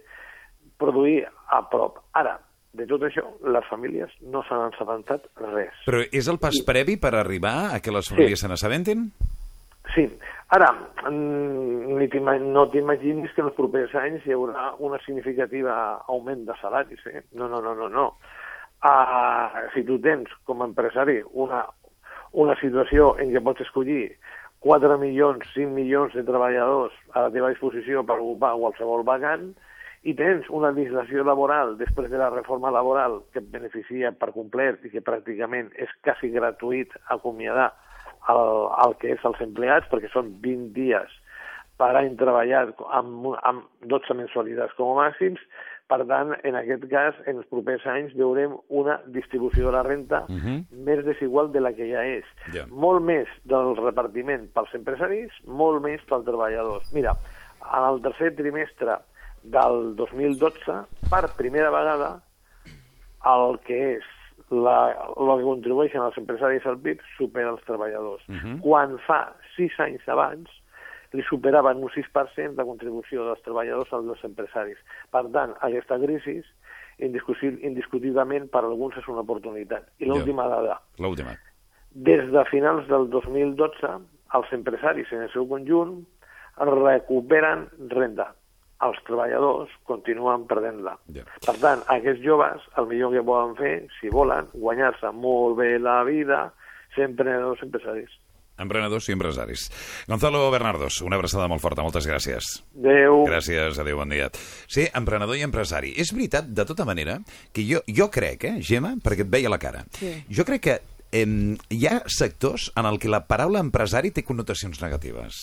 produir 0.80 1.28
a 1.52 1.62
prop. 1.70 2.00
Ara, 2.14 2.38
de 2.74 2.86
tot 2.90 3.04
això, 3.08 3.24
les 3.48 3.66
famílies 3.70 4.12
no 4.34 4.44
s'han 4.48 4.68
assabentat 4.68 5.28
res. 5.54 5.76
Però 5.88 6.04
és 6.12 6.28
el 6.28 6.40
pas 6.42 6.58
previ 6.68 6.98
per 7.02 7.14
arribar 7.16 7.74
a 7.74 7.80
que 7.82 7.94
les 7.94 8.10
famílies 8.12 8.44
se 8.44 8.50
n'assabentin? 8.52 9.08
Sí. 9.96 10.08
Ara, 10.56 10.68
mm, 11.10 11.98
no 12.54 12.68
t'imaginis 12.72 13.34
que 13.34 13.42
en 13.42 13.50
els 13.50 13.58
propers 13.58 13.94
anys 13.96 14.26
hi 14.26 14.36
haurà 14.36 14.74
una 14.80 15.00
significativa 15.04 15.74
augment 16.08 16.46
de 16.48 16.56
salaris. 16.62 17.02
Eh? 17.08 17.24
No, 17.34 17.48
no, 17.48 17.62
no, 17.62 17.76
no. 17.76 17.90
no. 17.90 18.12
Uh, 18.78 19.66
si 19.74 19.82
tu 19.84 19.98
tens 20.00 20.30
com 20.46 20.62
a 20.62 20.68
empresari 20.70 21.18
una, 21.34 21.64
una 22.38 22.54
situació 22.62 23.16
en 23.18 23.32
què 23.34 23.42
pots 23.42 23.64
escollir 23.66 24.12
4 24.62 24.98
milions, 25.02 25.48
5 25.56 25.74
milions 25.74 26.14
de 26.14 26.24
treballadors 26.28 26.94
a 27.16 27.26
la 27.26 27.32
teva 27.34 27.50
disposició 27.50 28.04
per 28.06 28.20
ocupar 28.22 28.54
qualsevol 28.58 29.04
vacant 29.08 29.50
i 30.04 30.14
tens 30.16 30.48
una 30.54 30.72
legislació 30.72 31.24
laboral 31.24 31.76
després 31.78 32.10
de 32.12 32.18
la 32.22 32.30
reforma 32.30 32.72
laboral 32.72 33.22
que 33.34 33.42
et 33.42 33.52
beneficia 33.52 34.12
per 34.12 34.34
complet 34.36 34.84
i 34.86 34.94
que 34.94 35.04
pràcticament 35.04 35.72
és 35.76 35.92
quasi 36.06 36.30
gratuït 36.34 36.94
acomiadar 37.14 37.72
el, 38.30 38.68
el 38.86 38.98
que 39.02 39.14
és 39.16 39.24
els 39.26 39.42
empleats, 39.44 39.88
perquè 39.92 40.12
són 40.14 40.36
20 40.44 40.74
dies 40.76 41.16
per 41.78 41.94
any 41.96 42.16
treballat 42.20 42.74
amb, 43.00 43.32
amb 43.46 43.90
12 43.90 44.18
mensualitats 44.18 44.76
com 44.78 44.94
a 44.94 45.08
màxims. 45.08 45.42
Per 45.88 46.02
tant, 46.04 46.34
en 46.44 46.58
aquest 46.60 46.84
cas, 46.92 47.16
en 47.32 47.38
els 47.40 47.48
propers 47.48 47.86
anys 47.88 48.16
veurem 48.20 48.58
una 48.76 48.98
distribució 49.16 49.70
de 49.70 49.76
la 49.78 49.84
renta 49.88 50.26
uh 50.28 50.36
-huh. 50.36 50.58
més 50.84 51.06
desigual 51.06 51.52
de 51.52 51.62
la 51.62 51.72
que 51.72 51.88
ja 51.88 52.04
és. 52.04 52.26
Ja. 52.54 52.66
Molt 52.68 53.02
més 53.02 53.28
del 53.46 53.76
repartiment 53.78 54.50
pels 54.54 54.74
empresaris, 54.74 55.32
molt 55.46 55.82
més 55.82 56.02
pels 56.10 56.26
treballadors. 56.26 56.92
Mira, 56.94 57.16
en 57.72 57.84
el 57.84 58.02
tercer 58.02 58.36
trimestre 58.36 58.98
del 59.44 59.96
2012, 59.96 60.78
per 61.10 61.24
primera 61.38 61.70
vegada, 61.74 62.12
el 63.28 63.60
que 63.66 63.80
és 63.98 64.14
la, 64.50 64.94
el 65.18 65.34
que 65.40 65.48
contribueixen 65.48 66.04
els 66.04 66.18
empresaris 66.20 66.66
al 66.66 66.80
PIB 66.84 67.02
supera 67.18 67.52
els 67.52 67.64
treballadors. 67.68 68.24
Mhm. 68.28 68.62
Quan 68.64 68.98
fa 69.08 69.34
sis 69.56 69.76
anys 69.84 70.08
abans 70.08 70.50
li 71.16 71.24
superaven 71.24 71.84
un 71.84 71.90
6% 71.90 72.56
de 72.56 72.66
contribució 72.68 73.26
dels 73.26 73.42
treballadors 73.46 73.92
als 73.94 74.24
empresaris. 74.28 74.78
Per 75.12 75.24
tant, 75.32 75.56
aquesta 75.64 75.98
crisi, 76.00 76.42
indiscutiblement, 77.00 78.50
per 78.52 78.64
alguns 78.64 78.98
és 78.98 79.08
una 79.08 79.24
oportunitat. 79.24 79.88
I 80.00 80.10
l'última 80.10 80.48
dada. 80.52 80.82
L'última. 81.00 81.38
Des 81.92 82.28
de 82.32 82.44
finals 82.52 82.88
del 82.92 83.10
2012, 83.10 83.94
els 84.38 84.52
empresaris 84.54 85.12
en 85.14 85.24
el 85.26 85.32
seu 85.32 85.48
conjunt 85.48 86.02
recuperen 86.58 87.68
renda. 87.94 88.34
Els 88.86 89.00
treballadors 89.08 89.72
continuen 89.90 90.46
perdent-la. 90.46 90.94
Ja. 91.16 91.24
Per 91.46 91.56
tant, 91.58 91.82
aquests 91.90 92.22
joves, 92.22 92.62
el 92.78 92.86
millor 92.92 93.12
que 93.16 93.24
poden 93.26 93.56
fer, 93.58 93.74
si 94.00 94.12
volen, 94.14 94.52
guanyar-se 94.54 95.10
molt 95.18 95.58
bé 95.58 95.80
la 95.82 96.04
vida, 96.06 96.54
ser 96.94 97.08
emprenedors 97.10 97.64
empresaris. 97.66 98.12
Emprenedors 98.58 99.06
i 99.10 99.14
empresaris. 99.14 99.68
Gonzalo 100.10 100.50
Bernardos, 100.50 101.02
una 101.06 101.16
abraçada 101.18 101.48
molt 101.50 101.62
forta, 101.62 101.84
moltes 101.86 102.08
gràcies. 102.10 102.64
Adéu. 102.78 103.24
Gràcies, 103.30 103.78
adéu, 103.82 103.98
bon 104.00 104.10
dia. 104.10 104.30
Sí, 104.66 104.88
emprenedor 104.98 105.38
i 105.38 105.44
empresari. 105.46 105.94
És 105.98 106.10
veritat, 106.14 106.48
de 106.58 106.66
tota 106.66 106.86
manera, 106.86 107.20
que 107.54 107.66
jo, 107.70 107.84
jo 107.86 108.10
crec, 108.14 108.46
eh, 108.50 108.56
Gemma, 108.66 108.96
perquè 109.04 109.26
et 109.26 109.30
veia 109.30 109.50
la 109.54 109.60
cara, 109.62 109.86
Sí. 109.98 110.24
jo 110.30 110.46
crec 110.46 110.62
que 110.62 110.80
eh, 111.12 111.26
hi 111.70 111.86
ha 111.88 112.02
sectors 112.08 112.72
en 112.76 112.86
el 112.86 112.98
que 113.00 113.10
la 113.10 113.26
paraula 113.28 113.60
empresari 113.60 114.10
té 114.12 114.24
connotacions 114.24 114.82
negatives. 114.82 115.38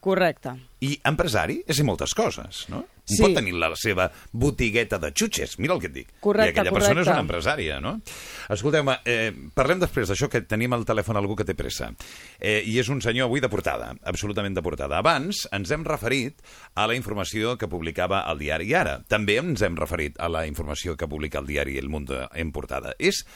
Correcte. 0.00 0.54
I 0.80 0.94
empresari 1.04 1.58
és 1.68 1.76
dir 1.76 1.84
moltes 1.84 2.14
coses, 2.16 2.64
no? 2.72 2.78
Un 3.10 3.16
Sí. 3.16 3.22
pot 3.24 3.34
tenir 3.34 3.52
la 3.58 3.72
seva 3.74 4.06
botigueta 4.32 4.96
de 4.98 5.10
xutxes, 5.12 5.58
mira 5.58 5.74
el 5.74 5.80
que 5.80 5.88
et 5.88 5.92
dic. 5.92 6.08
Correcte, 6.20 6.48
I 6.48 6.52
aquella 6.52 6.70
persona 6.72 7.00
és 7.00 7.06
correcte. 7.08 7.10
una 7.10 7.26
empresària, 7.26 7.80
no? 7.80 8.00
Escolteu-me, 8.48 9.00
eh, 9.04 9.32
parlem 9.52 9.80
després 9.80 10.08
d'això, 10.08 10.28
que 10.30 10.40
tenim 10.42 10.72
al 10.72 10.84
telèfon 10.86 11.16
algú 11.18 11.34
que 11.36 11.44
té 11.44 11.54
pressa. 11.54 11.90
Eh, 12.38 12.62
I 12.64 12.78
és 12.78 12.88
un 12.88 13.02
senyor 13.02 13.26
avui 13.26 13.40
de 13.40 13.48
portada, 13.48 13.94
absolutament 14.04 14.54
de 14.54 14.62
portada. 14.62 14.98
Abans 14.98 15.48
ens 15.52 15.70
hem 15.70 15.84
referit 15.84 16.40
a 16.74 16.86
la 16.86 16.94
informació 16.94 17.58
que 17.58 17.68
publicava 17.68 18.24
el 18.30 18.38
diari 18.38 18.72
Ara. 18.74 19.02
També 19.06 19.36
ens 19.38 19.60
hem 19.62 19.76
referit 19.76 20.18
a 20.20 20.28
la 20.28 20.46
informació 20.46 20.96
que 20.96 21.08
publica 21.08 21.40
el 21.40 21.46
diari 21.46 21.78
El 21.78 21.88
Mundo 21.88 22.28
en 22.32 22.52
portada. 22.52 22.94
És 22.98 23.26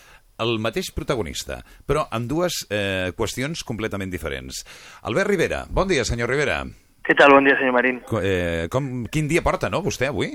el 0.42 0.56
mateix 0.58 0.90
protagonista, 0.94 1.60
però 1.86 2.06
amb 2.10 2.26
dues 2.30 2.64
eh, 2.70 3.12
qüestions 3.16 3.62
completament 3.64 4.10
diferents. 4.10 4.64
Albert 5.02 5.28
Rivera, 5.30 5.64
bon 5.70 5.86
dia, 5.88 6.04
senyor 6.04 6.28
Rivera. 6.30 6.62
Què 7.04 7.12
tal? 7.18 7.34
Bon 7.36 7.44
dia, 7.44 7.54
senyor 7.60 7.74
Marín. 7.76 8.00
Co- 8.08 8.22
Eh, 8.24 8.66
com, 8.72 9.04
quin 9.12 9.28
dia 9.28 9.42
porta, 9.44 9.68
no, 9.70 9.82
vostè, 9.84 10.08
avui? 10.08 10.32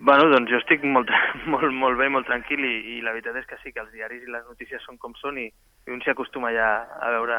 Bueno, 0.00 0.26
doncs 0.28 0.50
jo 0.52 0.58
estic 0.60 0.82
molt, 0.84 1.08
molt, 1.52 1.72
molt 1.72 1.96
bé, 1.98 2.08
molt 2.12 2.26
tranquil 2.28 2.60
i, 2.64 2.74
i 2.96 2.98
la 3.04 3.14
veritat 3.16 3.38
és 3.40 3.46
que 3.48 3.56
sí, 3.62 3.72
que 3.72 3.80
els 3.84 3.92
diaris 3.94 4.26
i 4.26 4.30
les 4.32 4.44
notícies 4.48 4.82
són 4.84 4.98
com 5.00 5.14
són 5.20 5.38
i, 5.40 5.46
i 5.48 5.92
un 5.94 6.02
s'hi 6.04 6.12
acostuma 6.12 6.52
ja 6.54 6.68
a 7.00 7.12
veure 7.16 7.38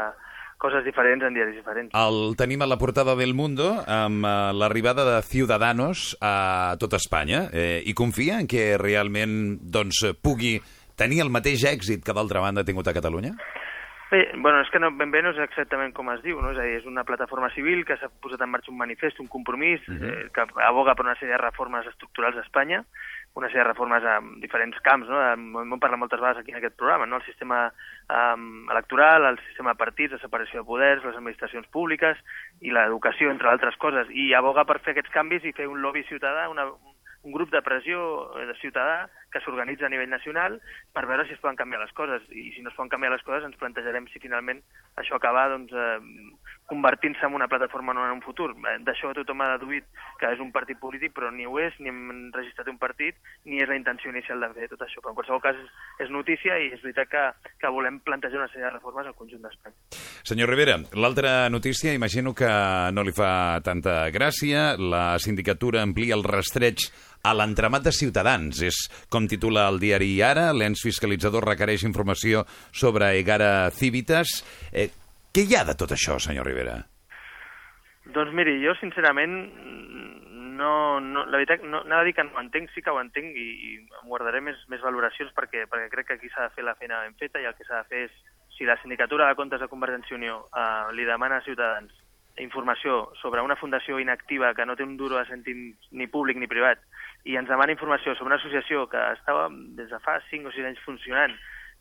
coses 0.57 0.81
diferents 0.87 1.21
en 1.21 1.35
diaris 1.37 1.53
diferents. 1.59 1.93
El 1.93 2.33
tenim 2.39 2.63
a 2.65 2.69
la 2.69 2.79
portada 2.81 3.13
del 3.19 3.35
Mundo 3.37 3.75
amb 3.85 4.25
eh, 4.25 4.31
l'arribada 4.57 5.05
de 5.05 5.19
Ciudadanos 5.21 6.15
a 6.19 6.73
tot 6.81 6.95
Espanya 6.97 7.43
eh, 7.53 7.83
i 7.85 7.93
confia 7.93 8.39
en 8.41 8.49
que 8.49 8.71
realment 8.81 9.59
doncs, 9.61 10.01
pugui 10.25 10.55
tenir 10.97 11.21
el 11.23 11.29
mateix 11.33 11.63
èxit 11.69 12.03
que 12.03 12.15
d'altra 12.17 12.41
banda 12.43 12.61
ha 12.61 12.67
tingut 12.67 12.87
a 12.89 12.93
Catalunya? 12.97 13.35
Bé, 14.07 14.21
bueno, 14.39 14.61
és 14.63 14.69
que 14.71 14.79
no, 14.79 14.87
ben 14.95 15.11
bé 15.11 15.19
no 15.19 15.33
és 15.33 15.39
exactament 15.43 15.91
com 15.93 16.07
es 16.13 16.21
diu, 16.23 16.37
no? 16.39 16.53
És 16.53 16.57
a 16.57 16.63
dir, 16.63 16.77
és 16.79 16.85
una 16.87 17.03
plataforma 17.03 17.49
civil 17.51 17.81
que 17.83 17.97
s'ha 17.99 18.07
posat 18.23 18.39
en 18.45 18.49
marxa 18.53 18.71
un 18.71 18.77
manifest, 18.79 19.19
un 19.19 19.27
compromís, 19.27 19.81
Mhm. 19.89 20.03
eh, 20.07 20.29
que 20.33 20.45
aboga 20.63 20.95
per 20.95 21.03
una 21.05 21.15
sèrie 21.19 21.35
de 21.35 21.41
reformes 21.41 21.85
estructurals 21.87 22.37
a 22.37 22.45
Espanya, 22.45 22.85
una 23.35 23.49
sèrie 23.49 23.65
de 23.65 23.67
reformes 23.73 24.03
en 24.05 24.39
diferents 24.39 24.79
camps, 24.79 25.09
no? 25.09 25.19
Hem, 25.21 25.43
hem 25.57 25.79
parlat 25.79 25.99
moltes 25.99 26.21
vegades 26.21 26.37
aquí 26.39 26.51
en 26.51 26.57
aquest 26.57 26.77
programa, 26.77 27.05
no? 27.05 27.17
El 27.17 27.25
sistema 27.25 27.73
um, 28.09 28.69
electoral, 28.71 29.25
el 29.25 29.39
sistema 29.49 29.71
de 29.73 29.77
partits, 29.83 30.13
la 30.13 30.19
separació 30.19 30.61
de 30.61 30.65
poders, 30.65 31.03
les 31.03 31.15
administracions 31.17 31.67
públiques 31.67 32.17
i 32.61 32.71
l'educació, 32.71 33.29
entre 33.29 33.49
altres 33.49 33.75
coses, 33.75 34.07
i 34.11 34.31
aboga 34.33 34.63
per 34.63 34.79
fer 34.79 34.91
aquests 34.95 35.11
canvis 35.11 35.43
i 35.43 35.51
fer 35.51 35.67
un 35.67 35.81
lobby 35.81 36.03
ciutadà, 36.07 36.47
una, 36.49 36.63
un 37.23 37.31
grup 37.33 37.51
de 37.51 37.61
pressió 37.61 38.31
eh, 38.39 38.45
de 38.45 38.55
ciutadà 38.61 39.09
que 39.31 39.41
s'organitza 39.43 39.87
a 39.87 39.91
nivell 39.91 40.09
nacional 40.09 40.59
per 40.95 41.05
veure 41.09 41.25
si 41.27 41.35
es 41.35 41.41
poden 41.43 41.59
canviar 41.59 41.81
les 41.83 41.93
coses 41.97 42.23
i 42.31 42.49
si 42.55 42.63
no 42.63 42.71
es 42.71 42.77
poden 42.77 42.91
canviar 42.93 43.11
les 43.13 43.25
coses 43.27 43.45
ens 43.47 43.59
plantejarem 43.59 44.07
si 44.11 44.23
finalment 44.23 44.61
això 44.97 45.17
acaba 45.17 45.47
doncs, 45.51 45.73
eh, 45.73 45.99
convertint-se 46.67 47.25
en 47.25 47.33
una 47.33 47.47
plataforma 47.47 47.93
no 47.93 48.05
en 48.05 48.11
un 48.11 48.21
futur. 48.21 48.51
Eh, 48.51 48.77
D'això 48.83 49.13
tothom 49.15 49.41
ha 49.41 49.53
deduït 49.55 49.85
que 50.19 50.29
és 50.33 50.41
un 50.43 50.51
partit 50.51 50.79
polític 50.79 51.13
però 51.15 51.31
ni 51.31 51.47
ho 51.47 51.55
és, 51.63 51.73
ni 51.79 51.89
hem 51.89 52.29
registrat 52.35 52.67
un 52.67 52.77
partit 52.77 53.15
ni 53.45 53.61
és 53.63 53.69
la 53.69 53.77
intenció 53.79 54.11
inicial 54.11 54.43
de 54.43 54.51
fer 54.53 54.69
tot 54.73 54.83
això. 54.83 55.01
Però 55.01 55.13
en 55.13 55.19
qualsevol 55.19 55.43
cas 55.43 55.57
és, 56.03 56.11
notícia 56.11 56.57
i 56.59 56.71
és 56.75 56.83
veritat 56.83 57.11
que, 57.11 57.23
que 57.61 57.71
volem 57.73 58.01
plantejar 58.03 58.41
una 58.41 58.49
sèrie 58.51 58.67
de 58.67 58.73
reformes 58.75 59.07
al 59.07 59.15
conjunt 59.15 59.43
d'Espanya. 59.47 59.75
Senyor 60.27 60.49
Rivera, 60.51 60.77
l'altra 60.99 61.49
notícia 61.49 61.93
imagino 61.95 62.33
que 62.35 62.49
no 62.91 63.03
li 63.03 63.15
fa 63.15 63.61
tanta 63.63 64.09
gràcia. 64.11 64.73
La 64.77 65.19
sindicatura 65.23 65.81
amplia 65.85 66.17
el 66.17 66.25
rastreig 66.27 66.89
a 67.23 67.33
l'entramat 67.33 67.87
de 67.87 67.93
Ciutadans. 67.95 68.61
És 68.65 68.83
com 69.09 69.27
titula 69.27 69.67
el 69.71 69.79
diari 69.81 70.11
Ara. 70.21 70.51
L'ens 70.53 70.83
fiscalitzador 70.85 71.47
requereix 71.47 71.85
informació 71.87 72.45
sobre 72.71 73.13
Egara 73.19 73.69
Civitas. 73.71 74.41
Eh, 74.71 74.89
què 75.33 75.45
hi 75.47 75.57
ha 75.57 75.65
de 75.67 75.77
tot 75.77 75.93
això, 75.95 76.19
senyor 76.19 76.47
Rivera? 76.49 76.79
Doncs 78.15 78.33
miri, 78.33 78.55
jo 78.63 78.73
sincerament 78.79 79.35
no, 80.57 80.99
no, 80.99 81.23
la 81.25 81.37
veritat, 81.37 81.61
no, 81.61 81.83
anava 81.85 82.01
a 82.01 82.07
dir 82.07 82.15
que 82.17 82.25
no 82.25 82.41
entenc, 82.41 82.71
sí 82.73 82.81
que 82.81 82.89
ho 82.89 82.97
entenc 82.99 83.35
i, 83.37 83.45
i 83.67 83.69
em 83.77 84.09
guardaré 84.09 84.41
més, 84.41 84.57
més 84.71 84.81
valoracions 84.81 85.29
perquè, 85.37 85.67
perquè 85.69 85.91
crec 85.91 86.09
que 86.09 86.17
aquí 86.17 86.31
s'ha 86.33 86.47
de 86.47 86.55
fer 86.55 86.65
la 86.65 86.73
feina 86.79 87.03
ben 87.05 87.13
feta 87.19 87.43
i 87.43 87.45
el 87.45 87.53
que 87.59 87.67
s'ha 87.67 87.83
de 87.83 87.91
fer 87.91 88.03
és, 88.07 88.17
si 88.57 88.65
la 88.65 88.79
sindicatura 88.81 89.27
de 89.29 89.37
comptes 89.37 89.61
de 89.61 89.69
Convergència 89.69 90.15
i 90.15 90.17
Unió 90.17 90.39
eh, 90.49 90.93
li 90.97 91.05
demana 91.05 91.37
a 91.37 91.45
Ciutadans 91.45 91.93
informació 92.41 93.11
sobre 93.21 93.41
una 93.41 93.55
fundació 93.55 93.99
inactiva 93.99 94.53
que 94.53 94.65
no 94.65 94.75
té 94.75 94.85
un 94.85 94.97
duro 94.97 95.17
de 95.17 95.25
sentit 95.29 95.89
ni 95.91 96.07
públic 96.09 96.37
ni 96.37 96.49
privat 96.49 96.81
i 97.27 97.35
ens 97.35 97.49
demana 97.51 97.73
informació 97.75 98.15
sobre 98.15 98.31
una 98.31 98.39
associació 98.39 98.87
que 98.87 98.99
estava 99.17 99.49
des 99.75 99.91
de 99.91 99.99
fa 100.03 100.17
5 100.29 100.47
o 100.47 100.55
6 100.55 100.69
anys 100.69 100.83
funcionant 100.85 101.33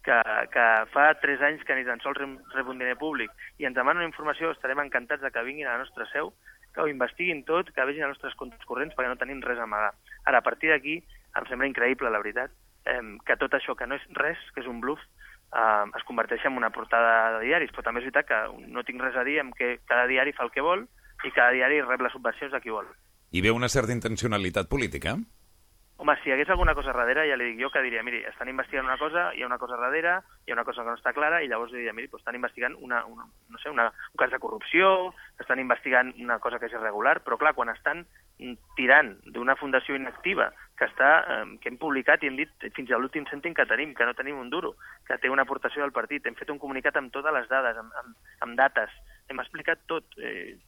que, 0.07 0.17
que 0.55 0.67
fa 0.93 1.07
3 1.23 1.45
anys 1.49 1.65
que 1.67 1.77
ni 1.79 1.87
tan 1.87 2.03
sols 2.03 2.19
rep, 2.19 2.67
un 2.67 2.83
diner 2.83 2.97
públic 2.99 3.31
i 3.63 3.67
ens 3.69 3.79
demana 3.79 4.03
una 4.03 4.11
informació, 4.11 4.53
estarem 4.53 4.83
encantats 4.83 5.23
de 5.23 5.31
que 5.35 5.45
vinguin 5.47 5.69
a 5.69 5.77
la 5.77 5.85
nostra 5.85 6.07
seu, 6.13 6.33
que 6.75 6.83
ho 6.83 6.91
investiguin 6.91 7.45
tot, 7.49 7.71
que 7.75 7.87
vegin 7.89 8.07
els 8.07 8.17
nostres 8.17 8.35
comptes 8.39 8.67
corrents 8.69 8.95
perquè 8.95 9.11
no 9.11 9.19
tenim 9.21 9.41
res 9.43 9.63
a 9.63 9.65
amagar. 9.65 9.95
Ara, 10.27 10.43
a 10.43 10.47
partir 10.47 10.71
d'aquí, 10.71 10.99
em 11.39 11.49
sembla 11.49 11.71
increïble, 11.71 12.11
la 12.13 12.21
veritat, 12.23 12.53
eh, 12.85 13.01
que 13.27 13.39
tot 13.41 13.55
això 13.57 13.75
que 13.79 13.89
no 13.89 13.97
és 13.97 14.05
res, 14.19 14.43
que 14.53 14.63
és 14.63 14.69
un 14.71 14.83
bluff, 14.83 15.01
eh, 15.55 15.87
es 15.97 16.07
converteix 16.11 16.45
en 16.45 16.59
una 16.61 16.71
portada 16.75 17.39
de 17.39 17.47
diaris, 17.47 17.73
però 17.73 17.87
també 17.87 18.03
és 18.03 18.11
veritat 18.11 18.29
que 18.29 18.43
no 18.77 18.85
tinc 18.85 19.03
res 19.03 19.17
a 19.17 19.25
dir 19.25 19.41
en 19.41 19.55
que 19.57 19.79
cada 19.87 20.07
diari 20.11 20.37
fa 20.37 20.45
el 20.45 20.55
que 20.55 20.67
vol 20.67 20.87
i 21.25 21.33
cada 21.33 21.55
diari 21.57 21.81
rep 21.87 22.05
les 22.05 22.13
subvencions 22.13 22.53
de 22.53 22.61
qui 22.61 22.75
vol. 22.75 22.87
Hi 23.33 23.43
veu 23.43 23.57
una 23.59 23.69
certa 23.69 23.93
intencionalitat 23.93 24.69
política? 24.71 25.17
Home, 25.99 26.12
si 26.21 26.29
hi 26.29 26.33
hagués 26.35 26.51
alguna 26.53 26.75
cosa 26.77 26.93
darrere, 26.93 27.23
ja 27.25 27.39
li 27.41 27.47
dic 27.49 27.61
jo 27.62 27.71
que 27.73 27.81
diria, 27.81 28.03
miri, 28.05 28.19
estan 28.29 28.51
investigant 28.53 28.85
una 28.85 28.99
cosa, 29.01 29.31
hi 29.33 29.41
ha 29.41 29.47
una 29.49 29.57
cosa 29.57 29.79
darrere, 29.81 30.19
hi 30.45 30.53
ha 30.53 30.57
una 30.59 30.65
cosa 30.69 30.83
que 30.85 30.91
no 30.91 30.97
està 30.99 31.15
clara, 31.17 31.39
i 31.41 31.49
llavors 31.49 31.73
li 31.73 31.81
diria, 31.81 31.95
miri, 31.97 32.11
doncs 32.12 32.21
estan 32.21 32.37
investigant 32.37 32.77
una, 32.85 33.01
una, 33.09 33.25
no 33.25 33.61
sé, 33.62 33.73
una, 33.73 33.87
un 34.12 34.21
cas 34.21 34.35
de 34.35 34.41
corrupció, 34.43 34.91
estan 35.41 35.62
investigant 35.62 36.12
una 36.21 36.37
cosa 36.45 36.61
que 36.61 36.69
és 36.69 36.77
irregular, 36.77 37.17
però 37.25 37.41
clar, 37.41 37.55
quan 37.57 37.73
estan 37.73 38.05
tirant 38.77 39.15
d'una 39.33 39.57
fundació 39.57 39.97
inactiva 39.97 40.51
que 40.77 40.85
està, 40.85 41.11
eh, 41.33 41.57
que 41.62 41.73
hem 41.73 41.81
publicat 41.81 42.23
i 42.23 42.29
hem 42.29 42.37
dit 42.45 42.69
fins 42.77 42.93
a 42.93 43.01
l'últim 43.01 43.25
cèntim 43.33 43.57
que 43.57 43.65
tenim, 43.67 43.97
que 43.97 44.05
no 44.05 44.15
tenim 44.15 44.37
un 44.37 44.53
duro, 44.53 44.75
que 45.09 45.17
té 45.17 45.33
una 45.33 45.49
aportació 45.49 45.81
del 45.81 45.97
partit, 45.97 46.29
hem 46.29 46.37
fet 46.37 46.53
un 46.53 46.61
comunicat 46.61 47.01
amb 47.01 47.09
totes 47.17 47.33
les 47.41 47.49
dades, 47.49 47.81
amb, 47.81 47.97
amb, 48.05 48.33
amb 48.45 48.61
dates, 48.61 48.93
hem 49.33 49.41
explicat 49.41 49.89
tot, 49.89 50.12
eh, 50.21 50.59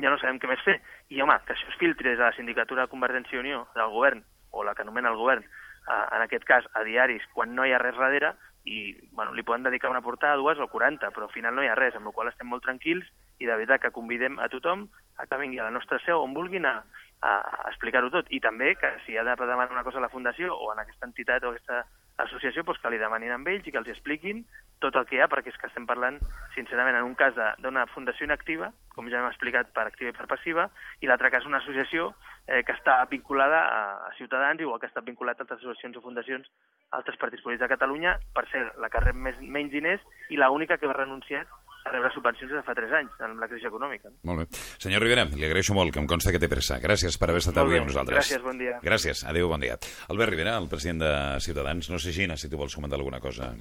ja 0.00 0.10
no 0.10 0.18
sabem 0.18 0.40
què 0.40 0.50
més 0.50 0.64
fer. 0.66 0.78
I, 1.08 1.22
home, 1.22 1.36
que 1.46 1.54
això 1.54 1.70
es 1.70 1.78
filtri 1.80 2.10
des 2.10 2.18
de 2.18 2.24
la 2.24 2.34
sindicatura 2.36 2.84
de 2.84 2.92
Convergència 2.92 3.38
i 3.38 3.42
Unió, 3.42 3.64
del 3.74 3.94
govern, 3.94 4.22
o 4.50 4.64
la 4.64 4.74
que 4.74 4.82
anomena 4.82 5.12
el 5.12 5.20
govern, 5.20 5.44
eh, 5.44 6.04
en 6.16 6.24
aquest 6.24 6.44
cas 6.48 6.68
a 6.74 6.84
diaris, 6.86 7.24
quan 7.34 7.54
no 7.54 7.66
hi 7.66 7.74
ha 7.74 7.82
res 7.82 7.98
darrere, 7.98 8.34
i 8.68 8.92
bueno, 9.12 9.32
li 9.32 9.42
poden 9.42 9.64
dedicar 9.64 9.90
una 9.90 10.02
portada, 10.04 10.36
dues 10.36 10.58
o 10.60 10.68
40, 10.68 11.10
però 11.14 11.26
al 11.26 11.32
final 11.32 11.54
no 11.54 11.64
hi 11.64 11.70
ha 11.70 11.76
res, 11.78 11.96
amb 11.96 12.10
la 12.10 12.12
qual 12.12 12.28
estem 12.28 12.48
molt 12.50 12.64
tranquils 12.66 13.06
i 13.38 13.46
de 13.46 13.54
veritat 13.54 13.86
que 13.86 13.94
convidem 13.94 14.38
a 14.38 14.48
tothom 14.52 14.88
a 15.16 15.26
que 15.26 15.38
vingui 15.40 15.60
a 15.60 15.68
la 15.68 15.74
nostra 15.74 16.00
seu 16.04 16.20
on 16.22 16.34
vulguin 16.34 16.66
a, 16.68 16.74
a, 17.22 17.30
a 17.30 17.68
explicar-ho 17.70 18.10
tot. 18.12 18.28
I 18.30 18.40
també 18.44 18.74
que 18.76 18.90
si 19.06 19.16
ha 19.16 19.24
de 19.24 19.36
demanar 19.40 19.72
una 19.72 19.86
cosa 19.86 20.02
a 20.02 20.04
la 20.04 20.12
Fundació 20.12 20.54
o 20.54 20.72
en 20.74 20.82
aquesta 20.82 21.08
entitat 21.08 21.44
o 21.44 21.54
aquesta 21.54 21.84
associació, 22.24 22.64
doncs 22.66 22.82
que 22.82 22.92
li 22.92 23.00
demanin 23.00 23.32
amb 23.34 23.48
ells 23.48 23.66
i 23.66 23.72
que 23.72 23.80
els 23.80 23.90
expliquin 23.94 24.44
tot 24.78 24.94
el 24.96 25.06
que 25.06 25.16
hi 25.16 25.20
ha, 25.20 25.28
perquè 25.28 25.50
és 25.52 25.56
que 25.58 25.66
estem 25.66 25.86
parlant, 25.86 26.18
sincerament, 26.54 26.96
en 26.96 27.04
un 27.08 27.14
cas 27.18 27.34
de- 27.34 27.54
d'una 27.62 27.86
fundació 27.94 28.24
inactiva, 28.26 28.72
com 28.94 29.08
ja 29.10 29.18
hem 29.20 29.26
explicat, 29.30 29.72
per 29.74 29.86
activa 29.86 30.10
i 30.10 30.16
per 30.16 30.26
passiva, 30.30 30.68
i 31.00 31.06
l'altre 31.06 31.30
cas 31.30 31.46
una 31.46 31.58
associació 31.58 32.14
eh, 32.46 32.62
que 32.64 32.72
està 32.72 32.98
vinculada 33.10 33.58
a, 33.66 33.80
a 34.08 34.12
Ciutadans, 34.16 34.60
igual 34.60 34.78
que 34.80 34.86
està 34.90 35.00
vinculat 35.04 35.38
a 35.38 35.42
altres 35.46 35.60
associacions 35.60 35.96
o 35.98 36.02
fundacions, 36.02 36.46
a 36.90 36.96
altres 37.02 37.18
partits 37.18 37.42
polítics 37.42 37.66
de 37.66 37.72
Catalunya, 37.74 38.18
per 38.34 38.46
ser 38.50 38.64
la 38.78 38.88
que 38.90 39.00
rep 39.02 39.14
més, 39.16 39.36
menys 39.40 39.72
diners 39.72 40.00
i 40.30 40.36
l'única 40.40 40.78
que 40.78 40.86
va 40.86 40.94
renunciar 40.96 41.44
a 41.86 41.90
rebre 41.92 42.10
subvencions 42.12 42.50
des 42.50 42.58
de 42.58 42.64
fa 42.66 42.74
3 42.74 42.90
anys, 42.92 43.12
amb 43.24 43.38
la 43.40 43.46
crisi 43.48 43.64
econòmica. 43.68 44.10
Molt 44.28 44.40
bé. 44.42 44.46
Senyor 44.82 45.00
Rivera, 45.00 45.24
li 45.30 45.46
agraeixo 45.46 45.72
molt, 45.74 45.92
que 45.94 46.00
em 46.02 46.08
consta 46.10 46.32
que 46.34 46.40
té 46.42 46.48
pressa. 46.50 46.76
Gràcies 46.82 47.16
per 47.16 47.30
haver 47.30 47.40
estat 47.40 47.56
avui 47.62 47.78
amb 47.78 47.86
nosaltres. 47.88 48.18
Gràcies, 48.18 48.42
bon 48.44 48.58
dia. 48.58 48.78
Gràcies, 48.82 49.22
adéu, 49.24 49.48
bon 49.48 49.60
dia. 49.62 49.78
Albert 50.10 50.34
Rivera, 50.34 50.56
el 50.58 50.68
president 50.68 51.00
de 51.06 51.12
Ciutadans, 51.40 51.88
no 51.88 51.98
sé, 52.02 52.12
Gina, 52.12 52.36
si 52.36 52.50
tu 52.50 52.58
vols 52.60 52.74
comentar 52.76 52.98
alguna 52.98 53.20
cosa. 53.20 53.54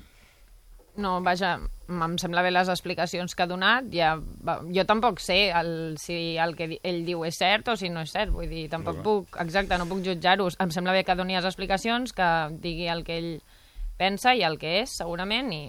No, 0.97 1.19
vaja, 1.21 1.59
em 1.87 2.15
sembla 2.17 2.41
bé 2.41 2.49
les 2.51 2.69
explicacions 2.73 3.35
que 3.37 3.45
ha 3.45 3.49
donat. 3.49 3.91
Ja, 3.93 4.15
va, 4.17 4.57
jo 4.73 4.85
tampoc 4.89 5.21
sé 5.21 5.51
el, 5.55 5.69
si 6.01 6.35
el 6.41 6.55
que 6.57 6.71
ell 6.81 7.03
diu 7.05 7.21
és 7.27 7.37
cert 7.37 7.69
o 7.69 7.77
si 7.77 7.91
no 7.93 8.01
és 8.01 8.13
cert. 8.15 8.33
Vull 8.33 8.49
dir, 8.49 8.65
tampoc 8.71 9.03
puc, 9.05 9.37
exacte, 9.43 9.77
no 9.77 9.85
puc 9.89 10.01
jutjar-ho. 10.05 10.49
Em 10.63 10.73
sembla 10.73 10.95
bé 10.97 11.05
que 11.05 11.15
doni 11.15 11.37
les 11.37 11.45
explicacions, 11.45 12.15
que 12.17 12.31
digui 12.63 12.89
el 12.89 13.05
que 13.05 13.21
ell 13.21 13.31
pensa 13.97 14.33
i 14.33 14.43
el 14.45 14.57
que 14.61 14.79
és, 14.81 14.97
segurament, 14.97 15.53
i 15.53 15.63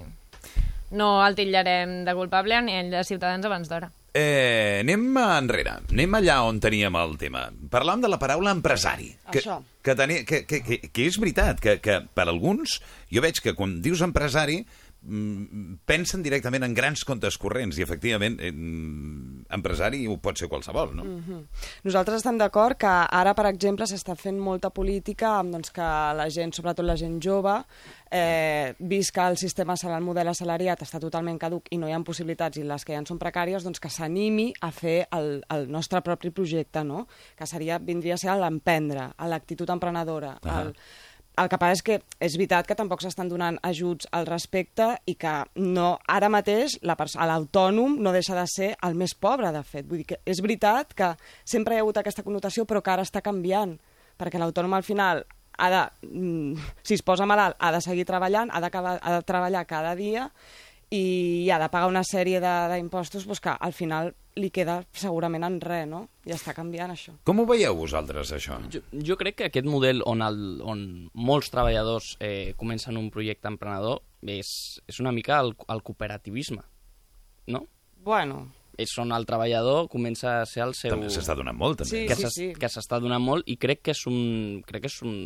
no 0.96 1.18
el 1.26 1.36
titllarem 1.36 2.02
de 2.08 2.16
culpable 2.16 2.60
ni 2.64 2.78
ell 2.80 2.92
de 2.92 3.04
Ciutadans 3.04 3.44
abans 3.44 3.68
d'hora. 3.68 3.92
Eh, 4.18 4.80
anem 4.80 5.04
enrere, 5.20 5.74
anem 5.92 6.16
allà 6.16 6.38
on 6.48 6.58
teníem 6.64 6.96
el 6.96 7.16
tema. 7.20 7.44
Parlàvem 7.70 8.06
de 8.06 8.10
la 8.10 8.18
paraula 8.18 8.54
empresari. 8.56 9.12
Que, 9.28 9.42
Això. 9.42 9.58
Que, 9.84 9.94
teni, 9.94 10.22
que, 10.26 10.42
que, 10.48 10.62
que, 10.64 10.78
que 10.88 11.06
és 11.06 11.18
veritat, 11.20 11.60
que, 11.60 11.76
que 11.84 12.00
per 12.16 12.26
alguns, 12.26 12.78
jo 13.12 13.22
veig 13.22 13.38
que 13.44 13.54
quan 13.54 13.78
dius 13.84 14.02
empresari, 14.04 14.62
pensen 15.88 16.24
directament 16.24 16.64
en 16.66 16.74
grans 16.74 17.04
comptes 17.06 17.38
corrents 17.38 17.78
i 17.78 17.84
efectivament 17.84 18.40
eh, 18.42 18.50
mm, 18.50 19.46
empresari 19.54 20.02
ho 20.10 20.18
pot 20.20 20.36
ser 20.36 20.48
qualsevol, 20.50 20.90
no? 20.96 21.04
Mhm. 21.04 21.44
Nosaltres 21.86 22.18
estem 22.18 22.38
d'acord 22.38 22.76
que 22.76 22.90
ara, 22.90 23.34
per 23.34 23.46
exemple, 23.46 23.86
s'està 23.86 24.16
fent 24.18 24.38
molta 24.38 24.70
política 24.70 25.38
amb 25.38 25.54
doncs, 25.54 25.70
que 25.70 25.82
la 26.18 26.28
gent, 26.28 26.52
sobretot 26.52 26.84
la 26.84 26.96
gent 26.96 27.20
jove, 27.22 27.54
eh, 28.10 28.74
vist 28.78 29.14
que 29.14 29.20
el 29.20 29.36
sistema, 29.36 29.74
el 29.80 30.04
model 30.04 30.28
assalariat 30.28 30.82
està 30.82 31.00
totalment 31.00 31.38
caduc 31.38 31.68
i 31.70 31.78
no 31.78 31.88
hi 31.88 31.92
ha 31.92 32.00
possibilitats 32.00 32.58
i 32.58 32.64
les 32.64 32.84
que 32.84 32.92
hi 32.92 32.96
ha 32.96 33.04
són 33.06 33.18
precàries, 33.18 33.62
doncs 33.64 33.80
que 33.80 33.90
s'animi 33.90 34.52
a 34.60 34.70
fer 34.72 35.06
el, 35.12 35.44
el 35.48 35.70
nostre 35.70 36.02
propi 36.02 36.30
projecte, 36.30 36.84
no? 36.84 37.06
que 37.36 37.46
seria, 37.46 37.78
vindria 37.78 38.14
a 38.14 38.18
ser 38.18 38.34
l'emprendre, 38.36 39.12
l'actitud 39.18 39.70
emprenedora, 39.70 40.38
Ah. 40.42 40.62
el, 40.62 40.74
el 41.38 41.48
que 41.50 41.58
passa 41.60 41.76
és 41.78 41.82
que 41.86 41.98
és 42.24 42.36
veritat 42.38 42.66
que 42.66 42.76
tampoc 42.78 43.02
s'estan 43.02 43.30
donant 43.30 43.58
ajuts 43.66 44.08
al 44.16 44.26
respecte 44.26 44.88
i 45.06 45.14
que 45.20 45.34
no, 45.62 45.96
ara 46.08 46.30
mateix 46.32 46.78
l'autònom 46.82 47.98
no 48.02 48.12
deixa 48.12 48.36
de 48.38 48.46
ser 48.50 48.70
el 48.82 48.94
més 48.98 49.14
pobre, 49.14 49.52
de 49.54 49.62
fet. 49.62 49.86
Vull 49.86 50.02
dir 50.02 50.08
que 50.12 50.20
és 50.26 50.42
veritat 50.42 50.94
que 50.94 51.12
sempre 51.44 51.74
hi 51.74 51.78
ha 51.78 51.86
hagut 51.86 51.98
aquesta 52.00 52.24
connotació, 52.26 52.66
però 52.66 52.82
que 52.82 52.94
ara 52.94 53.06
està 53.06 53.22
canviant, 53.22 53.76
perquè 54.18 54.40
l'autònom 54.40 54.74
al 54.74 54.86
final 54.86 55.24
ha 55.58 55.68
de, 55.70 55.82
mm, 56.06 56.54
si 56.82 56.94
es 56.94 57.02
posa 57.02 57.26
malalt, 57.26 57.56
ha 57.58 57.72
de 57.72 57.80
seguir 57.82 58.06
treballant, 58.06 58.50
ha 58.52 58.60
de, 58.60 58.70
ha 58.72 59.12
de 59.16 59.22
treballar 59.26 59.66
cada 59.66 59.94
dia 59.98 60.30
i 60.90 61.50
ha 61.52 61.58
de 61.60 61.68
pagar 61.68 61.88
una 61.90 62.02
sèrie 62.06 62.40
de- 62.40 62.68
d'impostos 62.74 63.26
doncs 63.26 63.40
que 63.44 63.50
al 63.60 63.72
final 63.76 64.14
li 64.38 64.48
queda 64.54 64.84
segurament 64.92 65.44
en 65.44 65.60
res, 65.60 65.86
no? 65.90 66.08
I 66.24 66.30
està 66.32 66.54
canviant 66.54 66.90
això. 66.94 67.12
Com 67.24 67.40
ho 67.40 67.46
veieu 67.46 67.74
vosaltres, 67.76 68.30
això? 68.32 68.56
Jo, 68.70 68.80
jo 68.92 69.16
crec 69.18 69.36
que 69.36 69.48
aquest 69.50 69.66
model 69.66 70.00
on, 70.06 70.22
el, 70.22 70.60
on 70.62 71.10
molts 71.12 71.50
treballadors 71.50 72.16
eh, 72.20 72.54
comencen 72.56 72.96
un 72.96 73.10
projecte 73.10 73.48
emprenedor 73.50 74.00
és, 74.22 74.48
és 74.86 75.00
una 75.00 75.12
mica 75.12 75.40
el, 75.40 75.54
el 75.68 75.82
cooperativisme, 75.82 76.62
no? 77.48 77.66
Bueno, 78.04 78.46
És 78.78 78.92
on 79.02 79.10
el 79.10 79.24
treballador 79.26 79.88
comença 79.90 80.36
a 80.40 80.46
ser 80.46 80.62
el 80.62 80.72
seu... 80.78 80.92
També 80.92 81.08
s'està 81.10 81.34
donant 81.34 81.56
molt, 81.58 81.80
també. 81.80 81.90
Sí, 81.90 82.02
que 82.06 82.14
sí, 82.14 82.28
sí. 82.30 82.44
que 82.54 82.68
s'està 82.70 83.00
donant 83.02 83.18
molt 83.24 83.48
i 83.50 83.56
crec 83.58 83.80
que 83.82 83.90
és 83.90 84.04
un, 84.06 84.62
crec 84.64 84.84
que 84.84 84.90
és 84.92 85.00
un, 85.02 85.16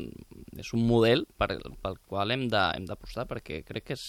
és 0.56 0.70
un 0.72 0.86
model 0.88 1.26
per, 1.36 1.58
pel 1.84 1.98
qual 2.08 2.32
hem 2.32 2.46
de- 2.48 2.62
hem 2.78 2.86
d'apostar 2.88 3.26
perquè 3.28 3.58
crec 3.68 3.84
que 3.90 3.92
és, 3.98 4.06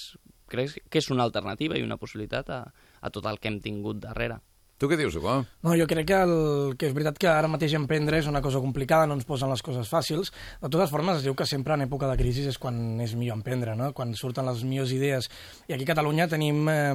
crec 0.49 0.79
que 0.89 1.01
és 1.01 1.11
una 1.13 1.25
alternativa 1.27 1.77
i 1.77 1.85
una 1.85 1.99
possibilitat 2.01 2.49
a, 2.49 2.63
a 3.01 3.13
tot 3.13 3.29
el 3.29 3.39
que 3.39 3.51
hem 3.51 3.61
tingut 3.63 4.01
darrere. 4.03 4.39
Tu 4.81 4.89
què 4.89 4.97
dius, 4.99 5.15
Hugo? 5.15 5.35
No, 5.63 5.75
jo 5.79 5.85
crec 5.87 6.07
que, 6.09 6.17
el, 6.25 6.73
que 6.75 6.89
és 6.89 6.95
veritat 6.95 7.15
que 7.21 7.29
ara 7.31 7.47
mateix 7.47 7.75
emprendre 7.77 8.17
és 8.19 8.25
una 8.27 8.41
cosa 8.43 8.59
complicada, 8.59 9.05
no 9.07 9.15
ens 9.15 9.23
posen 9.23 9.47
les 9.47 9.61
coses 9.63 9.87
fàcils. 9.87 10.33
De 10.59 10.67
totes 10.67 10.91
formes, 10.91 11.21
es 11.21 11.23
diu 11.23 11.37
que 11.39 11.47
sempre 11.47 11.77
en 11.77 11.85
època 11.85 12.09
de 12.09 12.17
crisi 12.19 12.43
és 12.49 12.57
quan 12.59 12.99
és 12.99 13.13
millor 13.15 13.37
emprendre, 13.37 13.77
no? 13.79 13.93
quan 13.95 14.11
surten 14.17 14.49
les 14.49 14.65
millors 14.67 14.91
idees. 14.91 15.29
I 15.69 15.77
aquí 15.77 15.87
a 15.87 15.91
Catalunya 15.93 16.27
tenim 16.27 16.67
eh, 16.67 16.91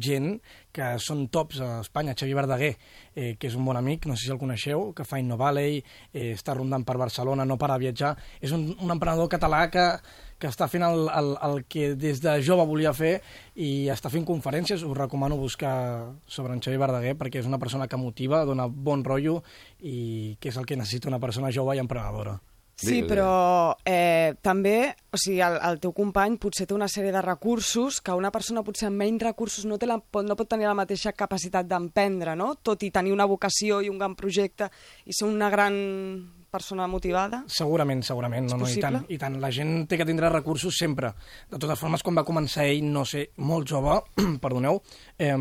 gent 0.00 0.30
que 0.76 0.92
són 1.00 1.26
tops 1.32 1.62
a 1.64 1.70
Espanya. 1.80 2.14
Xavi 2.18 2.36
Verdaguer, 2.36 2.74
eh, 3.14 3.34
que 3.40 3.48
és 3.48 3.56
un 3.56 3.64
bon 3.64 3.78
amic, 3.78 4.06
no 4.06 4.16
sé 4.16 4.26
si 4.26 4.32
el 4.34 4.40
coneixeu, 4.40 4.90
que 4.96 5.06
fa 5.08 5.20
InnoValley, 5.22 5.80
eh, 6.12 6.32
està 6.34 6.54
rondant 6.56 6.84
per 6.84 6.98
Barcelona, 7.00 7.46
no 7.48 7.56
para 7.56 7.74
a 7.74 7.80
viatjar. 7.80 8.14
És 8.40 8.52
un, 8.52 8.68
un 8.76 8.92
emprenedor 8.92 9.30
català 9.32 9.66
que, 9.72 9.86
que 10.38 10.50
està 10.52 10.68
fent 10.68 10.84
el, 10.84 11.06
el, 11.08 11.30
el 11.48 11.62
que 11.64 11.94
des 11.96 12.20
de 12.24 12.36
jove 12.44 12.66
volia 12.68 12.92
fer 12.96 13.14
i 13.54 13.88
està 13.92 14.12
fent 14.12 14.26
conferències. 14.28 14.84
Us 14.84 14.98
recomano 14.98 15.40
buscar 15.40 15.76
sobre 16.26 16.52
en 16.52 16.60
Xavi 16.60 16.82
Verdaguer 16.82 17.16
perquè 17.16 17.40
és 17.40 17.48
una 17.48 17.62
persona 17.62 17.88
que 17.88 18.00
motiva, 18.00 18.44
dona 18.44 18.68
bon 18.68 19.04
rotllo 19.06 19.40
i 19.80 20.36
que 20.40 20.52
és 20.52 20.60
el 20.60 20.68
que 20.68 20.76
necessita 20.76 21.08
una 21.08 21.22
persona 21.22 21.54
jove 21.54 21.76
i 21.76 21.82
emprenedora. 21.82 22.36
Sí, 22.76 22.98
Digues, 22.98 23.08
però 23.08 23.76
eh, 23.88 24.34
també, 24.44 24.90
o 25.08 25.16
sigui, 25.16 25.38
el, 25.40 25.54
el 25.64 25.78
teu 25.80 25.94
company 25.96 26.34
potser 26.36 26.66
té 26.68 26.74
una 26.76 26.90
sèrie 26.92 27.08
de 27.14 27.22
recursos 27.24 28.02
que 28.04 28.12
una 28.12 28.28
persona 28.34 28.60
potser 28.66 28.90
amb 28.90 29.00
menys 29.00 29.24
recursos 29.24 29.64
no, 29.64 29.78
té 29.80 29.88
la, 29.88 29.96
no 29.96 30.36
pot 30.36 30.50
tenir 30.50 30.68
la 30.68 30.76
mateixa 30.76 31.14
capacitat 31.16 31.64
d'emprendre, 31.70 32.34
no? 32.36 32.50
Tot 32.60 32.84
i 32.84 32.90
tenir 32.92 33.14
una 33.16 33.24
vocació 33.24 33.80
i 33.80 33.88
un 33.88 33.96
gran 33.96 34.12
projecte 34.18 34.68
i 35.08 35.16
ser 35.16 35.24
una 35.24 35.48
gran 35.48 35.78
persona 36.52 36.84
motivada. 36.86 37.42
Segurament, 37.48 38.04
segurament. 38.04 38.50
No, 38.52 38.60
no, 38.60 38.68
i, 38.68 38.76
tant? 38.80 39.00
I 39.08 39.18
tant, 39.20 39.40
la 39.40 39.50
gent 39.52 39.86
té 39.88 39.96
que 39.96 40.06
tindre 40.08 40.28
recursos 40.32 40.76
sempre. 40.76 41.14
De 41.48 41.56
totes 41.56 41.80
formes, 41.80 42.04
quan 42.04 42.20
va 42.20 42.26
començar 42.28 42.68
ell, 42.68 42.84
no 42.92 43.06
sé, 43.08 43.30
molt 43.40 43.72
jove, 43.72 44.02
perdoneu, 44.44 44.82
eh, 45.16 45.32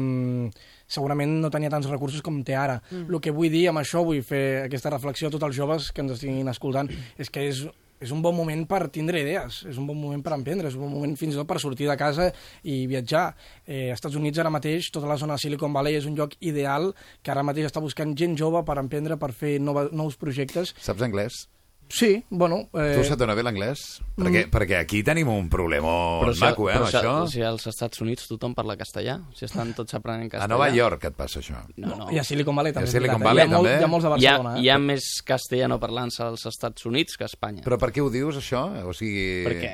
segurament 0.88 1.40
no 1.42 1.52
tenia 1.54 1.72
tants 1.74 1.90
recursos 1.90 2.24
com 2.26 2.42
té 2.46 2.56
ara. 2.58 2.80
Mm. 2.92 3.10
El 3.10 3.24
que 3.24 3.34
vull 3.36 3.52
dir 3.54 3.68
amb 3.72 3.82
això, 3.82 4.04
vull 4.06 4.22
fer 4.26 4.66
aquesta 4.66 4.94
reflexió 4.94 5.30
a 5.30 5.34
tots 5.34 5.48
els 5.48 5.58
joves 5.58 5.92
que 5.92 6.06
ens 6.06 6.16
estiguin 6.18 6.52
escoltant, 6.52 6.92
és 7.18 7.32
que 7.34 7.48
és, 7.50 7.64
és 8.02 8.12
un 8.12 8.22
bon 8.22 8.36
moment 8.38 8.66
per 8.70 8.84
tindre 8.94 9.22
idees, 9.24 9.64
és 9.70 9.80
un 9.82 9.88
bon 9.90 9.98
moment 9.98 10.22
per 10.26 10.36
emprendre, 10.38 10.70
és 10.70 10.78
un 10.78 10.86
bon 10.86 10.94
moment 10.98 11.16
fins 11.20 11.36
i 11.36 11.40
tot 11.40 11.50
per 11.50 11.60
sortir 11.64 11.90
de 11.90 11.98
casa 12.00 12.30
i 12.64 12.84
viatjar. 12.92 13.26
Eh, 13.66 13.90
als 13.90 14.00
Estats 14.00 14.20
Units 14.20 14.42
ara 14.42 14.54
mateix, 14.54 14.92
tota 14.94 15.10
la 15.10 15.18
zona 15.22 15.40
de 15.40 15.46
Silicon 15.46 15.74
Valley 15.74 15.98
és 16.00 16.10
un 16.10 16.18
lloc 16.18 16.38
ideal 16.40 16.92
que 17.24 17.34
ara 17.34 17.46
mateix 17.46 17.72
està 17.72 17.84
buscant 17.84 18.16
gent 18.18 18.38
jove 18.38 18.64
per 18.68 18.80
emprendre, 18.82 19.18
per 19.18 19.34
fer 19.34 19.58
nova, 19.64 19.90
nous 19.92 20.20
projectes. 20.22 20.76
Saps 20.84 21.06
anglès? 21.06 21.46
Sí, 21.88 22.24
bueno... 22.30 22.64
Eh... 22.74 22.96
Tu 22.98 23.04
se't 23.06 23.20
dona 23.20 23.36
bé 23.38 23.44
l'anglès? 23.46 23.82
Perquè, 24.18 24.46
perquè 24.52 24.80
aquí 24.80 25.04
tenim 25.06 25.28
un 25.30 25.50
problema 25.52 25.92
si, 26.34 26.40
maco, 26.42 26.66
eh, 26.72 26.74
però 26.80 26.88
això. 26.88 27.12
si 27.30 27.44
als 27.46 27.68
Estats 27.70 28.02
Units 28.02 28.26
tothom 28.30 28.56
parla 28.58 28.74
castellà, 28.80 29.20
si 29.36 29.46
estan 29.46 29.74
tots 29.78 29.94
aprenent 29.94 30.26
A 30.32 30.38
castellà... 30.38 30.50
Nova 30.56 30.70
York 30.74 31.06
et 31.12 31.16
passa 31.16 31.40
això. 31.44 31.62
No, 31.78 31.94
no. 32.00 32.08
I 32.12 32.18
a 32.20 32.24
Silicon 32.26 32.56
Valley 32.58 32.74
també. 32.74 32.88
I 32.88 32.90
a 32.90 32.92
és 32.92 32.96
Silicon 32.98 33.22
eh? 33.22 33.26
Valley 33.28 33.44
hi 33.44 33.46
ha, 33.46 33.52
molt, 33.54 33.70
també. 33.70 33.80
hi 33.80 33.86
ha 33.86 33.92
molts 33.92 34.08
de 34.08 34.10
Hi 34.10 34.28
ha, 34.28 34.34
Barcelona. 34.40 34.56
hi 34.64 34.70
ha 34.74 34.78
més 34.82 35.10
castellanoparlants 35.30 36.20
als 36.26 36.46
Estats 36.50 36.86
Units 36.90 37.18
que 37.20 37.28
a 37.28 37.30
Espanya. 37.30 37.62
Però 37.68 37.78
per 37.80 37.92
què 37.94 38.02
ho 38.04 38.10
dius, 38.10 38.40
això? 38.42 38.64
O 38.90 38.94
sigui... 38.96 39.28
Perquè 39.46 39.72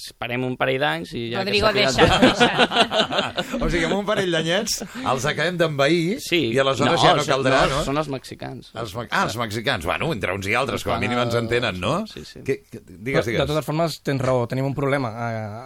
esperem 0.00 0.44
un 0.46 0.54
parell 0.60 0.80
d'anys 0.84 1.14
i 1.18 1.24
ja... 1.32 1.40
Rodrigo, 1.44 1.72
que 1.72 1.86
deixa, 1.86 2.20
deixa. 2.20 2.50
o 3.64 3.70
sigui, 3.72 3.84
amb 3.88 3.96
un 3.98 4.06
parell 4.08 4.30
d'anyets 4.36 4.80
els 5.00 5.26
acabem 5.30 5.56
d'envair 5.60 6.18
Sí. 6.22 6.42
i 6.54 6.58
aleshores 6.62 7.00
ja 7.02 7.14
no 7.16 7.24
caldrà, 7.26 7.64
no? 7.70 7.80
Són 7.86 7.98
els 8.00 8.10
mexicans. 8.12 8.70
Els, 8.74 8.94
me- 8.96 9.08
ah, 9.10 9.24
els 9.26 9.36
mexicans. 9.40 9.86
Bueno, 9.88 10.12
entre 10.14 10.34
uns 10.36 10.46
i 10.50 10.54
altres, 10.58 10.84
com 10.86 10.94
a 10.94 11.00
mínim 11.02 11.18
ens 11.30 11.38
entenen, 11.44 11.80
no? 11.80 12.06
Sí, 12.10 12.24
sí. 12.24 12.40
Que, 12.44 12.60
que, 12.64 12.80
Però, 12.80 12.98
digues, 12.98 13.24
de 13.26 13.32
digues. 13.32 13.46
totes 13.46 13.64
formes, 13.66 14.00
tens 14.06 14.20
raó, 14.22 14.46
tenim 14.50 14.66
un 14.66 14.74
problema. 14.74 15.10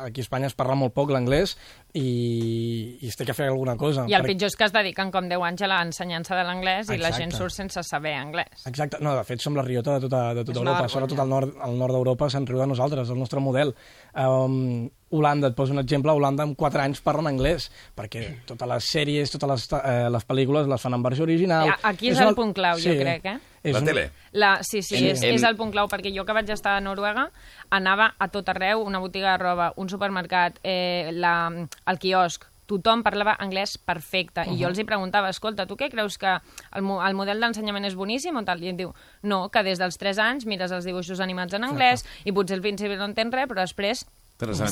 Aquí 0.05 0.21
a 0.21 0.27
Espanya 0.27 0.47
es 0.51 0.55
parla 0.55 0.77
molt 0.79 0.95
poc 0.95 1.11
l'anglès 1.15 1.57
i, 1.95 2.99
i 3.01 3.09
es 3.11 3.17
té 3.19 3.27
que 3.29 3.35
fer 3.37 3.49
alguna 3.51 3.77
cosa. 3.81 4.05
I 4.09 4.15
el 4.15 4.23
Perquè- 4.23 4.33
pitjor 4.35 4.51
és 4.53 4.57
que 4.61 4.67
es 4.69 4.73
dediquen 4.75 5.11
com 5.15 5.29
10 5.31 5.45
anys 5.49 5.63
a 5.63 5.69
l'ensenyança 5.71 6.37
de 6.39 6.45
l'anglès 6.47 6.91
i 6.95 6.99
la 7.01 7.13
gent 7.17 7.33
surt 7.37 7.55
sense 7.55 7.83
saber 7.87 8.15
anglès. 8.19 8.67
Exacte, 8.71 8.99
no, 9.05 9.15
de 9.17 9.25
fet 9.29 9.41
som 9.45 9.57
la 9.57 9.63
riota 9.67 9.99
de 9.99 10.07
tota, 10.09 10.23
de 10.35 10.41
És 10.45 10.47
tota 10.51 10.61
Europa, 10.63 10.89
sobretot 10.89 11.19
al 11.25 11.29
nord, 11.31 11.55
al 11.63 11.79
nord 11.79 11.95
d'Europa 11.97 12.29
se'n 12.31 12.47
riu 12.47 12.59
de 12.61 12.67
nosaltres, 12.71 13.09
del 13.09 13.19
nostre 13.19 13.41
model. 13.41 13.75
Um, 14.15 14.91
Holanda, 15.15 15.49
et 15.53 15.55
poso 15.55 15.73
un 15.73 15.79
exemple, 15.79 16.11
Holanda 16.11 16.43
amb 16.43 16.57
4 16.59 16.81
anys 16.83 17.01
parlen 17.05 17.29
anglès, 17.31 17.69
perquè 17.95 18.41
totes 18.49 18.67
les 18.69 18.89
sèries, 18.91 19.31
totes 19.31 19.47
les, 19.53 19.67
eh, 19.79 20.09
les 20.11 20.25
pel·lícules 20.27 20.67
les 20.67 20.81
fan 20.83 20.95
en 20.97 21.03
versió 21.05 21.23
original. 21.23 21.69
Ja, 21.71 21.79
Aquí 21.93 22.09
és, 22.11 22.19
una- 22.19 22.31
el 22.33 22.35
punt 22.35 22.53
clau, 22.57 22.79
jo 22.83 22.97
crec, 22.99 23.25
eh? 23.25 23.39
És 23.65 23.73
La 23.73 23.81
un- 23.81 23.87
tele. 23.87 24.11
La, 24.33 24.63
sí, 24.63 24.83
sí, 24.83 24.95
Hem- 24.97 25.11
és, 25.15 25.23
hem- 25.23 25.35
és 25.35 25.43
el 25.43 25.57
punt 25.57 25.73
clau, 25.73 25.89
perquè 25.89 26.13
jo 26.15 26.25
que 26.29 26.33
vaig 26.37 26.51
estar 26.53 26.77
a 26.77 26.81
Noruega 26.85 27.31
anava 27.71 28.15
a 28.19 28.29
tot 28.29 28.49
arreu, 28.53 28.83
una 28.85 28.99
botiga 29.01 29.33
de 29.33 29.39
roba, 29.43 29.73
un 29.77 29.89
supermercat, 29.89 30.59
eh, 30.63 31.11
la, 31.13 31.51
el 31.87 31.99
quiosc, 31.99 32.45
tothom 32.67 33.03
parlava 33.05 33.37
anglès 33.39 33.77
perfecte. 33.79 34.45
I 34.49 34.57
jo 34.61 34.69
els 34.69 34.79
hi 34.79 34.85
preguntava, 34.89 35.29
escolta, 35.29 35.67
tu 35.69 35.77
què 35.77 35.91
creus 35.93 36.17
que 36.19 36.31
el, 36.73 36.83
mo- 36.83 37.03
el 37.05 37.15
model 37.15 37.41
d'ensenyament 37.41 37.85
és 37.85 37.95
boníssim 37.95 38.37
o 38.37 38.45
tal? 38.45 38.63
I 38.63 38.69
em 38.73 38.77
diu, 38.77 38.95
no, 39.23 39.49
que 39.53 39.63
des 39.63 39.79
dels 39.79 39.99
3 40.01 40.19
anys 40.19 40.47
mires 40.47 40.73
els 40.73 40.85
dibuixos 40.85 41.21
animats 41.21 41.53
en 41.55 41.65
anglès 41.65 42.05
i 42.25 42.33
potser 42.33 42.57
al 42.57 42.63
principi 42.63 42.97
no 42.97 43.05
entens 43.05 43.33
res, 43.35 43.49
però 43.49 43.61
després 43.65 44.05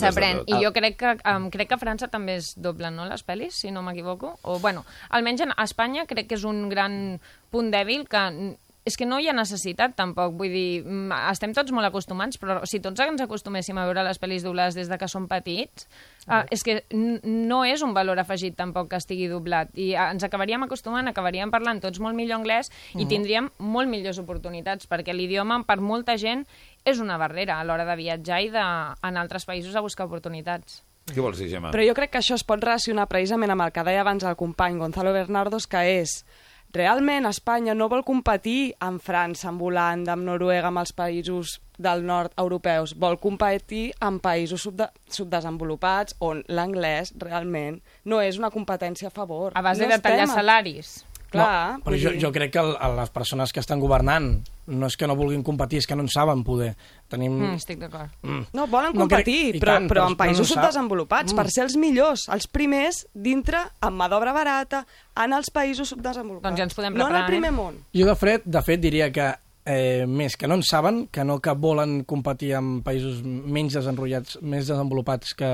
s'aprèn. 0.01 0.41
I 0.49 0.65
jo 0.65 0.73
crec 0.73 0.97
que, 0.99 1.13
um, 1.37 1.51
crec 1.51 1.69
que 1.69 1.75
a 1.75 1.79
França 1.79 2.09
també 2.11 2.35
es 2.37 2.55
doblen, 2.59 2.97
no?, 2.97 3.05
les 3.07 3.23
pel·lis, 3.25 3.53
si 3.53 3.71
no 3.71 3.83
m'equivoco. 3.83 4.39
O, 4.43 4.59
bueno, 4.59 4.85
almenys 5.11 5.43
en- 5.43 5.53
a 5.57 5.63
Espanya 5.63 6.07
crec 6.07 6.29
que 6.29 6.35
és 6.35 6.45
un 6.45 6.69
gran 6.69 7.21
punt 7.51 7.71
dèbil 7.71 8.09
que 8.09 8.57
és 8.85 8.97
que 8.99 9.07
no 9.07 9.21
hi 9.23 9.29
ha 9.31 9.33
necessitat 9.33 9.95
tampoc, 9.95 10.33
vull 10.35 10.51
dir, 10.51 10.83
mm, 10.85 11.13
estem 11.31 11.53
tots 11.55 11.71
molt 11.71 11.87
acostumats, 11.87 12.39
però 12.41 12.61
si 12.67 12.81
tots 12.83 12.99
ens 13.01 13.21
acostuméssim 13.23 13.79
a 13.79 13.85
veure 13.87 14.03
les 14.03 14.19
pel·lis 14.21 14.43
doblades 14.43 14.75
des 14.75 14.89
de 14.91 14.99
que 14.99 15.07
som 15.09 15.29
petits, 15.31 15.87
uh, 16.27 16.43
és 16.51 16.65
que 16.67 16.85
no 16.91 17.65
és 17.65 17.83
un 17.83 17.95
valor 17.95 18.19
afegit 18.19 18.57
tampoc 18.57 18.91
que 18.91 18.97
estigui 18.97 19.29
doblat, 19.31 19.71
i 19.75 19.93
uh, 19.95 20.11
ens 20.11 20.25
acabaríem 20.25 20.65
acostumant, 20.67 21.07
acabaríem 21.09 21.51
parlant 21.51 21.81
tots 21.81 22.01
molt 22.01 22.17
millor 22.17 22.41
anglès 22.41 22.71
i 22.95 23.05
Mhm. 23.05 23.09
tindríem 23.09 23.51
molt 23.59 23.89
millors 23.89 24.19
oportunitats, 24.19 24.89
perquè 24.89 25.15
l'idioma 25.15 25.63
per 25.65 25.81
molta 25.81 26.17
gent 26.19 26.47
és 26.85 26.99
una 26.99 27.17
barrera 27.19 27.61
a 27.61 27.65
l'hora 27.65 27.85
de 27.85 27.97
viatjar 27.97 28.43
i 28.43 28.51
d'anar 28.51 28.97
a 29.01 29.21
altres 29.21 29.47
països 29.47 29.77
a 29.77 29.81
buscar 29.81 30.07
oportunitats. 30.07 30.83
Què 31.07 31.21
vols 31.21 31.39
dir, 31.39 31.49
Gemma? 31.51 31.71
Però 31.73 31.83
jo 31.87 31.95
crec 31.95 32.11
que 32.11 32.19
això 32.19 32.35
es 32.35 32.45
pot 32.45 32.63
relacionar 32.63 33.09
precisament 33.09 33.51
amb 33.51 33.63
el 33.63 33.73
que 33.73 33.83
deia 33.83 34.01
abans 34.03 34.23
el 34.23 34.37
company 34.37 34.79
Gonzalo 34.79 35.13
Bernardos, 35.13 35.67
que 35.67 36.01
és 36.01 36.25
realment 36.73 37.29
Espanya 37.29 37.75
no 37.77 37.89
vol 37.93 38.05
competir 38.05 38.73
amb 38.81 39.03
França, 39.03 39.49
amb 39.51 39.63
Holanda, 39.63 40.17
amb 40.17 40.27
Noruega, 40.27 40.71
amb 40.73 40.83
els 40.83 40.95
països 40.97 41.59
del 41.83 42.05
nord 42.07 42.35
europeus. 42.41 42.97
Vol 42.99 43.19
competir 43.21 43.91
amb 44.01 44.23
països 44.25 44.65
subde 44.65 44.89
subdesenvolupats 45.13 46.17
on 46.21 46.43
l'anglès 46.49 47.15
realment 47.21 47.81
no 48.09 48.21
és 48.25 48.41
una 48.41 48.53
competència 48.55 49.11
a 49.11 49.15
favor. 49.15 49.53
A 49.55 49.63
base 49.63 49.85
no 49.85 49.93
de 49.93 50.01
tallar 50.01 50.27
estem 50.27 50.37
salaris. 50.41 50.95
Clar, 51.33 51.79
no, 51.79 51.85
però 51.85 51.97
jo, 51.99 52.13
jo 52.21 52.31
crec 52.33 52.53
que 52.53 52.61
el, 52.63 52.75
les 52.97 53.11
persones 53.11 53.53
que 53.53 53.61
estan 53.61 53.81
governant 53.81 54.43
no 54.73 54.87
és 54.87 54.97
que 54.97 55.07
no 55.11 55.17
vulguin 55.19 55.43
competir, 55.43 55.81
és 55.83 55.87
que 55.91 55.97
no 55.99 56.05
en 56.05 56.09
saben 56.13 56.45
poder. 56.47 56.75
Tenim... 57.11 57.33
Mm, 57.41 57.57
estic 57.59 57.79
d'acord. 57.81 58.11
Mm. 58.23 58.45
No, 58.55 58.67
volen 58.71 58.93
No 58.95 59.09
crec- 59.09 59.25
competir, 59.27 59.61
però, 59.61 59.75
tant, 59.79 59.89
però 59.91 60.05
però 60.05 60.09
en 60.13 60.17
països 60.21 60.47
no 60.47 60.55
subdesenvolupats, 60.55 61.33
Mm. 61.33 61.37
per 61.43 61.51
ser 61.51 61.65
els 61.65 61.77
millors, 61.77 62.29
els 62.29 62.47
primers 62.47 63.07
dintre, 63.13 63.65
amb 63.81 63.97
mà 64.01 64.09
d'obra 64.13 64.33
barata, 64.37 64.85
en 65.17 65.33
els 65.33 65.51
països 65.51 65.89
subdesenvolupats. 65.91 66.51
Doncs 66.53 66.59
ja 66.61 66.69
ens 66.71 66.75
podem 66.79 66.95
No 66.95 67.07
en 67.09 67.11
preparar, 67.11 67.25
el 67.27 67.33
primer 67.35 67.51
eh? 67.51 67.57
món. 67.57 67.81
Jo, 67.95 68.07
de 68.07 68.15
fet, 68.17 68.45
de 68.45 68.63
fet 68.63 68.81
diria 68.81 69.11
que 69.13 69.33
eh, 69.65 70.07
més 70.11 70.35
que 70.37 70.49
no 70.51 70.55
en 70.59 70.63
saben, 70.67 71.05
que 71.15 71.23
no 71.25 71.41
que 71.41 71.53
volen 71.55 72.03
competir 72.05 72.55
amb 72.59 72.83
països 72.87 73.21
menys 73.25 73.75
desenrotllats, 73.79 74.39
més 74.43 74.67
desenvolupats 74.67 75.35
que, 75.39 75.51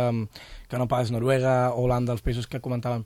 que 0.69 0.79
no 0.81 0.87
pas 0.89 1.11
Noruega, 1.13 1.73
Holanda, 1.77 2.13
els 2.17 2.23
països 2.25 2.47
que 2.49 2.61
comentàvem. 2.61 3.05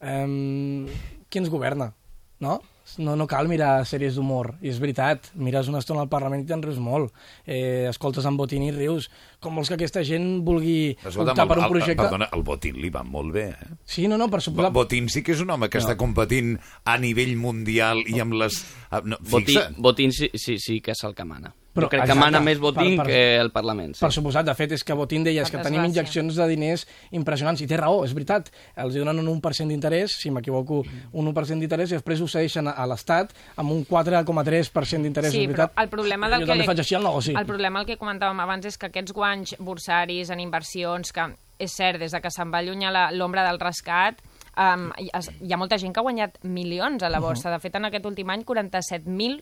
Eh, 0.00 0.86
qui 1.28 1.38
ens 1.42 1.50
governa? 1.52 1.92
No? 2.40 2.60
No, 2.96 3.12
no 3.20 3.26
cal 3.28 3.50
mirar 3.50 3.82
sèries 3.84 4.14
d'humor, 4.16 4.54
i 4.64 4.70
és 4.72 4.78
veritat, 4.80 5.26
mires 5.36 5.66
una 5.68 5.82
estona 5.82 6.00
al 6.00 6.08
Parlament 6.08 6.40
i 6.40 6.46
te'n 6.48 6.62
rius 6.64 6.78
molt, 6.80 7.12
eh, 7.44 7.84
escoltes 7.90 8.24
en 8.24 8.38
Botín 8.38 8.62
i 8.64 8.70
rius, 8.72 9.10
com 9.44 9.58
vols 9.60 9.68
que 9.68 9.76
aquesta 9.76 10.00
gent 10.08 10.40
vulgui 10.46 10.94
Escolta'm, 10.96 11.34
optar 11.34 11.44
per 11.50 11.58
el, 11.58 11.60
un 11.60 11.66
el, 11.66 11.74
projecte... 11.74 12.00
perdona, 12.00 12.30
el 12.32 12.44
Botín 12.48 12.78
li 12.80 12.88
va 12.94 13.02
molt 13.04 13.34
bé, 13.34 13.44
eh? 13.52 13.68
Sí, 13.84 14.06
no, 14.08 14.16
no, 14.16 14.30
per 14.32 14.40
suposar... 14.40 14.70
Botín 14.72 15.10
sí 15.12 15.20
que 15.22 15.34
és 15.36 15.42
un 15.44 15.52
home 15.52 15.68
que 15.68 15.82
No. 15.82 15.84
està 15.84 15.98
competint 16.00 16.54
a 16.88 16.96
nivell 16.96 17.36
mundial 17.36 18.00
i 18.08 18.16
amb 18.24 18.38
les... 18.40 18.62
ah, 18.90 19.00
No, 19.04 19.16
Botín, 19.20 19.60
Botín 19.78 20.12
sí, 20.12 20.30
sí, 20.34 20.58
sí 20.58 20.80
que 20.80 20.92
és 20.92 21.02
el 21.04 21.14
que 21.14 21.24
mana. 21.24 21.54
Però, 21.78 21.84
Però, 21.86 21.90
crec 21.92 22.00
que 22.00 22.10
exacte, 22.10 22.18
mana 22.24 22.40
més 22.42 22.58
Botín 22.58 22.96
per- 22.96 23.04
per- 23.04 23.06
que 23.06 23.36
el 23.38 23.50
Parlament. 23.52 23.94
Sí. 23.94 24.00
Per 24.02 24.10
suposat, 24.10 24.44
de 24.48 24.54
fet, 24.58 24.72
és 24.72 24.82
que 24.82 24.94
Botín 24.98 25.22
deia 25.22 25.42
és 25.44 25.50
que 25.52 25.58
tenim 25.62 25.84
injeccions 25.84 26.34
de 26.34 26.46
diners 26.50 26.86
impressionants, 27.12 27.60
i 27.62 27.68
té 27.70 27.76
raó, 27.78 28.00
és 28.04 28.14
veritat. 28.16 28.48
Els 28.74 28.94
donen 28.98 29.20
un 29.22 29.28
1% 29.40 29.68
d'interès, 29.70 30.16
si 30.18 30.32
m'equivoco, 30.34 30.80
un 31.12 31.28
1% 31.30 31.60
d'interès, 31.62 31.92
i 31.92 31.94
després 32.00 32.20
ho 32.20 32.26
cedeixen 32.26 32.66
a, 32.66 32.86
l'Estat 32.90 33.30
amb 33.56 33.70
un 33.70 33.84
4,3% 33.86 35.02
d'interès, 35.06 35.30
Sí, 35.32 35.44
és 35.44 35.48
però 35.50 35.68
veritat. 35.68 35.78
el 35.84 35.88
problema 35.88 36.28
del 36.28 36.40
jo 36.40 36.46
que... 36.46 36.52
també 36.52 36.66
faig 36.66 36.80
així 36.82 36.94
el 36.98 37.04
negoci. 37.04 37.34
El 37.38 37.46
problema, 37.46 37.80
el 37.80 37.86
que 37.86 37.96
comentàvem 38.00 38.40
abans, 38.42 38.66
és 38.66 38.76
que 38.78 38.86
aquests 38.90 39.12
guanys 39.14 39.54
bursaris 39.58 40.30
en 40.34 40.40
inversions, 40.40 41.12
que 41.12 41.28
és 41.58 41.72
cert, 41.74 41.98
des 42.00 42.12
de 42.14 42.20
que 42.22 42.30
se'n 42.30 42.50
va 42.52 42.58
allunyar 42.58 42.92
l'ombra 43.14 43.44
del 43.48 43.58
rescat, 43.60 44.18
um, 44.58 44.88
hi, 44.98 45.08
ha- 45.14 45.22
hi 45.40 45.52
ha 45.54 45.58
molta 45.60 45.78
gent 45.78 45.94
que 45.94 46.02
ha 46.02 46.06
guanyat 46.06 46.40
milions 46.44 47.02
a 47.06 47.10
la 47.12 47.20
borsa. 47.22 47.50
De 47.54 47.60
fet, 47.62 47.74
en 47.78 47.86
aquest 47.88 48.06
últim 48.10 48.28
any, 48.34 48.42
47.000 48.44 49.40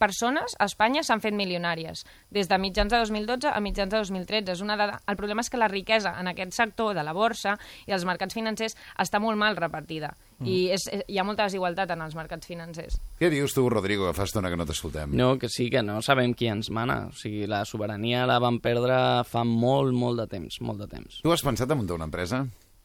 persones 0.00 0.56
a 0.58 0.66
Espanya 0.66 1.04
s'han 1.06 1.22
fet 1.22 1.34
milionàries. 1.38 2.02
Des 2.34 2.48
de 2.50 2.58
mitjans 2.58 2.90
de 2.90 2.98
2012 2.98 3.48
a 3.54 3.60
mitjans 3.62 3.92
de 3.92 4.00
2013. 4.02 4.52
És 4.56 4.60
una 4.64 4.76
dada... 4.76 4.98
El 5.06 5.16
problema 5.16 5.44
és 5.44 5.50
que 5.52 5.60
la 5.60 5.68
riquesa 5.70 6.12
en 6.20 6.28
aquest 6.32 6.52
sector 6.58 6.94
de 6.98 7.04
la 7.06 7.14
borsa 7.14 7.54
i 7.86 7.92
dels 7.92 8.04
mercats 8.08 8.34
financers 8.34 8.74
està 8.98 9.20
molt 9.22 9.38
mal 9.38 9.56
repartida. 9.56 10.10
I 10.44 10.66
és, 10.74 10.82
és, 10.92 11.04
hi 11.08 11.16
ha 11.16 11.24
molta 11.24 11.46
desigualtat 11.46 11.94
en 11.94 12.02
els 12.04 12.16
mercats 12.18 12.46
financers. 12.50 12.98
Què 13.20 13.30
dius 13.32 13.54
tu, 13.56 13.64
Rodrigo, 13.72 14.04
que 14.10 14.16
fa 14.18 14.26
estona 14.26 14.50
que 14.52 14.58
no 14.60 14.66
t'escoltem? 14.68 15.14
No, 15.16 15.36
que 15.40 15.48
sí, 15.48 15.70
que 15.72 15.80
no 15.86 16.02
sabem 16.04 16.34
qui 16.36 16.50
ens 16.52 16.68
mana. 16.68 17.06
O 17.08 17.16
sigui, 17.16 17.46
la 17.48 17.62
sobirania 17.64 18.26
la 18.28 18.36
van 18.42 18.58
perdre 18.60 18.98
fa 19.24 19.46
molt, 19.48 19.94
molt 19.96 20.20
de 20.20 20.26
temps, 20.34 20.60
molt 20.60 20.82
de 20.84 20.90
temps. 20.92 21.22
Tu 21.22 21.32
has 21.32 21.46
pensat 21.46 21.70
en 21.72 21.80
muntar 21.80 21.96
una 21.96 22.10
empresa? 22.10 22.42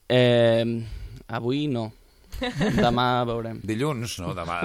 Eh, 0.08 0.64
avui 1.32 1.66
no. 1.72 1.92
Demà 2.78 3.26
veurem. 3.28 3.58
Dilluns, 3.70 4.14
no? 4.24 4.32
Demà, 4.34 4.56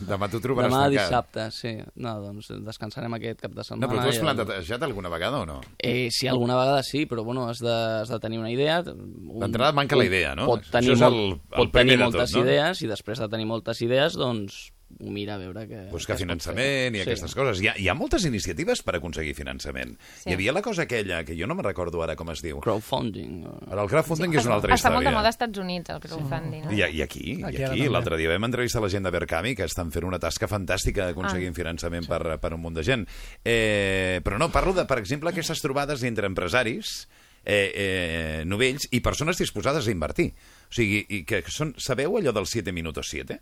demà 0.00 0.28
t'ho 0.32 0.40
trobaràs 0.42 0.70
Demà 0.72 0.78
tancat. 0.86 0.94
dissabte, 0.94 1.44
sí. 1.52 1.72
No, 2.00 2.14
doncs 2.24 2.48
descansarem 2.64 3.12
aquest 3.18 3.42
cap 3.44 3.52
de 3.54 3.62
setmana. 3.66 3.84
No, 3.84 3.90
però 3.92 4.06
tu 4.06 4.08
has 4.14 4.18
plantejat 4.24 4.86
alguna 4.88 5.12
vegada 5.12 5.42
o 5.42 5.46
no? 5.46 5.58
Eh, 5.78 6.08
sí, 6.10 6.26
alguna 6.32 6.56
vegada 6.58 6.82
sí, 6.82 7.04
però 7.06 7.22
bueno, 7.22 7.44
has 7.52 7.60
de, 7.60 7.74
has 8.00 8.08
de 8.08 8.18
tenir 8.24 8.40
una 8.40 8.50
idea. 8.50 8.80
Un- 8.88 9.38
D'entrada 9.44 9.72
manca 9.76 9.96
la 10.00 10.08
idea, 10.08 10.34
no? 10.34 10.48
Pot 10.48 10.64
Això 10.64 10.78
tenir, 10.78 10.96
és 10.96 11.04
el- 11.06 11.20
el 11.34 11.38
pot 11.60 11.72
tenir 11.76 11.98
de 11.98 12.04
moltes 12.06 12.32
tot, 12.32 12.40
no? 12.40 12.46
idees 12.48 12.82
i 12.82 12.90
després 12.90 13.20
de 13.20 13.28
tenir 13.36 13.46
moltes 13.52 13.82
idees, 13.84 14.16
doncs 14.16 14.70
mira 15.00 15.36
a 15.36 15.38
veure 15.38 15.62
què... 15.68 15.80
Buscar 15.92 16.16
pot 16.16 16.22
finançament 16.24 16.96
i 16.98 17.00
aquestes 17.04 17.34
coses. 17.34 17.60
Hi 17.62 17.68
ha, 17.70 17.74
hi 17.78 17.86
ha 17.88 17.94
moltes 17.94 18.24
iniciatives 18.28 18.82
per 18.84 18.96
aconseguir 18.98 19.32
finançament. 19.38 19.94
Sí. 20.20 20.28
Hi 20.30 20.34
havia 20.34 20.52
la 20.52 20.62
cosa 20.62 20.82
aquella, 20.88 21.22
que 21.24 21.36
jo 21.38 21.46
no 21.46 21.54
me'n 21.54 21.64
recordo 21.64 22.02
ara 22.02 22.16
com 22.18 22.28
es 22.34 22.42
diu. 22.44 22.58
Crowdfunding. 22.64 23.44
Ara, 23.70 23.82
el 23.84 23.88
crowdfunding 23.92 24.34
és 24.40 24.48
una 24.50 24.58
altra 24.58 24.74
Està 24.74 24.88
història. 24.90 24.96
molt 24.98 25.08
de 25.08 25.14
moda 25.14 25.30
als 25.30 25.36
Estats 25.38 25.62
Units, 25.62 25.90
el 25.94 26.00
crowdfunding. 26.04 26.66
I, 26.74 26.82
I 26.98 27.02
aquí, 27.06 27.24
i 27.38 27.42
Aquí 27.44 27.62
ara 27.62 27.72
aquí. 27.72 27.88
L'altre 27.88 28.18
dia 28.20 28.28
vam 28.34 28.48
entrevistar 28.50 28.82
la 28.82 28.90
gent 28.92 29.06
de 29.08 29.14
Berkami, 29.14 29.54
que 29.56 29.64
estan 29.70 29.92
fent 29.94 30.04
una 30.04 30.18
tasca 30.18 30.48
fantàstica 30.50 31.06
d'aconseguir 31.06 31.48
Ah. 31.50 31.54
finançament 31.56 32.06
per, 32.10 32.38
per 32.42 32.52
un 32.54 32.60
munt 32.60 32.76
de 32.76 32.84
gent. 32.84 33.06
Eh, 33.44 34.20
però 34.24 34.38
no, 34.38 34.50
parlo 34.52 34.72
de, 34.76 34.84
per 34.86 34.98
exemple, 34.98 35.30
aquestes 35.30 35.60
trobades 35.62 36.02
entre 36.04 36.26
empresaris 36.28 37.08
eh, 37.44 37.72
eh, 37.74 38.42
novells 38.44 38.88
i 38.92 39.00
persones 39.00 39.38
disposades 39.40 39.86
a 39.88 39.90
invertir. 39.94 40.32
O 40.68 40.74
sigui, 40.76 41.00
i 41.08 41.22
que 41.24 41.40
són, 41.48 41.72
sabeu 41.80 42.18
allò 42.18 42.32
del 42.36 42.46
7 42.46 42.72
minutos 42.72 43.08
7? 43.10 43.40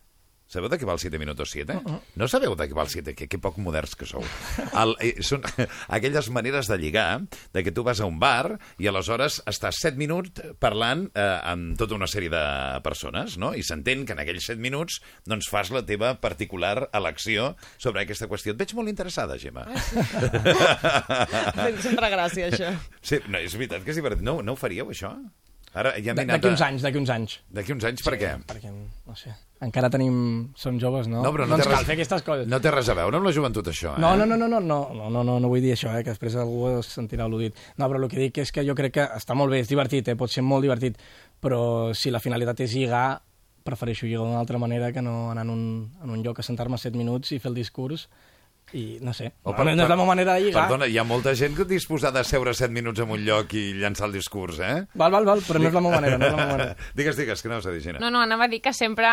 Sabeu 0.49 0.71
de 0.73 0.79
què 0.81 0.87
va 0.89 0.95
el 0.97 1.01
7 1.03 1.19
minutos 1.21 1.51
7? 1.53 1.75
Uh-uh. 1.77 1.99
No 2.17 2.27
sabeu 2.31 2.55
de 2.57 2.65
què 2.71 2.77
va 2.77 2.87
el 2.87 2.89
7? 2.89 3.13
Que, 3.13 3.27
que 3.29 3.41
poc 3.43 3.59
moderns 3.61 3.93
que 4.01 4.07
sou. 4.09 4.25
El, 4.73 4.95
eh, 5.05 5.11
són 5.21 5.43
aquelles 5.97 6.31
maneres 6.33 6.71
de 6.73 6.79
lligar, 6.81 7.21
de 7.53 7.65
que 7.67 7.73
tu 7.77 7.85
vas 7.85 8.01
a 8.01 8.09
un 8.09 8.17
bar 8.23 8.57
i 8.81 8.89
aleshores 8.89 9.43
estàs 9.51 9.83
7 9.85 10.01
minuts 10.01 10.41
parlant 10.63 11.05
eh, 11.13 11.27
amb 11.53 11.77
tota 11.81 11.99
una 11.99 12.09
sèrie 12.09 12.33
de 12.33 12.43
persones, 12.85 13.37
no? 13.37 13.53
I 13.53 13.61
s'entén 13.67 14.07
que 14.09 14.17
en 14.17 14.23
aquells 14.25 14.49
7 14.49 14.57
minuts 14.65 15.03
doncs 15.29 15.51
fas 15.53 15.69
la 15.75 15.85
teva 15.85 16.15
particular 16.23 16.89
elecció 16.97 17.51
sobre 17.77 18.07
aquesta 18.07 18.31
qüestió. 18.31 18.57
Et 18.57 18.63
veig 18.63 18.73
molt 18.79 18.89
interessada, 18.89 19.37
Gemma. 19.37 19.67
Fent 21.59 21.83
sempre 21.87 22.09
gràcia, 22.15 22.49
això. 22.49 22.73
Sí, 23.03 23.21
no, 23.29 23.37
és 23.37 23.53
veritat 23.53 23.85
que 23.85 23.93
és 23.93 24.01
divertit. 24.01 24.25
No, 24.25 24.39
no 24.41 24.57
ho 24.57 24.61
faríeu, 24.61 24.89
això? 24.97 25.13
Ara 25.79 25.93
ja 26.03 26.15
anat 26.15 26.33
D'aquí 26.33 26.51
uns 26.51 26.63
anys, 26.65 26.83
d'aquí 26.83 26.99
uns 26.99 27.13
anys. 27.15 27.37
D'aquí 27.55 27.75
uns 27.75 27.85
anys, 27.87 28.03
per 28.07 28.17
què? 28.19 28.33
Perquè, 28.49 28.73
no 28.73 29.15
sé, 29.19 29.35
encara 29.65 29.91
tenim... 29.93 30.17
Som 30.59 30.79
joves, 30.83 31.07
no? 31.11 31.21
No, 31.23 31.33
però 31.35 31.47
no, 31.47 31.55
no 31.55 31.59
ens 31.61 31.69
cal 31.69 31.77
res, 31.81 31.87
fer 31.87 31.97
aquestes 31.99 32.25
coses. 32.27 32.49
No 32.51 32.61
té 32.63 32.73
res 32.75 32.91
a 32.91 32.97
veure 32.99 33.21
amb 33.21 33.29
la 33.29 33.35
joventut, 33.35 33.71
això, 33.71 33.95
eh? 33.95 34.03
No, 34.03 34.15
no, 34.19 34.27
no, 34.27 34.39
no, 34.41 34.49
no, 34.49 34.61
no, 34.61 34.81
no, 34.95 35.11
no, 35.15 35.25
no, 35.27 35.39
no 35.45 35.53
vull 35.53 35.63
dir 35.63 35.75
això, 35.77 35.93
eh, 35.95 36.03
que 36.07 36.15
després 36.15 36.39
algú 36.39 36.67
es 36.73 36.91
sentirà 36.99 37.29
al·ludit. 37.29 37.59
No, 37.79 37.87
però 37.87 38.03
el 38.03 38.11
que 38.11 38.21
dic 38.25 38.43
és 38.45 38.55
que 38.55 38.67
jo 38.67 38.77
crec 38.79 38.97
que 38.99 39.07
està 39.19 39.39
molt 39.39 39.55
bé, 39.55 39.63
és 39.63 39.71
divertit, 39.71 40.11
eh, 40.11 40.19
pot 40.19 40.33
ser 40.33 40.47
molt 40.47 40.67
divertit, 40.67 40.99
però 41.43 41.61
si 41.95 42.15
la 42.15 42.23
finalitat 42.23 42.65
és 42.67 42.75
lligar, 42.79 43.07
prefereixo 43.69 44.07
lligar 44.07 44.25
d'una 44.25 44.41
altra 44.41 44.59
manera 44.59 44.93
que 44.93 45.03
no 45.05 45.31
anar 45.31 45.45
en 45.47 45.55
un, 45.55 45.65
en 46.03 46.11
un 46.17 46.25
lloc 46.25 46.41
a 46.41 46.47
sentar-me 46.47 46.79
7 46.81 46.97
minuts 46.99 47.35
i 47.35 47.39
fer 47.43 47.53
el 47.53 47.59
discurs 47.59 48.09
i 48.77 48.99
no 49.01 49.15
sé, 49.17 49.33
O 49.43 49.53
no, 49.53 49.65
no 49.65 49.71
és 49.73 49.89
la 49.89 49.97
meva 49.97 50.07
manera 50.09 50.35
de 50.37 50.45
lligar. 50.45 50.67
Perdona, 50.67 50.89
hi 50.91 50.99
ha 50.99 51.05
molta 51.07 51.35
gent 51.39 51.55
que 51.57 51.65
disposada 51.69 52.21
a 52.21 52.27
seure 52.27 52.53
7 52.55 52.73
minuts 52.75 53.01
en 53.01 53.11
un 53.15 53.23
lloc 53.25 53.55
i 53.57 53.73
llançar 53.79 54.09
el 54.09 54.17
discurs, 54.19 54.59
eh? 54.61 54.85
Val, 54.95 55.13
val, 55.15 55.25
val, 55.29 55.43
però 55.47 55.63
no 55.63 55.71
és 55.71 55.77
la 55.77 55.83
meva 55.85 56.01
manera, 56.01 56.19
no 56.19 56.27
és 56.27 56.35
la 56.35 56.41
meva 56.41 56.57
manera. 56.57 56.77
digues, 56.99 57.17
digues, 57.17 57.43
que 57.43 57.49
anaves 57.49 57.69
a 57.69 57.73
dir, 57.73 57.83
Gina. 57.85 58.03
No, 58.03 58.11
no, 58.13 58.21
anava 58.27 58.45
a 58.49 58.53
dir 58.53 58.61
que 58.65 58.75
sempre 58.77 59.09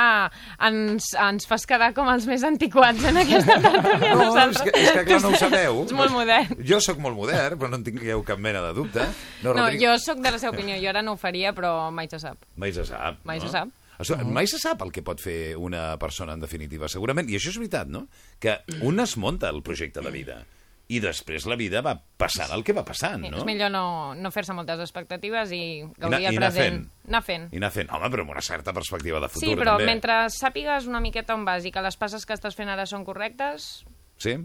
ens, 0.68 1.12
ens 1.28 1.48
fas 1.48 1.68
quedar 1.70 1.94
com 1.96 2.10
els 2.12 2.28
més 2.28 2.44
antiquats 2.48 3.08
en 3.08 3.22
aquesta 3.24 3.60
tertúlia. 3.62 4.14
No, 4.26 4.32
és 4.42 4.60
que, 4.62 4.72
és 4.80 4.92
que 4.92 5.04
clar, 5.08 5.22
no 5.24 5.32
ho 5.32 5.40
sabeu. 5.40 5.80
Ets 5.86 5.96
molt 5.96 6.14
modern. 6.14 6.60
Jo 6.68 6.80
sóc 6.84 7.00
molt 7.04 7.18
modern, 7.18 7.58
però 7.60 7.72
no 7.72 7.80
en 7.80 7.86
tingueu 7.88 8.24
cap 8.28 8.42
mena 8.42 8.62
de 8.68 8.74
dubte. 8.78 9.06
No, 9.44 9.54
Rodrigo, 9.54 9.86
jo 9.86 9.96
sóc 10.02 10.22
de 10.24 10.34
la 10.36 10.42
seva 10.42 10.54
opinió. 10.56 10.78
Jo 10.82 10.92
ara 10.92 11.04
no 11.06 11.16
ho 11.16 11.20
faria, 11.22 11.54
però 11.56 11.90
mai 11.96 12.10
se 12.12 12.20
sap. 12.22 12.46
Mai 12.60 12.76
se 12.76 12.86
sap. 12.88 13.20
Mai 13.28 13.40
no? 13.40 13.48
se 13.48 13.54
sap. 13.56 13.72
Això, 14.00 14.18
mai 14.26 14.48
se 14.48 14.60
sap 14.60 14.82
el 14.84 14.92
que 14.92 15.02
pot 15.06 15.22
fer 15.24 15.56
una 15.58 15.98
persona, 16.02 16.34
en 16.36 16.42
definitiva, 16.44 16.90
segurament. 16.92 17.30
I 17.30 17.38
això 17.40 17.50
és 17.54 17.58
veritat, 17.62 17.88
no? 17.88 18.08
Que 18.40 18.60
un 18.82 19.00
es 19.00 19.16
munta 19.18 19.50
el 19.50 19.62
projecte 19.64 20.02
de 20.02 20.12
vida 20.12 20.42
i 20.88 21.00
després 21.02 21.48
la 21.50 21.56
vida 21.58 21.80
va 21.82 21.96
passant 21.98 22.52
el 22.54 22.62
que 22.64 22.74
va 22.78 22.84
passant, 22.86 23.24
no? 23.26 23.40
És 23.40 23.46
millor 23.48 23.72
no, 23.74 24.14
no 24.14 24.30
fer-se 24.30 24.54
moltes 24.54 24.78
expectatives 24.84 25.50
i 25.52 25.58
I, 25.58 25.80
gaudir 25.98 26.06
anar- 26.06 26.20
el 26.20 26.34
i 26.34 26.38
anar 26.38 26.52
present. 26.52 26.76
fent. 26.84 27.08
Anar 27.10 27.22
fent. 27.26 27.48
I 27.54 27.58
anar 27.58 27.72
fent. 27.74 27.90
Home, 27.90 28.10
però 28.14 28.22
amb 28.22 28.36
una 28.36 28.44
certa 28.46 28.72
perspectiva 28.72 29.20
de 29.24 29.30
futur, 29.34 29.50
Sí, 29.50 29.56
però 29.58 29.80
també. 29.80 29.88
mentre 29.90 30.20
sàpigues 30.30 30.86
una 30.86 31.00
miqueta 31.02 31.34
on 31.34 31.44
vas 31.48 31.66
i 31.66 31.72
que 31.74 31.82
les 31.82 31.98
passes 31.98 32.24
que 32.26 32.38
estàs 32.38 32.54
fent 32.56 32.70
ara 32.70 32.86
són 32.86 33.04
correctes... 33.04 33.84
Sí? 34.18 34.36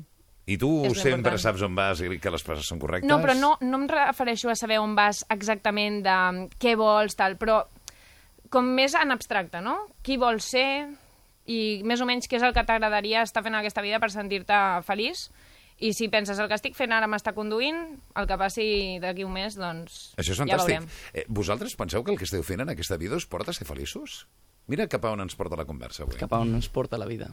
I 0.51 0.57
tu 0.59 0.71
sempre 0.97 1.19
important. 1.21 1.39
saps 1.39 1.63
on 1.63 1.75
vas 1.77 2.01
i 2.01 2.17
que 2.19 2.31
les 2.33 2.43
coses 2.43 2.65
són 2.67 2.81
correctes? 2.81 3.07
No, 3.07 3.21
però 3.23 3.37
no, 3.39 3.53
no 3.61 3.77
em 3.77 3.85
refereixo 3.87 4.49
a 4.51 4.57
saber 4.57 4.81
on 4.81 4.97
vas 4.97 5.21
exactament 5.31 6.01
de 6.03 6.17
què 6.59 6.73
vols, 6.81 7.15
tal, 7.15 7.37
però 7.39 7.61
com 8.51 8.67
més 8.77 8.95
en 8.99 9.15
abstracte, 9.15 9.61
no? 9.63 9.77
Qui 10.03 10.17
vols 10.21 10.45
ser 10.53 10.67
i 11.51 11.81
més 11.87 12.03
o 12.03 12.07
menys 12.07 12.29
què 12.31 12.37
és 12.39 12.45
el 12.47 12.53
que 12.55 12.65
t'agradaria 12.67 13.23
estar 13.27 13.43
fent 13.43 13.55
en 13.55 13.61
aquesta 13.63 13.83
vida 13.83 13.99
per 14.03 14.11
sentir-te 14.13 14.59
feliç 14.87 15.29
i 15.81 15.95
si 15.97 16.11
penses 16.13 16.39
el 16.39 16.49
que 16.51 16.59
estic 16.59 16.75
fent 16.77 16.93
ara 16.93 17.07
m'està 17.09 17.33
conduint, 17.33 17.79
el 18.21 18.27
que 18.29 18.37
passi 18.37 18.99
d'aquí 19.01 19.25
un 19.25 19.33
mes, 19.33 19.57
doncs 19.57 20.11
Això 20.21 20.35
és 20.35 20.37
ja 20.37 20.43
fantàstic. 20.45 20.75
veurem. 20.77 20.89
eh, 21.15 21.25
vosaltres 21.29 21.75
penseu 21.75 22.05
que 22.05 22.13
el 22.13 22.19
que 22.21 22.27
esteu 22.29 22.43
fent 22.45 22.61
en 22.61 22.69
aquesta 22.75 22.99
vida 23.01 23.17
us 23.17 23.25
porta 23.27 23.51
a 23.51 23.57
ser 23.57 23.65
feliços? 23.67 24.27
Mira 24.69 24.87
cap 24.93 25.05
a 25.09 25.15
on 25.17 25.25
ens 25.25 25.35
porta 25.35 25.57
la 25.57 25.65
conversa 25.65 26.05
avui. 26.05 26.19
Cap 26.21 26.35
a 26.37 26.43
on 26.45 26.55
ens 26.55 26.69
porta 26.69 26.99
la 27.01 27.07
vida. 27.09 27.31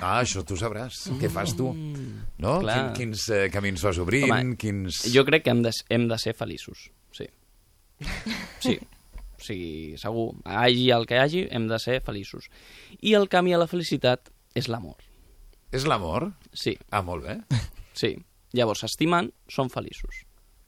Ah, 0.00 0.18
això 0.24 0.42
tu 0.42 0.56
sabràs. 0.58 1.04
Què 1.20 1.30
fas 1.30 1.54
tu? 1.56 1.70
No? 2.42 2.56
Clar. 2.58 2.92
Quin, 2.96 3.12
quins 3.14 3.28
eh, 3.30 3.46
camins 3.54 3.80
vas 3.86 4.00
obrint? 4.02 4.26
Home, 4.32 4.56
quins... 4.58 5.04
Jo 5.14 5.22
crec 5.24 5.44
que 5.46 5.54
hem 5.54 5.62
de, 5.62 5.70
hem 5.94 6.08
de 6.10 6.18
ser 6.18 6.34
feliços, 6.34 6.90
sí. 7.14 7.28
Sí. 8.66 8.80
O 9.36 9.44
sigui, 9.44 9.96
segur, 10.00 10.30
hagi 10.44 10.88
el 10.96 11.04
que 11.08 11.18
hagi, 11.20 11.46
hem 11.52 11.68
de 11.68 11.78
ser 11.82 12.00
feliços. 12.04 12.48
I 13.00 13.14
el 13.18 13.28
camí 13.32 13.52
a 13.54 13.60
la 13.60 13.68
felicitat 13.70 14.30
és 14.56 14.70
l'amor. 14.72 14.96
És 15.76 15.84
l'amor? 15.88 16.30
Sí. 16.56 16.76
Ah, 16.90 17.02
molt 17.06 17.26
bé. 17.28 17.40
Sí. 17.96 18.10
Llavors, 18.52 18.82
s'estimen, 18.84 19.30
són 19.48 19.70
feliços. 19.72 20.18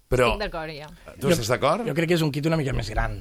Però... 0.09 0.31
Estic 0.31 0.47
d'acord, 0.47 0.73
ja. 0.73 0.87
Tu 1.21 1.29
estàs 1.29 1.51
d'acord? 1.53 1.85
Jo 1.85 1.93
crec 1.93 2.09
que 2.09 2.17
és 2.17 2.23
un 2.25 2.31
kit 2.33 2.47
una 2.49 2.57
mica 2.57 2.73
més 2.73 2.89
gran. 2.89 3.19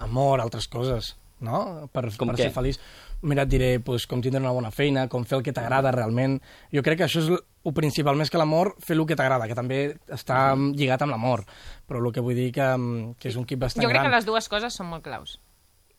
Amor, 0.00 0.40
altres 0.40 0.64
coses, 0.72 1.10
no? 1.40 1.88
Per, 1.92 2.08
Com 2.16 2.28
per 2.32 2.36
què? 2.36 2.42
ser 2.48 2.52
feliç. 2.54 2.78
Mira, 3.22 3.42
et 3.42 3.48
diré 3.52 3.80
pues, 3.84 4.06
com 4.06 4.22
tindre 4.22 4.40
una 4.40 4.52
bona 4.52 4.70
feina, 4.70 5.06
com 5.08 5.24
fer 5.28 5.36
el 5.38 5.42
que 5.44 5.52
t'agrada 5.52 5.90
realment. 5.92 6.38
Jo 6.72 6.82
crec 6.82 6.98
que 7.02 7.04
això 7.04 7.20
és 7.20 7.28
el 7.30 7.74
principal, 7.76 8.16
més 8.16 8.30
que 8.32 8.38
l'amor, 8.40 8.74
fer 8.80 8.96
el 8.96 9.04
que 9.06 9.16
t'agrada, 9.16 9.46
que 9.48 9.54
també 9.58 9.96
està 10.08 10.54
lligat 10.56 11.02
amb 11.02 11.12
l'amor. 11.12 11.44
Però 11.86 12.00
el 12.00 12.12
que 12.12 12.20
vull 12.24 12.34
dir 12.38 12.50
que, 12.52 12.64
mm, 12.76 13.14
que 13.20 13.28
és 13.28 13.36
un 13.36 13.44
kit 13.44 13.58
bastant 13.60 13.82
Jo 13.84 13.88
crec 13.90 14.00
gran. 14.00 14.10
que 14.10 14.16
les 14.16 14.24
dues 14.26 14.48
coses 14.48 14.72
són 14.72 14.86
molt 14.88 15.04
claus. 15.04 15.38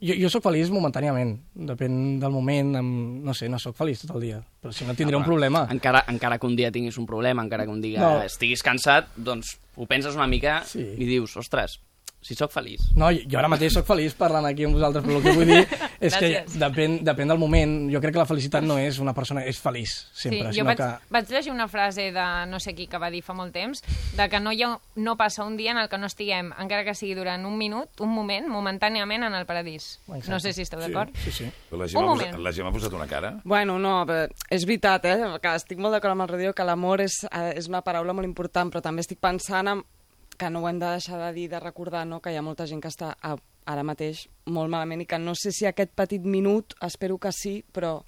Jo, 0.02 0.16
jo 0.18 0.30
sóc 0.34 0.42
feliç 0.42 0.72
momentàniament, 0.74 1.36
depèn 1.54 2.20
del 2.20 2.32
moment, 2.34 2.76
amb, 2.80 3.24
no 3.24 3.36
sé, 3.38 3.48
no 3.48 3.60
sóc 3.60 3.76
feliç 3.78 4.02
tot 4.02 4.16
el 4.16 4.22
dia, 4.24 4.40
però 4.60 4.74
si 4.74 4.84
no 4.84 4.96
tindré 4.96 5.16
un 5.16 5.24
problema. 5.24 5.68
Encara, 5.70 6.04
encara 6.10 6.40
que 6.40 6.48
un 6.48 6.56
dia 6.56 6.72
tinguis 6.72 6.98
un 6.98 7.06
problema, 7.06 7.44
encara 7.44 7.66
que 7.66 7.70
un 7.70 7.82
dia 7.82 8.00
No. 8.02 8.24
estiguis 8.24 8.64
cansat, 8.64 9.10
doncs 9.16 9.60
ho 9.76 9.86
penses 9.86 10.16
una 10.16 10.26
mica 10.26 10.64
Sí. 10.66 10.80
i 10.98 11.06
dius, 11.06 11.38
ostres, 11.38 11.80
si 12.22 12.36
sóc 12.38 12.52
feliç. 12.54 12.82
No, 12.96 13.08
jo 13.12 13.40
ara 13.40 13.50
mateix 13.50 13.74
sóc 13.74 13.86
feliç 13.88 14.14
parlant 14.14 14.46
aquí 14.46 14.66
amb 14.68 14.76
vosaltres, 14.78 15.04
però 15.04 15.18
el 15.18 15.24
que 15.26 15.32
vull 15.34 15.50
dir 15.50 15.62
és 16.00 16.14
que 16.16 16.28
Gràcies. 16.30 16.58
depèn, 16.62 17.00
depèn 17.04 17.32
del 17.34 17.40
moment. 17.42 17.74
Jo 17.92 18.02
crec 18.04 18.14
que 18.14 18.22
la 18.22 18.28
felicitat 18.30 18.64
no 18.64 18.78
és 18.78 19.00
una 19.02 19.14
persona 19.18 19.42
és 19.50 19.58
feliç, 19.62 19.96
sempre, 20.14 20.40
sí, 20.40 20.46
jo 20.46 20.54
sinó 20.62 20.70
vaig, 20.70 20.78
que... 20.78 20.90
vaig 21.18 21.32
llegir 21.34 21.52
una 21.52 21.68
frase 21.68 22.12
de 22.14 22.26
no 22.50 22.60
sé 22.62 22.76
qui 22.78 22.86
que 22.88 23.00
va 23.02 23.10
dir 23.10 23.24
fa 23.26 23.34
molt 23.34 23.54
temps, 23.54 23.82
de 24.18 24.28
que 24.30 24.40
no, 24.40 24.54
hi 24.54 24.62
ha, 24.64 24.70
no 25.02 25.16
passa 25.18 25.44
un 25.44 25.58
dia 25.58 25.72
en 25.72 25.80
el 25.82 25.90
que 25.90 25.98
no 25.98 26.06
estiguem, 26.12 26.52
encara 26.62 26.86
que 26.86 26.94
sigui 26.96 27.16
durant 27.18 27.44
un 27.46 27.58
minut, 27.58 27.90
un 28.06 28.14
moment, 28.14 28.46
momentàniament 28.54 29.26
en 29.26 29.34
el 29.40 29.46
paradís. 29.50 29.98
Exacte. 30.08 30.30
No 30.32 30.40
sé 30.40 30.54
si 30.54 30.62
esteu 30.62 30.80
d'acord. 30.80 31.16
Sí, 31.26 31.32
sí. 31.32 31.50
La 31.72 31.86
Un 31.86 31.90
Gemma, 31.90 32.04
ha 32.04 32.10
moment. 32.14 32.30
posat, 32.36 32.46
la 32.46 32.54
Gemma 32.54 32.70
ha 32.70 32.76
posat 32.78 32.94
una 32.94 33.08
cara. 33.10 33.34
Bueno, 33.44 33.80
no, 33.80 33.96
però 34.06 34.28
és 34.50 34.66
veritat, 34.70 35.06
eh? 35.10 35.18
Que 35.42 35.56
estic 35.58 35.82
molt 35.82 35.98
d'acord 35.98 36.14
amb 36.14 36.28
el 36.28 36.30
Rodrigo 36.36 36.54
que 36.54 36.64
l'amor 36.68 37.02
és, 37.02 37.24
eh, 37.32 37.54
és 37.58 37.68
una 37.68 37.82
paraula 37.82 38.14
molt 38.14 38.30
important, 38.30 38.70
però 38.70 38.82
també 38.86 39.02
estic 39.02 39.20
pensant 39.20 39.68
en 39.74 39.82
que 40.42 40.50
no 40.50 40.64
ho 40.64 40.70
hem 40.70 40.80
de 40.82 40.90
deixar 40.90 41.20
de 41.22 41.30
dir, 41.36 41.48
de 41.52 41.60
recordar, 41.62 42.02
no? 42.10 42.18
que 42.20 42.32
hi 42.34 42.38
ha 42.40 42.42
molta 42.42 42.66
gent 42.66 42.82
que 42.82 42.90
està 42.90 43.12
a, 43.14 43.36
ara 43.70 43.84
mateix 43.86 44.24
molt 44.50 44.74
malament 44.74 45.04
i 45.04 45.06
que 45.06 45.20
no 45.22 45.36
sé 45.38 45.54
si 45.54 45.68
aquest 45.70 45.94
petit 45.94 46.26
minut, 46.26 46.74
espero 46.82 47.20
que 47.22 47.34
sí, 47.36 47.60
però... 47.72 48.00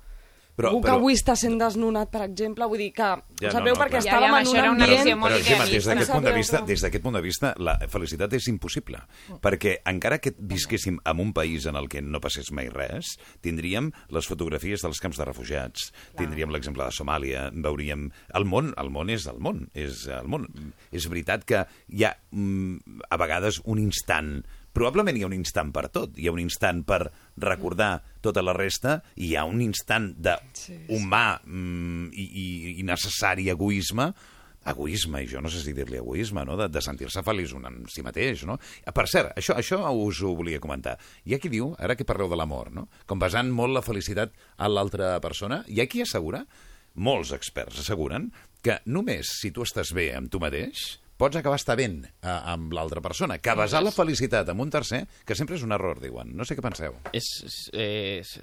Però- 0.53 0.69
Algú 0.69 0.81
que 0.83 0.87
però- 0.87 0.99
avui 0.99 1.15
està 1.17 1.33
sent 1.35 1.55
desnonat, 1.57 2.11
per 2.13 2.21
exemple, 2.27 2.67
vull 2.69 2.77
dir 2.77 2.91
que... 2.93 3.07
Ja, 3.41 3.47
em 3.47 3.51
sap 3.55 3.63
no, 3.63 3.71
no, 3.71 3.77
perquè 3.79 3.97
clar. 3.97 4.03
estàvem 4.03 4.21
Ja, 4.21 4.29
ja, 4.29 4.37
en 4.37 4.45
això 4.45 4.51
un 4.53 4.59
era 4.59 4.71
una 4.71 4.85
ambient... 4.85 5.03
visió 5.03 5.17
molt 5.17 5.33
Però, 5.33 5.43
Gemma, 5.47 5.65
des 5.65 5.87
d'aquest 5.89 6.11
punt 6.13 6.27
de 6.27 6.33
vista, 6.37 6.61
des 6.69 6.83
d'aquest 6.85 7.03
punt 7.03 7.17
de 7.17 7.21
vista, 7.25 7.53
la 7.57 7.75
felicitat 7.89 8.33
és 8.37 8.47
impossible, 8.53 9.01
perquè 9.41 9.75
encara 9.89 10.19
que 10.21 10.35
visquéssim 10.37 10.99
en 11.03 11.19
un 11.25 11.33
país 11.33 11.65
en 11.65 11.75
el 11.75 11.89
que 11.89 12.03
no 12.05 12.21
passés 12.21 12.51
mai 12.53 12.69
res, 12.69 13.15
tindríem 13.41 13.91
les 14.13 14.29
fotografies 14.29 14.85
dels 14.85 15.01
camps 15.01 15.17
de 15.17 15.25
refugiats, 15.25 15.89
tindríem 16.19 16.53
l'exemple 16.53 16.85
de 16.85 16.93
Somàlia, 16.93 17.49
veuríem... 17.51 18.11
El 18.37 18.45
món, 18.45 18.73
el 18.77 18.93
món 18.93 19.09
és 19.09 19.25
el 19.25 19.41
món, 19.41 19.65
és 19.73 20.05
el 20.07 20.29
món. 20.29 20.45
És 20.93 21.09
veritat 21.09 21.45
que 21.49 21.65
hi 21.89 22.05
ha, 22.05 22.13
mm, 22.29 23.01
a 23.09 23.17
vegades, 23.17 23.59
un 23.65 23.81
instant 23.81 24.43
Probablement 24.73 25.17
hi 25.17 25.23
ha 25.23 25.29
un 25.29 25.37
instant 25.37 25.71
per 25.73 25.87
tot. 25.93 26.17
Hi 26.17 26.27
ha 26.27 26.33
un 26.33 26.41
instant 26.41 26.81
per 26.87 27.03
recordar 27.37 27.95
tota 28.25 28.41
la 28.41 28.55
resta 28.57 28.99
i 29.15 29.29
hi 29.29 29.35
ha 29.37 29.45
un 29.45 29.61
instant 29.61 30.11
d'humà 30.17 31.25
mm, 31.45 32.07
i, 32.11 32.25
i, 32.25 32.47
i 32.81 32.87
necessari 32.87 33.49
egoisme 33.53 34.11
egoisme, 34.65 35.23
i 35.23 35.27
jo 35.27 35.41
no 35.43 35.51
sé 35.51 35.59
si 35.59 35.73
dir-li 35.75 35.99
egoisme, 35.99 36.43
no? 36.47 36.55
de, 36.59 36.69
de 36.71 36.81
sentir-se 36.83 37.23
feliç 37.25 37.51
un 37.57 37.67
en 37.67 37.81
si 37.91 38.03
mateix. 38.05 38.45
No? 38.47 38.57
Per 38.95 39.05
cert, 39.11 39.33
això, 39.39 39.57
això 39.59 39.81
us 39.91 40.21
ho 40.23 40.33
volia 40.39 40.61
comentar. 40.63 40.95
Hi 41.27 41.35
ha 41.35 41.41
qui 41.43 41.51
diu, 41.51 41.73
ara 41.79 41.97
que 41.99 42.07
parleu 42.07 42.31
de 42.31 42.39
l'amor, 42.39 42.71
no? 42.71 42.87
com 43.09 43.19
basant 43.19 43.51
molt 43.51 43.75
la 43.75 43.83
felicitat 43.85 44.31
a 44.57 44.71
l'altra 44.71 45.17
persona, 45.23 45.63
hi 45.67 45.83
ha 45.83 45.89
qui 45.91 46.03
assegura, 46.05 46.45
molts 46.95 47.33
experts 47.35 47.81
asseguren, 47.83 48.31
que 48.63 48.79
només 48.87 49.35
si 49.41 49.51
tu 49.51 49.65
estàs 49.65 49.91
bé 49.95 50.13
amb 50.15 50.31
tu 50.31 50.39
mateix, 50.39 51.02
pots 51.17 51.37
acabar 51.39 51.55
estar 51.59 51.75
ben 51.77 51.99
eh, 52.05 52.27
amb 52.27 52.73
l'altra 52.73 52.99
persona. 53.01 53.37
Que 53.39 53.53
basar 53.55 53.83
la 53.85 53.91
felicitat 53.93 54.49
en 54.49 54.59
un 54.59 54.69
tercer, 54.73 55.03
que 55.25 55.35
sempre 55.35 55.55
és 55.55 55.63
un 55.63 55.71
error, 55.71 55.99
diuen. 56.01 56.33
No 56.35 56.43
sé 56.45 56.57
què 56.57 56.63
penseu. 56.65 56.95
És, 57.13 57.27
és, 57.45 57.57
és 57.73 58.33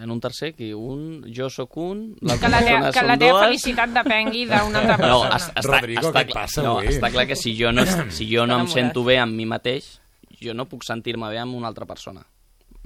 en 0.00 0.10
un 0.14 0.20
tercer, 0.22 0.52
que 0.56 0.70
un, 0.74 1.24
jo 1.34 1.50
sóc 1.50 1.76
un, 1.82 2.14
Que 2.20 2.26
l'altra 2.30 2.48
la, 2.48 2.60
te 2.60 2.64
persona 2.70 2.92
que 2.94 3.06
la 3.06 3.14
són 3.16 3.24
teva 3.24 3.32
dues... 3.38 3.46
felicitat 3.48 3.94
depengui 3.98 4.44
d'una 4.46 4.82
altra 4.84 4.96
No, 4.96 5.20
persona. 5.22 5.36
es- 5.36 5.48
està, 5.54 5.78
Rodrigo, 5.80 6.06
està, 6.08 6.24
què 6.26 6.36
passa 6.38 6.62
no, 6.64 6.76
avui? 6.78 6.92
està 6.94 7.10
clar 7.12 7.26
que 7.28 7.36
si 7.36 7.56
jo 7.58 7.72
no, 7.74 7.84
si 8.10 8.28
jo 8.32 8.46
no 8.46 8.60
em 8.62 8.68
sento 8.70 9.04
bé 9.04 9.18
amb 9.20 9.34
mi 9.36 9.44
mateix, 9.50 9.96
jo 10.40 10.54
no 10.56 10.64
puc 10.70 10.86
sentir-me 10.86 11.28
bé 11.28 11.38
amb 11.42 11.54
una 11.58 11.68
altra 11.68 11.84
persona. 11.84 12.22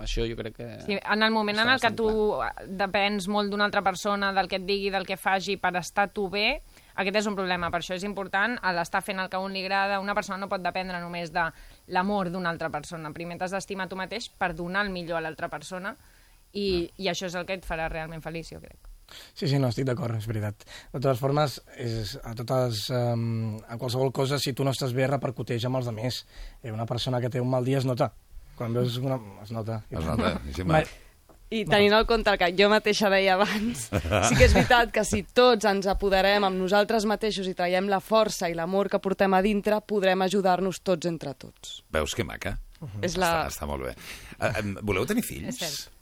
Això 0.02 0.24
jo 0.26 0.34
crec 0.34 0.56
que... 0.56 0.64
Sí, 0.88 0.96
en 0.98 1.22
el 1.22 1.30
moment 1.30 1.60
en 1.62 1.68
el 1.70 1.78
que 1.78 1.92
tu 1.94 2.08
depens 2.66 3.28
molt 3.30 3.52
d'una 3.52 3.68
altra 3.68 3.82
persona, 3.86 4.32
del 4.34 4.48
que 4.50 4.58
et 4.58 4.64
digui, 4.66 4.90
del 4.90 5.06
que 5.06 5.14
faci 5.16 5.54
per 5.62 5.70
estar 5.78 6.08
tu 6.10 6.26
bé, 6.32 6.62
aquest 6.94 7.20
és 7.20 7.28
un 7.30 7.36
problema. 7.36 7.70
Per 7.74 7.80
això 7.80 7.96
és 7.96 8.06
important 8.06 8.56
a 8.62 8.72
l'estar 8.76 9.02
fent 9.02 9.20
el 9.22 9.30
que 9.30 9.38
a 9.38 9.42
un 9.42 9.54
li 9.54 9.64
agrada. 9.64 10.00
Una 10.02 10.14
persona 10.14 10.38
no 10.42 10.50
pot 10.50 10.62
dependre 10.62 11.00
només 11.02 11.32
de 11.34 11.48
l'amor 11.94 12.30
d'una 12.30 12.52
altra 12.54 12.70
persona. 12.70 13.12
Primer 13.12 13.38
t'has 13.40 13.54
d'estimar 13.56 13.88
tu 13.90 13.98
mateix 13.98 14.30
per 14.30 14.52
donar 14.54 14.86
el 14.86 14.92
millor 14.94 15.18
a 15.18 15.24
l'altra 15.26 15.50
persona 15.52 15.96
i, 16.54 16.90
i 16.96 17.10
això 17.10 17.26
és 17.30 17.38
el 17.38 17.46
que 17.48 17.58
et 17.58 17.66
farà 17.66 17.88
realment 17.90 18.22
feliç, 18.24 18.54
jo 18.54 18.62
crec. 18.62 18.90
Sí, 19.34 19.46
sí, 19.46 19.58
no, 19.60 19.68
estic 19.68 19.86
d'acord, 19.88 20.16
és 20.16 20.26
veritat. 20.30 20.64
De 20.94 20.98
totes 20.98 21.20
formes, 21.20 21.58
és, 21.76 22.16
a 22.24 22.32
totes, 22.38 22.86
um, 22.94 23.58
a 23.68 23.78
qualsevol 23.78 24.14
cosa, 24.16 24.40
si 24.40 24.54
tu 24.56 24.64
no 24.64 24.72
estàs 24.74 24.96
bé, 24.96 25.06
repercuteix 25.10 25.66
amb 25.68 25.82
els 25.82 25.90
altres. 25.90 26.24
Eh, 26.62 26.72
una 26.72 26.88
persona 26.88 27.20
que 27.20 27.30
té 27.30 27.42
un 27.42 27.50
mal 27.52 27.68
dia 27.68 27.82
es 27.82 27.88
nota. 27.88 28.14
Quan 28.56 28.74
veus 28.74 28.98
una... 29.02 29.20
es 29.42 29.52
nota. 29.52 29.82
Es 29.90 30.04
nota, 30.04 30.36
Gemma. 30.54 30.84
I 31.52 31.64
tenint 31.68 31.92
en 31.94 32.06
compte 32.08 32.32
el 32.32 32.38
que 32.40 32.48
jo 32.56 32.68
mateixa 32.72 33.10
deia 33.12 33.36
abans, 33.36 33.88
sí 34.28 34.38
que 34.38 34.46
és 34.46 34.54
veritat 34.56 34.92
que 34.94 35.04
si 35.06 35.22
tots 35.36 35.68
ens 35.68 35.88
apoderem 35.90 36.46
amb 36.48 36.58
nosaltres 36.58 37.06
mateixos 37.06 37.48
i 37.50 37.54
traiem 37.54 37.90
la 37.92 38.00
força 38.02 38.48
i 38.50 38.56
l'amor 38.56 38.88
que 38.92 39.00
portem 39.02 39.36
a 39.36 39.42
dintre, 39.44 39.80
podrem 39.84 40.24
ajudar-nos 40.26 40.80
tots 40.80 41.10
entre 41.10 41.34
tots. 41.36 41.82
Veus 41.94 42.16
que 42.16 42.26
maca? 42.26 42.56
És 43.04 43.18
la... 43.20 43.46
Està, 43.46 43.52
està 43.52 43.68
molt 43.68 43.86
bé. 43.86 43.94
Uh, 44.38 44.80
voleu 44.82 45.06
tenir 45.08 45.24
fills? 45.24 45.54
És 45.54 45.60
cert. 45.62 45.93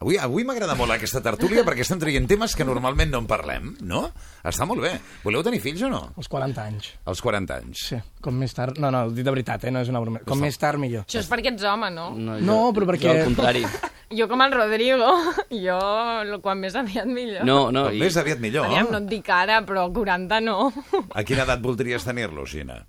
Avui, 0.00 0.16
avui 0.16 0.46
m'agrada 0.48 0.72
molt 0.78 0.94
aquesta 0.94 1.20
tertúlia 1.20 1.60
perquè 1.66 1.84
estem 1.84 1.98
traient 2.00 2.24
temes 2.28 2.54
que 2.56 2.64
normalment 2.64 3.10
no 3.12 3.18
en 3.20 3.26
parlem, 3.28 3.66
no? 3.84 4.06
Està 4.48 4.64
molt 4.64 4.80
bé. 4.80 4.94
Voleu 5.26 5.42
tenir 5.44 5.58
fills 5.60 5.82
o 5.84 5.90
no? 5.92 5.98
Als 6.16 6.28
40 6.32 6.62
anys. 6.64 6.86
Als 7.04 7.20
40 7.20 7.58
anys. 7.60 7.82
Sí, 7.90 7.98
com 8.24 8.38
més 8.40 8.54
tard... 8.56 8.78
No, 8.80 8.88
no, 8.94 9.02
ho 9.04 9.12
dic 9.12 9.26
de 9.28 9.34
veritat, 9.34 9.66
eh? 9.68 9.72
no 9.74 9.82
és 9.84 9.90
una 9.92 10.00
broma. 10.00 10.22
Com 10.24 10.40
més 10.40 10.56
tard, 10.56 10.80
millor. 10.80 11.04
Això 11.04 11.20
és 11.20 11.28
perquè 11.28 11.52
ets 11.52 11.66
home, 11.68 11.90
no? 11.92 12.06
No, 12.16 12.38
No, 12.40 12.56
però 12.72 12.88
perquè- 12.88 13.10
Jo 13.10 13.16
al 13.18 13.24
contrari. 13.28 13.66
Jo 14.10 14.24
com 14.26 14.40
el 14.42 14.50
Rodrigo, 14.50 15.06
jo 15.66 15.76
quan 16.42 16.58
més 16.58 16.74
aviat 16.74 17.06
millor. 17.06 17.44
No, 17.46 17.68
no, 17.70 17.84
Com 17.86 17.94
i- 17.94 18.00
més 18.02 18.16
aviat 18.18 18.40
millor. 18.42 18.66
Aviam, 18.66 18.88
no 18.90 18.98
et 19.04 19.06
dic 19.12 19.28
ara, 19.30 19.60
però 19.68 19.84
40 19.94 20.40
no. 20.42 20.56
A 21.14 21.22
quina 21.22 21.44
edat 21.44 21.60
voldries 21.62 22.02
tenir-lo, 22.08 22.42
Gina? 22.48 22.80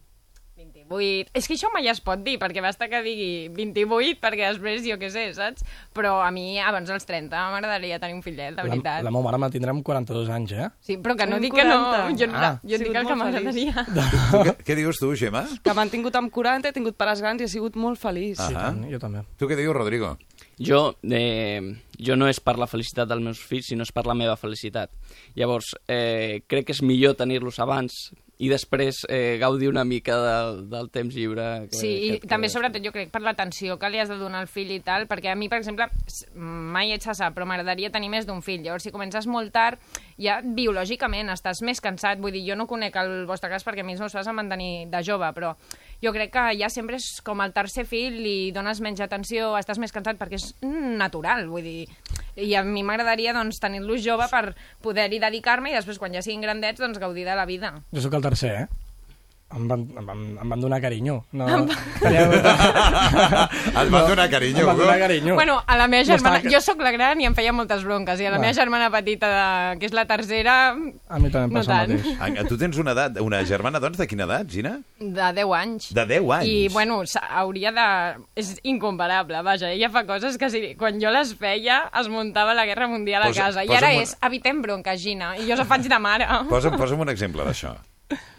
28. 0.92 1.32
És 1.34 1.48
que 1.48 1.56
això 1.56 1.72
mai 1.74 1.88
es 1.88 2.02
pot 2.04 2.22
dir, 2.24 2.38
perquè 2.42 2.62
basta 2.62 2.88
que 2.92 3.02
digui 3.06 3.50
28, 3.56 4.20
perquè 4.22 4.52
després 4.52 4.84
jo 4.86 4.98
què 5.02 5.10
sé, 5.10 5.26
saps? 5.34 5.64
Però 5.96 6.18
a 6.22 6.30
mi, 6.32 6.60
abans 6.60 6.90
dels 6.92 7.06
30, 7.08 7.32
m'agradaria 7.56 8.00
tenir 8.00 8.16
un 8.20 8.22
fillet, 8.26 8.52
de 8.56 8.62
La, 8.62 8.68
veritat. 8.70 9.04
la 9.04 9.12
meva 9.12 9.24
mare 9.30 9.38
me 9.42 9.50
tindrà 9.54 9.72
amb 9.74 9.84
42 9.88 10.30
anys, 10.30 10.52
eh? 10.54 10.70
Sí, 10.82 10.98
però 10.98 11.16
que 11.18 11.26
no 11.28 11.40
dic 11.40 11.54
que 11.56 11.64
no. 11.66 11.80
40. 11.92 12.18
Jo, 12.20 12.30
Ah. 12.36 12.60
jo 12.64 12.78
dic 12.78 12.96
el 12.96 13.08
que 13.08 13.16
m'agradaria. 13.16 13.86
Què, 14.32 14.56
què 14.66 14.76
dius 14.76 14.98
tu, 15.00 15.14
Gemma? 15.16 15.46
Que 15.64 15.74
m'han 15.78 15.90
tingut 15.90 16.16
amb 16.16 16.32
40, 16.32 16.70
he 16.70 16.74
tingut 16.74 16.96
pares 16.98 17.22
grans 17.22 17.42
i 17.42 17.46
he 17.46 17.52
sigut 17.52 17.76
molt 17.76 18.00
feliç. 18.00 18.40
Ah. 18.40 18.48
Sí, 18.48 18.54
tant, 18.58 18.84
jo 18.92 19.00
també. 19.00 19.24
Tu 19.38 19.48
què 19.48 19.56
dius, 19.60 19.76
Rodrigo? 19.76 20.18
Jo, 20.62 20.96
eh, 21.10 21.62
jo 21.98 22.16
no 22.16 22.28
és 22.30 22.40
per 22.40 22.58
la 22.60 22.68
felicitat 22.70 23.08
dels 23.10 23.22
meus 23.24 23.40
fills, 23.42 23.66
sinó 23.72 23.82
és 23.88 23.92
per 23.92 24.04
la 24.06 24.14
meva 24.14 24.36
felicitat. 24.38 24.92
Llavors, 25.36 25.72
eh, 25.88 26.44
crec 26.48 26.68
que 26.68 26.74
és 26.76 26.82
millor 26.86 27.16
tenir-los 27.18 27.58
abans 27.60 28.12
i 28.42 28.50
després 28.50 29.04
eh, 29.06 29.38
gaudir 29.42 29.70
una 29.70 29.84
mica 29.86 30.16
del, 30.18 30.64
del 30.72 30.90
temps 30.90 31.14
lliure. 31.14 31.68
Que, 31.70 31.78
Sí, 31.78 31.92
i 31.92 32.10
que, 32.16 32.30
també, 32.30 32.50
sobretot, 32.50 32.82
jo 32.82 32.94
crec, 32.96 33.12
per 33.14 33.22
l'atenció 33.22 33.78
que 33.78 33.92
li 33.94 34.02
has 34.02 34.10
de 34.10 34.18
donar 34.18 34.42
al 34.42 34.50
fill 34.50 34.72
i 34.74 34.80
tal, 34.82 35.06
perquè 35.10 35.30
a 35.30 35.38
mi, 35.38 35.50
per 35.52 35.60
exemple, 35.62 35.86
mai 36.36 36.96
ets 36.96 37.12
a 37.12 37.30
però 37.36 37.46
m'agradaria 37.46 37.92
tenir 37.94 38.10
més 38.10 38.26
d'un 38.26 38.42
fill. 38.42 38.64
Llavors, 38.66 38.88
si 38.88 38.94
comences 38.94 39.28
molt 39.30 39.54
tard, 39.54 39.78
ja 40.18 40.40
biològicament 40.42 41.30
estàs 41.30 41.62
més 41.62 41.84
cansat. 41.84 42.18
Vull 42.22 42.34
dir, 42.34 42.44
jo 42.50 42.58
no 42.58 42.66
conec 42.70 42.98
el 42.98 43.28
vostre 43.30 43.52
cas 43.52 43.66
perquè 43.68 43.86
a 43.86 43.88
mi 43.88 43.94
els 43.94 44.02
meus 44.02 44.18
pares 44.18 44.32
em 44.32 44.42
van 44.42 44.50
tenir 44.50 44.72
de 44.90 45.04
jove, 45.06 45.30
però 45.38 45.54
jo 46.02 46.14
crec 46.16 46.34
que 46.34 46.46
ja 46.60 46.70
sempre 46.74 46.98
és 47.00 47.22
com 47.26 47.42
el 47.44 47.54
tercer 47.54 47.86
fill, 47.90 48.18
li 48.24 48.52
dones 48.56 48.82
menys 48.82 49.04
atenció, 49.04 49.54
estàs 49.60 49.80
més 49.82 49.94
cansat 49.94 50.20
perquè 50.22 50.40
és 50.40 50.52
natural, 50.62 51.48
vull 51.52 51.66
dir... 51.66 51.88
I 52.42 52.54
a 52.56 52.62
mi 52.64 52.80
m'agradaria 52.88 53.34
doncs, 53.36 53.60
tenir-los 53.60 54.00
jove 54.06 54.24
per 54.32 54.54
poder-hi 54.82 55.20
dedicar-me 55.20 55.74
i 55.74 55.76
després, 55.76 56.00
quan 56.00 56.14
ja 56.16 56.22
siguin 56.24 56.46
grandets, 56.46 56.80
doncs, 56.80 57.00
gaudir 57.02 57.26
de 57.28 57.36
la 57.36 57.44
vida. 57.46 57.74
Jo 57.92 58.06
sóc 58.06 58.16
el 58.16 58.24
tercer, 58.24 58.54
eh? 58.62 58.91
Em 59.52 59.68
van, 59.68 59.82
em 60.00 60.06
van, 60.08 60.20
em 60.42 60.50
van 60.50 60.62
donar 60.62 60.80
carinyo. 60.82 61.18
No, 61.36 61.46
Et 63.82 63.90
van 63.92 64.08
donar 64.08 64.30
carinyo, 64.32 64.60
Em 64.62 64.66
van 64.66 64.78
donar 64.78 64.98
carinyo. 65.00 65.34
Bueno, 65.36 65.62
a 65.66 65.78
la 65.78 65.88
meva 65.88 66.04
No 66.04 66.08
germana... 66.14 66.38
estava- 66.38 66.52
Jo 66.54 66.62
sóc 66.62 66.80
la 66.82 66.92
gran 66.92 67.20
i 67.22 67.26
em 67.28 67.36
feia 67.36 67.52
moltes 67.54 67.84
bronques, 67.84 68.20
i 68.22 68.26
a 68.26 68.32
la 68.32 68.38
Va. 68.38 68.42
meva 68.46 68.54
germana 68.54 68.90
petita, 68.94 69.28
de... 69.74 69.80
que 69.80 69.86
és 69.90 69.94
la 69.94 70.06
tercera, 70.08 70.56
A 71.10 71.20
mi 71.20 71.30
també 71.30 71.46
em 71.50 71.54
no 71.54 71.60
passa 71.60 71.82
el 71.84 71.98
tant. 71.98 72.06
mateix. 72.20 72.40
Ah, 72.40 72.48
Tu 72.48 72.58
tens 72.58 72.78
una 72.82 72.92
edat, 72.96 73.20
una 73.22 73.44
germana, 73.46 73.80
doncs, 73.84 73.98
de 74.00 74.08
quina 74.08 74.24
edat, 74.30 74.48
Gina? 74.50 74.78
de 75.00 75.32
10 75.42 75.54
anys. 75.60 75.92
De 75.94 76.06
10 76.06 76.32
anys. 76.40 76.48
I, 76.48 76.68
bueno, 76.74 77.02
hauria 77.30 77.72
de... 77.72 77.88
És 78.36 78.54
incomparable, 78.64 79.42
vaja. 79.44 79.70
Ella 79.72 79.90
fa 79.90 80.06
coses 80.08 80.38
que, 80.38 80.50
si, 80.50 80.76
quan 80.80 81.00
jo 81.02 81.12
les 81.12 81.36
feia, 81.36 81.90
es 82.00 82.08
muntava 82.12 82.54
la 82.54 82.66
Guerra 82.66 82.88
Mundial 82.88 83.24
a 83.24 83.28
Posa- 83.32 83.50
casa. 83.50 83.64
I 83.66 83.72
ara 83.76 83.92
una- 83.92 84.02
és, 84.04 84.16
evitem 84.22 84.62
bronca, 84.62 84.96
Gina. 84.98 85.36
I 85.38 85.48
jo 85.50 85.58
se 85.58 85.66
faig 85.66 85.88
de 85.92 86.00
mare. 86.00 86.28
Posa'm, 86.50 86.78
posa'm 86.80 87.00
un 87.04 87.10
exemple 87.10 87.44
d'això. 87.44 87.76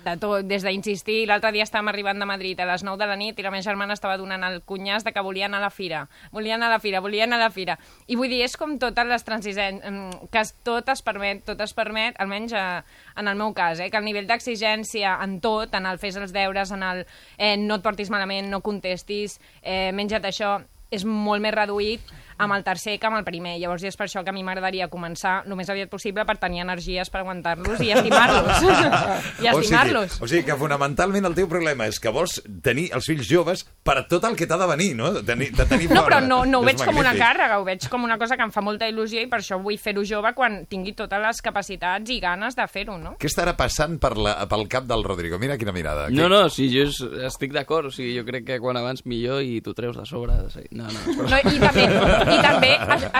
De 0.02 0.16
tot, 0.18 0.42
des 0.50 0.64
d'insistir. 0.66 1.26
L'altre 1.30 1.52
dia 1.54 1.62
estàvem 1.62 1.88
arribant 1.92 2.18
de 2.18 2.26
Madrid 2.26 2.58
a 2.60 2.66
les 2.66 2.82
9 2.82 2.98
de 2.98 3.06
la 3.06 3.14
nit 3.16 3.38
i 3.38 3.42
la 3.44 3.52
meva 3.54 3.62
germana 3.62 3.94
estava 3.94 4.16
donant 4.18 4.42
el 4.44 4.60
cunyàs 4.66 5.04
de 5.06 5.12
que 5.14 5.22
volia 5.22 5.46
anar 5.46 5.60
a 5.60 5.66
la 5.68 5.70
fira. 5.70 6.08
Volia 6.32 6.56
anar 6.56 6.66
a 6.66 6.74
la 6.74 6.80
fira, 6.82 7.00
volia 7.00 7.24
anar 7.24 7.38
a 7.38 7.44
la 7.46 7.50
fira. 7.54 7.78
I 8.10 8.16
vull 8.18 8.28
dir, 8.28 8.40
és 8.42 8.56
com 8.58 8.74
totes 8.82 9.06
les 9.06 9.24
transigències, 9.24 10.18
que 10.32 10.38
es- 10.42 10.54
tot 10.66 10.88
es 10.88 11.02
permet, 11.02 11.44
tot 11.46 11.60
es 11.60 11.72
permet, 11.72 12.18
almenys 12.18 12.52
eh, 12.52 12.82
en 13.16 13.28
el 13.28 13.36
meu 13.38 13.54
cas, 13.54 13.78
eh, 13.80 13.90
que 13.90 13.96
el 13.96 14.04
nivell 14.04 14.26
d'exigència 14.26 15.16
en 15.22 15.38
tot, 15.40 15.72
en 15.74 15.86
el 15.86 15.98
fes 16.02 16.16
els 16.16 16.32
deures, 16.34 16.72
en 16.72 16.82
el 16.82 17.06
eh, 17.38 17.56
no 17.56 17.76
et 17.78 17.82
portis 17.82 18.10
malament, 18.10 18.50
no 18.50 18.60
contestis, 18.60 19.38
eh, 19.62 19.92
menja't 19.94 20.24
això, 20.26 20.58
és 20.92 21.04
molt 21.08 21.42
més 21.42 21.54
reduït 21.56 22.12
amb 22.42 22.56
el 22.56 22.64
tercer 22.66 22.96
que 22.98 23.06
amb 23.06 23.18
el 23.20 23.24
primer. 23.26 23.52
Llavors 23.60 23.84
és 23.86 23.94
per 23.96 24.06
això 24.08 24.22
que 24.24 24.32
a 24.32 24.34
mi 24.34 24.40
m'agradaria 24.42 24.88
començar 24.90 25.44
el 25.46 25.52
més 25.54 25.68
aviat 25.70 25.90
possible 25.92 26.24
per 26.26 26.34
tenir 26.42 26.62
energies 26.64 27.10
per 27.12 27.20
aguantar-los 27.20 27.78
i 27.84 27.92
estimar-los. 27.94 28.64
I 29.44 29.50
estimar-los. 29.52 30.16
O 30.16 30.16
sigui, 30.16 30.24
o 30.24 30.30
sigui 30.32 30.42
que 30.48 30.56
fonamentalment 30.58 31.28
el 31.28 31.36
teu 31.36 31.46
problema 31.50 31.86
és 31.86 32.00
que 32.02 32.10
vols 32.10 32.40
tenir 32.64 32.88
els 32.96 33.06
fills 33.06 33.28
joves 33.28 33.62
per 33.86 34.00
tot 34.10 34.24
el 34.26 34.34
que 34.38 34.48
t'ha 34.50 34.58
de 34.58 34.66
venir, 34.72 34.88
no? 34.98 35.12
De 35.14 35.22
tenir, 35.28 35.52
de 35.54 35.66
tenir 35.70 35.88
No, 35.92 36.02
però 36.08 36.18
no, 36.24 36.40
no 36.48 36.62
ho 36.62 36.66
veig 36.66 36.82
com 36.82 36.98
una 36.98 37.12
càrrega, 37.14 37.60
ho 37.60 37.66
veig 37.68 37.86
com 37.92 38.08
una 38.08 38.18
cosa 38.18 38.36
que 38.40 38.46
em 38.48 38.54
fa 38.54 38.64
molta 38.64 38.88
il·lusió 38.90 39.22
i 39.22 39.28
per 39.30 39.38
això 39.42 39.60
vull 39.62 39.78
fer-ho 39.78 40.02
jove 40.08 40.32
quan 40.34 40.62
tingui 40.72 40.96
totes 40.98 41.22
les 41.22 41.42
capacitats 41.46 42.10
i 42.10 42.18
ganes 42.22 42.58
de 42.58 42.66
fer-ho, 42.66 42.98
no? 42.98 43.14
Què 43.22 43.30
estarà 43.30 43.54
passant 43.58 44.00
per 44.02 44.16
la, 44.18 44.34
pel 44.50 44.66
cap 44.72 44.88
del 44.90 45.04
Rodrigo? 45.06 45.38
Mira 45.38 45.58
quina 45.60 45.76
mirada. 45.76 46.08
No, 46.10 46.26
no, 46.32 46.48
sí, 46.50 46.66
jo 46.74 46.88
es- 46.88 46.98
estic 47.30 47.54
d'acord. 47.54 47.92
O 47.92 47.94
sigui, 47.94 48.16
jo 48.18 48.24
crec 48.26 48.48
que 48.50 48.58
quan 48.62 48.80
abans 48.80 49.04
millor 49.06 49.44
i 49.46 49.60
t'ho 49.62 49.76
treus 49.78 49.96
de 50.00 50.06
sobre. 50.08 50.40
Sí. 50.50 50.66
No, 50.82 50.90
no. 50.90 51.16
Però... 51.20 51.28
No, 51.30 51.40
i 51.52 51.62
també, 51.62 51.86
i 52.34 52.38
també 52.42 52.70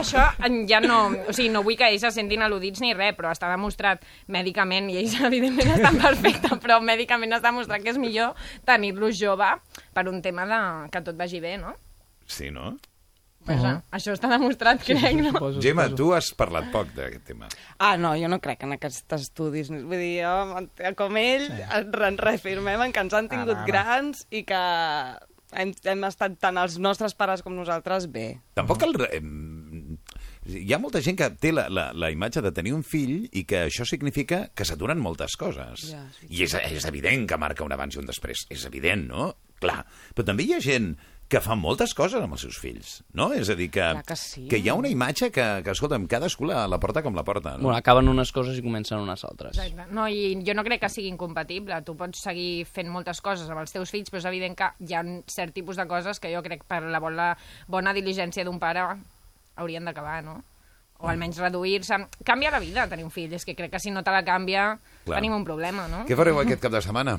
això 0.03 0.27
ja 0.69 0.83
no... 0.85 1.01
O 1.29 1.35
sigui, 1.35 1.49
no 1.55 1.63
vull 1.67 1.79
que 1.79 1.89
ells 1.93 2.05
se 2.07 2.13
sentin 2.15 2.45
al·ludits 2.45 2.83
ni 2.85 2.93
res, 2.99 3.15
però 3.19 3.33
està 3.33 3.51
demostrat 3.53 4.05
mèdicament, 4.33 4.91
i 4.93 5.01
ells 5.03 5.19
evidentment 5.31 5.75
estan 5.79 5.99
perfectes, 6.03 6.59
però 6.63 6.81
mèdicament 6.85 7.39
està 7.39 7.51
demostrat 7.53 7.85
que 7.85 7.95
és 7.95 8.01
millor 8.03 8.35
tenir-los 8.69 9.19
jove 9.21 9.51
per 9.95 10.09
un 10.11 10.23
tema 10.25 10.49
de 10.51 10.63
que 10.93 11.05
tot 11.07 11.19
vagi 11.19 11.43
bé, 11.45 11.57
no? 11.61 11.77
Sí, 12.27 12.51
no? 12.55 12.75
Vaja, 13.43 13.73
Això 13.91 14.13
està 14.15 14.29
demostrat, 14.31 14.79
crec, 14.87 15.19
no? 15.19 15.49
Gemma, 15.59 15.89
tu 15.99 16.13
has 16.15 16.29
parlat 16.39 16.69
poc 16.71 16.93
d'aquest 16.95 17.25
tema. 17.33 17.49
Ah, 17.83 17.97
no, 17.99 18.13
jo 18.15 18.29
no 18.31 18.39
crec 18.43 18.63
en 18.63 18.77
aquests 18.77 19.03
estudis. 19.17 19.71
Vull 19.73 19.99
dir, 19.99 20.23
jo, 20.23 20.93
com 20.99 21.19
ell, 21.19 21.49
sí. 21.51 21.65
ens 21.67 22.23
reafirmem 22.23 22.87
en 22.87 22.95
que 22.95 23.03
ens 23.03 23.17
han 23.19 23.27
tingut 23.33 23.57
Ah, 23.57 23.59
va, 23.59 23.65
va. 23.65 23.71
grans 23.73 24.23
i 24.31 24.45
que 24.47 24.63
hem, 25.57 25.73
hem 25.93 26.05
estat 26.09 26.39
tant 26.43 26.59
els 26.61 26.79
nostres 26.83 27.15
pares 27.19 27.43
com 27.45 27.55
nosaltres 27.57 28.09
bé. 28.13 28.27
Tampoc 28.59 28.85
el... 28.87 28.97
em, 29.13 29.99
Hi 30.43 30.73
ha 30.75 30.79
molta 30.83 30.99
gent 31.05 31.15
que 31.21 31.29
té 31.39 31.53
la, 31.55 31.69
la, 31.71 31.85
la 31.95 32.09
imatge 32.11 32.43
de 32.43 32.51
tenir 32.55 32.73
un 32.75 32.83
fill 32.83 33.29
i 33.31 33.45
que 33.47 33.61
això 33.69 33.87
significa 33.87 34.49
que 34.59 34.67
s'aturen 34.67 34.99
moltes 34.99 35.37
coses. 35.39 35.85
Ja, 35.93 36.03
sí. 36.17 36.27
I 36.35 36.43
és, 36.49 36.57
és 36.59 36.87
evident 36.91 37.29
que 37.31 37.39
marca 37.39 37.63
un 37.63 37.75
abans 37.75 37.95
i 37.95 38.01
un 38.03 38.11
després. 38.11 38.49
És 38.51 38.67
evident, 38.67 39.07
no? 39.13 39.29
Clar. 39.63 39.85
Però 40.17 40.27
també 40.27 40.43
hi 40.49 40.57
ha 40.57 40.63
gent 40.65 40.97
que 41.33 41.41
fa 41.41 41.55
moltes 41.57 41.95
coses 41.97 42.21
amb 42.21 42.35
els 42.37 42.43
seus 42.45 42.59
fills, 42.61 42.99
no? 43.17 43.31
És 43.33 43.49
a 43.49 43.57
dir, 43.57 43.71
que, 43.73 43.81
Clar 43.81 44.05
que 44.05 44.17
sí. 44.21 44.45
que 44.51 44.59
hi 44.61 44.69
ha 44.69 44.75
una 44.77 44.91
imatge 44.93 45.31
que, 45.33 45.47
que 45.65 45.73
escolta'm, 45.73 46.05
cadascú 46.11 46.45
la, 46.49 46.67
la 46.69 46.79
porta 46.83 47.01
com 47.05 47.17
la 47.17 47.25
porta, 47.25 47.55
no? 47.57 47.71
Bueno, 47.71 47.79
acaben 47.79 48.11
unes 48.13 48.35
coses 48.37 48.59
i 48.61 48.65
comencen 48.65 49.01
unes 49.01 49.25
altres. 49.25 49.57
Exacte. 49.57 49.89
No, 49.97 50.05
i 50.13 50.37
jo 50.45 50.57
no 50.59 50.65
crec 50.67 50.83
que 50.85 50.93
sigui 50.93 51.09
incompatible. 51.09 51.81
Tu 51.87 51.97
pots 51.97 52.21
seguir 52.29 52.67
fent 52.69 52.93
moltes 52.93 53.25
coses 53.25 53.49
amb 53.49 53.65
els 53.65 53.73
teus 53.73 53.95
fills, 53.95 54.13
però 54.13 54.21
és 54.21 54.29
evident 54.29 54.59
que 54.59 54.69
hi 54.85 54.93
ha 54.93 55.01
un 55.01 55.23
cert 55.33 55.57
tipus 55.57 55.81
de 55.81 55.89
coses 55.89 56.21
que 56.21 56.35
jo 56.35 56.45
crec 56.45 56.69
per 56.69 56.83
la 56.85 57.01
bona, 57.01 57.33
bona 57.67 57.97
diligència 57.97 58.45
d'un 58.45 58.61
pare 58.61 58.85
haurien 59.57 59.89
d'acabar, 59.89 60.21
no? 60.27 60.43
O 61.03 61.09
almenys 61.11 61.41
reduir-se. 61.41 61.97
Canvia 62.23 62.53
la 62.53 62.61
vida 62.63 62.85
tenir 62.93 63.09
un 63.09 63.11
fill. 63.11 63.33
És 63.35 63.49
que 63.49 63.57
crec 63.59 63.73
que 63.73 63.81
si 63.83 63.91
no 63.91 64.05
te 64.05 64.13
la 64.15 64.23
canvia 64.23 64.75
Clar. 65.07 65.17
tenim 65.17 65.33
un 65.35 65.49
problema, 65.49 65.89
no? 65.89 66.05
Què 66.07 66.19
fareu 66.19 66.45
aquest 66.45 66.63
cap 66.63 66.77
de 66.77 66.85
setmana? 66.85 67.17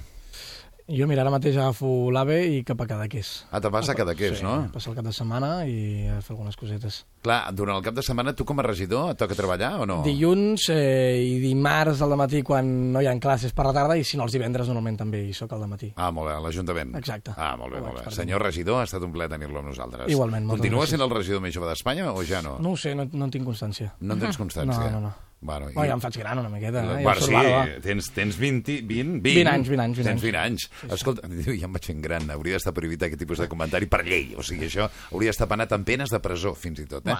Jo, 0.91 1.07
mira, 1.07 1.21
ara 1.23 1.31
mateix 1.31 1.55
agafo 1.55 2.11
l'AVE 2.11 2.41
i 2.57 2.63
cap 2.67 2.81
a 2.83 2.85
Cadaqués. 2.89 3.45
Ah, 3.55 3.61
te'n 3.63 3.71
vas 3.71 3.87
a 3.87 3.95
Cadaqués, 3.95 4.41
sí, 4.41 4.43
no? 4.43 4.67
Passar 4.73 4.91
el 4.91 4.97
cap 4.97 5.05
de 5.07 5.13
setmana 5.15 5.51
i 5.63 6.09
a 6.11 6.17
fer 6.19 6.33
algunes 6.33 6.57
cosetes. 6.59 6.97
Clar, 7.23 7.53
durant 7.55 7.77
el 7.79 7.85
cap 7.85 7.95
de 7.95 8.03
setmana, 8.03 8.33
tu 8.35 8.43
com 8.43 8.59
a 8.59 8.65
regidor 8.67 9.13
et 9.13 9.19
toca 9.21 9.37
treballar 9.37 9.77
o 9.79 9.87
no? 9.87 10.01
Dilluns 10.03 10.67
eh, 10.75 11.23
i 11.23 11.39
dimarts 11.39 12.03
al 12.03 12.17
matí 12.19 12.43
quan 12.43 12.91
no 12.91 12.99
hi 12.99 13.07
ha 13.07 13.15
classes 13.23 13.55
per 13.55 13.69
la 13.69 13.73
tarda 13.77 13.95
i 13.95 14.03
si 14.03 14.19
no 14.19 14.27
els 14.27 14.35
divendres 14.35 14.67
normalment 14.67 14.99
també 15.05 15.23
hi 15.23 15.33
soc 15.33 15.55
al 15.55 15.63
matí. 15.71 15.93
Ah, 15.95 16.11
molt 16.11 16.27
bé, 16.27 16.35
a 16.35 16.43
l'Ajuntament. 16.43 16.95
Exacte. 16.99 17.31
Ah, 17.37 17.55
molt 17.55 17.71
bé, 17.77 17.79
molt 17.79 18.03
bé. 18.03 18.11
Senyor 18.11 18.43
regidor, 18.43 18.81
ha 18.81 18.89
estat 18.89 19.07
un 19.07 19.15
plaer 19.15 19.31
tenir-lo 19.31 19.63
amb 19.63 19.71
nosaltres. 19.71 20.11
Igualment, 20.11 20.43
moltes 20.45 20.59
Continua 20.65 20.83
gràcies. 20.83 20.97
sent 20.97 21.07
el 21.07 21.15
regidor 21.15 21.45
més 21.47 21.55
jove 21.55 21.71
d'Espanya 21.71 22.11
o 22.11 22.23
ja 22.27 22.43
no? 22.43 22.57
No 22.59 22.75
ho 22.75 22.77
sé, 22.77 22.91
no, 22.93 23.07
no 23.13 23.31
en 23.31 23.31
tinc 23.31 23.47
constància. 23.47 23.93
No 24.01 24.17
en 24.19 24.27
tens 24.27 24.37
constància? 24.37 24.91
No, 24.91 24.99
no, 24.99 25.07
no. 25.07 25.13
Bueno, 25.43 25.67
Bueno, 25.73 25.89
ja 25.91 25.95
em 25.97 26.01
faig 26.01 26.17
gran 26.21 26.39
una 26.39 26.49
miqueta. 26.49 26.83
Eh? 26.83 27.03
Bueno, 27.03 27.21
sí, 27.21 27.79
tens, 27.83 28.09
tens 28.15 28.37
20, 28.39 28.79
20, 28.87 29.19
20, 29.19 29.21
20 29.27 29.49
anys, 29.51 29.69
20 29.69 29.83
anys, 29.83 29.97
20 29.97 30.07
tens 30.07 30.13
anys. 30.13 30.23
20 30.23 30.39
anys. 30.39 30.67
Escolta, 30.97 31.27
diu, 31.43 31.51
ja 31.59 31.67
em 31.67 31.75
vaig 31.75 31.89
fent 31.91 32.01
gran, 32.05 32.29
hauria 32.31 32.55
d'estar 32.57 32.73
prohibit 32.77 33.03
aquest 33.09 33.21
tipus 33.21 33.43
de 33.43 33.49
comentari 33.51 33.89
per 33.91 34.01
llei. 34.07 34.31
O 34.39 34.45
sigui, 34.45 34.69
això 34.71 34.87
hauria 35.11 35.33
d'estar 35.33 35.49
penat 35.51 35.75
amb 35.75 35.85
penes 35.87 36.13
de 36.13 36.21
presó, 36.23 36.55
fins 36.55 36.79
i 36.79 36.87
tot. 36.89 37.05
Eh? 37.11 37.19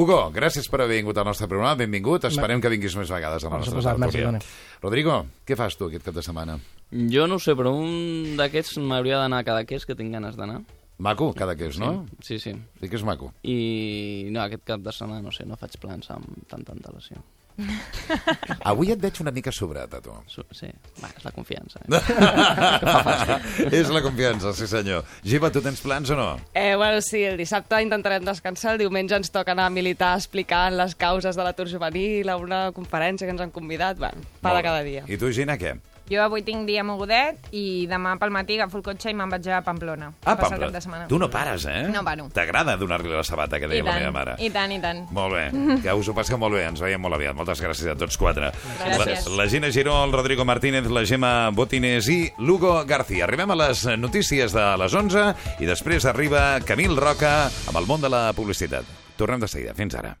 Hugo, 0.00 0.18
gràcies 0.32 0.68
per 0.70 0.84
haver 0.84 1.00
vingut 1.00 1.18
al 1.18 1.26
nostre 1.26 1.48
programa, 1.50 1.76
benvingut. 1.78 2.24
Esperem 2.28 2.60
que 2.62 2.70
vinguis 2.72 2.94
més 2.96 3.10
vegades 3.10 3.44
a 3.44 3.50
la 3.50 3.58
nostra 3.60 3.96
merci. 3.98 4.22
Toni. 4.22 4.42
Rodrigo, 4.80 5.16
què 5.44 5.58
fas 5.58 5.76
tu 5.76 5.88
aquest 5.90 6.06
cap 6.06 6.14
de 6.16 6.22
setmana? 6.24 6.60
Jo 7.12 7.26
no 7.30 7.36
ho 7.36 7.42
sé, 7.42 7.56
però 7.58 7.74
un 7.76 8.36
d'aquests 8.38 8.78
m'hauria 8.82 9.18
d'anar 9.20 9.42
a 9.42 9.46
Cadaqués, 9.46 9.84
que 9.86 9.98
tinc 9.98 10.14
ganes 10.14 10.38
d'anar. 10.38 10.62
Maco, 11.00 11.30
cada 11.32 11.54
que 11.56 11.70
és, 11.70 11.78
no? 11.80 12.04
Sí, 12.20 12.36
sí. 12.38 12.52
Sí 12.52 12.88
que 12.88 12.98
és 12.98 13.04
maco. 13.08 13.30
I 13.42 14.28
no, 14.30 14.42
aquest 14.44 14.66
cap 14.68 14.82
de 14.84 14.92
setmana, 14.92 15.22
no 15.24 15.32
sé, 15.32 15.46
no 15.48 15.56
faig 15.56 15.78
plans 15.80 16.10
amb 16.12 16.42
tanta 16.50 16.74
antelació. 16.76 17.22
Avui 18.70 18.92
et 18.94 19.00
veig 19.00 19.20
una 19.22 19.32
mica 19.34 19.52
sobrat, 19.52 19.92
a 19.94 20.00
tu. 20.04 20.14
Sí, 20.30 20.70
Va, 21.02 21.10
és 21.16 21.26
la 21.26 21.32
confiança. 21.34 21.82
Eh? 21.86 22.00
és 23.80 23.92
la 23.92 24.02
confiança, 24.04 24.54
sí 24.56 24.68
senyor. 24.70 25.04
Giva, 25.26 25.50
tu 25.52 25.62
tens 25.64 25.82
plans 25.84 26.10
o 26.10 26.18
no? 26.18 26.28
Eh, 26.54 26.74
bueno, 26.76 27.00
sí, 27.04 27.22
el 27.26 27.38
dissabte 27.40 27.82
intentarem 27.84 28.24
descansar, 28.26 28.74
el 28.76 28.84
diumenge 28.84 29.18
ens 29.18 29.32
toca 29.34 29.54
anar 29.56 29.68
a 29.70 29.74
militar 29.74 30.14
explicant 30.18 30.76
les 30.78 30.96
causes 30.98 31.36
de 31.36 31.46
l'atur 31.46 31.68
juvenil 31.70 32.28
a 32.32 32.38
una 32.40 32.62
conferència 32.76 33.26
que 33.28 33.36
ens 33.36 33.44
han 33.44 33.54
convidat, 33.54 34.00
bueno, 34.00 34.26
pa 34.40 34.56
de 34.56 34.66
cada 34.66 34.82
dia. 34.86 35.04
I 35.08 35.20
tu, 35.20 35.32
Gina, 35.34 35.58
què? 35.60 35.76
Jo 36.10 36.24
avui 36.24 36.42
tinc 36.42 36.66
dia 36.66 36.82
mogudet 36.82 37.38
i 37.54 37.86
demà 37.86 38.16
pel 38.18 38.32
matí 38.34 38.56
agafo 38.58 38.80
el 38.80 38.82
cotxe 38.82 39.12
i 39.12 39.14
me'n 39.14 39.30
vaig 39.30 39.46
a 39.46 39.60
Pamplona. 39.62 40.08
Ah, 40.24 40.34
Pamplona. 40.34 41.06
Tu 41.06 41.18
no 41.22 41.28
pares, 41.30 41.66
eh? 41.70 41.84
No 41.92 42.02
paro. 42.06 42.26
T'agrada 42.34 42.74
donar-li 42.80 43.12
la 43.12 43.22
sabata, 43.22 43.60
que 43.62 43.68
deia 43.70 43.84
la 43.86 43.94
meva 44.00 44.10
mare. 44.16 44.34
I 44.42 44.50
tant, 44.50 44.74
i 44.74 44.80
tant. 44.82 45.04
Molt 45.14 45.36
bé, 45.36 45.44
que 45.84 45.94
us 45.94 46.10
ho 46.10 46.14
passeu 46.16 46.40
molt 46.40 46.58
bé, 46.58 46.64
ens 46.66 46.82
veiem 46.82 47.00
molt 47.00 47.14
aviat. 47.14 47.36
Moltes 47.38 47.62
gràcies 47.62 47.92
a 47.92 47.94
tots 47.98 48.18
quatre. 48.18 48.50
Gràcies. 48.80 49.28
La, 49.30 49.44
la 49.44 49.48
Gina 49.52 49.70
Giró, 49.70 50.00
el 50.04 50.14
Rodrigo 50.16 50.44
Martínez, 50.44 50.90
la 50.90 51.04
Gemma 51.06 51.50
Botines 51.54 52.10
i 52.10 52.24
Lugo 52.42 52.74
García. 52.90 53.28
Arribem 53.28 53.54
a 53.54 53.60
les 53.62 53.84
notícies 54.00 54.50
de 54.56 54.66
les 54.82 54.98
11 54.98 55.28
i 55.62 55.70
després 55.70 56.10
arriba 56.10 56.58
Camil 56.66 56.98
Roca 56.98 57.46
amb 57.70 57.78
el 57.78 57.86
món 57.86 58.02
de 58.02 58.10
la 58.10 58.26
publicitat. 58.34 58.84
Tornem 59.20 59.38
de 59.38 59.46
seguida. 59.52 59.76
Fins 59.78 59.94
ara. 59.94 60.16